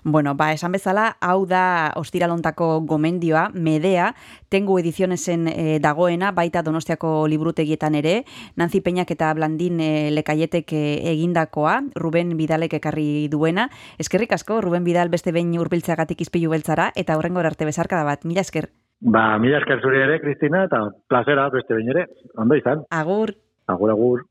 Bueno, 0.02 0.34
ba, 0.34 0.52
esan 0.52 0.72
bezala, 0.72 1.16
hau 1.20 1.44
da 1.46 1.92
ostiralontako 1.96 2.80
gomendioa, 2.88 3.50
medea, 3.52 4.14
tengu 4.48 4.78
edizionesen 4.80 5.46
e, 5.48 5.78
dagoena, 5.82 6.32
baita 6.32 6.62
donostiako 6.62 7.26
liburutegietan 7.28 7.94
ere, 7.94 8.24
Nanzi 8.56 8.80
Peñak 8.80 9.12
eta 9.12 9.32
Blandin 9.34 9.80
e, 9.80 10.10
lekaietek 10.14 10.72
e, 10.72 10.84
egindakoa, 11.12 11.80
Ruben 11.94 12.36
Bidalek 12.38 12.78
ekarri 12.80 13.28
duena. 13.28 13.68
Eskerrik 13.98 14.32
asko, 14.32 14.60
Ruben 14.64 14.84
Bidal 14.84 15.12
beste 15.12 15.32
behin 15.36 15.52
urbiltzeagatik 15.60 16.20
izpilu 16.24 16.50
beltzara, 16.50 16.90
eta 16.96 17.18
horrengo 17.18 17.40
arte 17.44 17.68
bezarkada 17.68 18.04
bat, 18.04 18.24
mila 18.24 18.40
esker. 18.40 18.70
ba, 19.00 19.38
mila 19.38 19.58
esker 19.58 19.80
zuri 19.80 20.00
ere, 20.00 20.20
Kristina, 20.20 20.64
eta 20.64 20.82
plazera 21.08 21.48
beste 21.50 21.74
behin 21.74 21.88
ere, 21.90 22.06
ondo 22.36 22.56
izan, 22.56 22.84
Agur! 22.90 23.36
agur, 23.70 23.90
agur. 23.90 24.29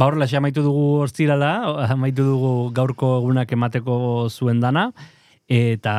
Ba 0.00 0.06
horrela, 0.08 0.24
xe 0.24 0.38
amaitu 0.38 0.62
dugu 0.64 1.02
ostirala, 1.04 1.48
amaitu 1.92 2.24
dugu 2.24 2.50
gaurko 2.72 3.08
egunak 3.18 3.50
emateko 3.52 3.96
zuen 4.32 4.62
dana, 4.62 4.84
eta 5.56 5.92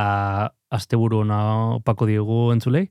asteburu 0.73 1.19
ona 1.22 1.38
opako 1.76 2.07
diogu 2.10 2.40
entzulei? 2.56 2.88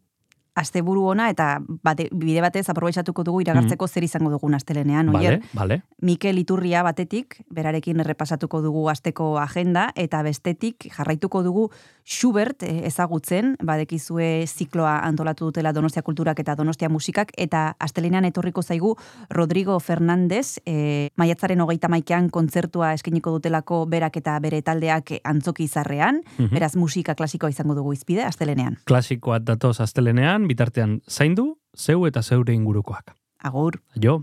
Asteburu 0.61 1.07
ona 1.15 1.31
eta 1.33 1.59
bate, 1.83 2.09
bide 2.13 2.43
batez 2.45 2.67
aprobetxatuko 2.69 3.25
dugu 3.25 3.41
iragartzeko 3.47 3.89
zer 3.89 4.05
izango 4.05 4.31
dugun 4.31 4.55
astelenean, 4.59 5.09
oier. 5.15 5.39
Bale, 5.55 5.55
bale. 5.55 5.81
Mikel 6.03 6.39
Iturria 6.39 6.83
batetik, 6.87 7.41
berarekin 7.51 8.01
errepasatuko 8.05 8.61
dugu 8.65 8.87
asteko 8.93 9.39
agenda, 9.41 9.91
eta 9.97 10.23
bestetik 10.27 10.89
jarraituko 10.97 11.43
dugu 11.47 11.71
Schubert 12.11 12.65
eh, 12.67 12.87
ezagutzen, 12.89 13.55
badekizue 13.63 14.45
zikloa 14.49 14.99
antolatu 15.07 15.47
dutela 15.51 15.73
Donostia 15.73 16.03
Kulturak 16.03 16.41
eta 16.43 16.57
Donostia 16.59 16.89
Musikak, 16.91 17.31
eta 17.39 17.77
astelenean 17.79 18.25
etorriko 18.27 18.63
zaigu 18.63 18.97
Rodrigo 19.31 19.79
Fernandez, 19.81 20.59
e, 20.67 21.11
maiatzaren 21.17 21.61
hogeita 21.61 21.89
maikean 21.93 22.29
kontzertua 22.35 22.93
eskeniko 22.97 23.31
dutelako 23.37 23.85
berak 23.87 24.17
eta 24.19 24.39
bere 24.43 24.61
taldeak 24.63 25.13
antzoki 25.25 25.65
izarrean, 25.69 26.23
Mhm. 26.39 26.51
beraz 26.55 26.75
musika 26.77 27.15
klasikoa 27.15 27.51
izango 27.51 27.75
dugu 27.79 27.93
izpide, 27.93 28.25
astelenean. 28.25 28.79
Klasikoa 28.85 29.39
datoz 29.39 29.81
astelenean, 29.81 30.49
bitartean 30.51 30.99
zaindu, 31.09 31.55
zeu 31.77 32.05
eta 32.11 32.23
zeure 32.23 32.55
ingurukoak. 32.57 33.15
Agur. 33.51 33.81
Jo. 34.03 34.21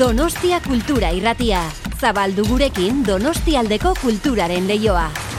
Donostia 0.00 0.62
Kultura 0.64 1.10
Irratia. 1.12 1.60
Zabaldu 2.00 2.46
gurekin 2.48 3.02
Donostialdeko 3.04 3.92
kulturaren 4.00 4.70
leioa. 4.70 5.29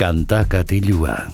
Kanta 0.00 0.48
katilua. 0.48 1.28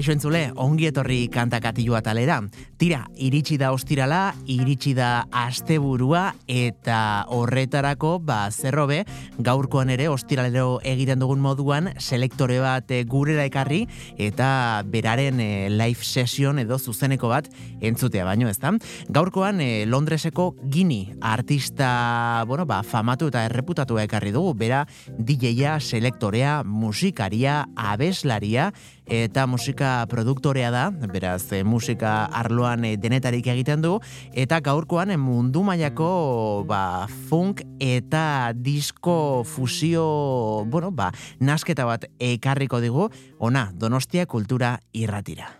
Kaixo 0.00 0.14
entzule, 0.14 0.46
ongi 0.56 0.86
etorri 0.88 1.26
kantakatilua 1.28 1.98
talera. 2.00 2.38
Tira, 2.80 3.02
iritsi 3.20 3.58
da 3.60 3.68
ostirala, 3.76 4.30
iritsi 4.48 4.94
da 4.96 5.26
asteburua 5.42 6.22
eta 6.48 7.26
horretarako, 7.36 8.14
ba, 8.24 8.38
zerrobe, 8.48 9.02
gaurkoan 9.44 9.92
ere 9.92 10.06
ostiralero 10.08 10.78
egiten 10.88 11.20
dugun 11.20 11.42
moduan, 11.44 11.90
selektore 12.00 12.56
bat 12.64 12.88
eh, 12.96 13.02
gurera 13.04 13.44
ekarri 13.44 13.82
eta 14.16 14.48
beraren 14.88 15.42
eh, 15.44 15.68
live 15.68 16.00
session 16.00 16.62
edo 16.64 16.80
zuzeneko 16.80 17.28
bat 17.28 17.50
entzutea 17.84 18.24
baino, 18.24 18.48
ezta? 18.48 18.72
Gaurkoan 19.12 19.60
eh, 19.60 19.84
Londreseko 19.84 20.54
Gini 20.64 21.02
artista, 21.20 22.46
bueno, 22.48 22.64
ba, 22.64 22.80
famatu 22.80 23.28
eta 23.28 23.44
erreputatua 23.50 24.08
ekarri 24.08 24.32
dugu, 24.32 24.56
bera 24.64 24.86
DJ-a, 25.18 25.76
selektorea, 25.76 26.62
musikaria, 26.64 27.66
abeslaria 27.76 28.70
eta 29.10 29.44
musika 29.50 29.89
produktorea 30.10 30.70
da, 30.74 30.88
beraz 30.90 31.52
eh, 31.52 31.62
musika 31.64 32.24
arloan 32.26 32.84
eh, 32.88 32.96
denetarik 33.00 33.46
egiten 33.52 33.84
du 33.84 33.96
eta 34.32 34.60
gaurkoan 34.64 35.12
eh, 35.14 35.18
mundu 35.20 35.62
mailako 35.66 36.64
ba, 36.68 37.06
funk 37.28 37.62
eta 37.80 38.52
disco 38.54 39.44
fusio, 39.44 40.64
bueno, 40.66 40.90
ba, 40.90 41.10
nasketa 41.40 41.88
bat 41.88 42.08
ekarriko 42.18 42.80
digu, 42.80 43.08
ona, 43.38 43.70
Donostia 43.74 44.26
Kultura 44.26 44.78
Irratira. 44.92 45.59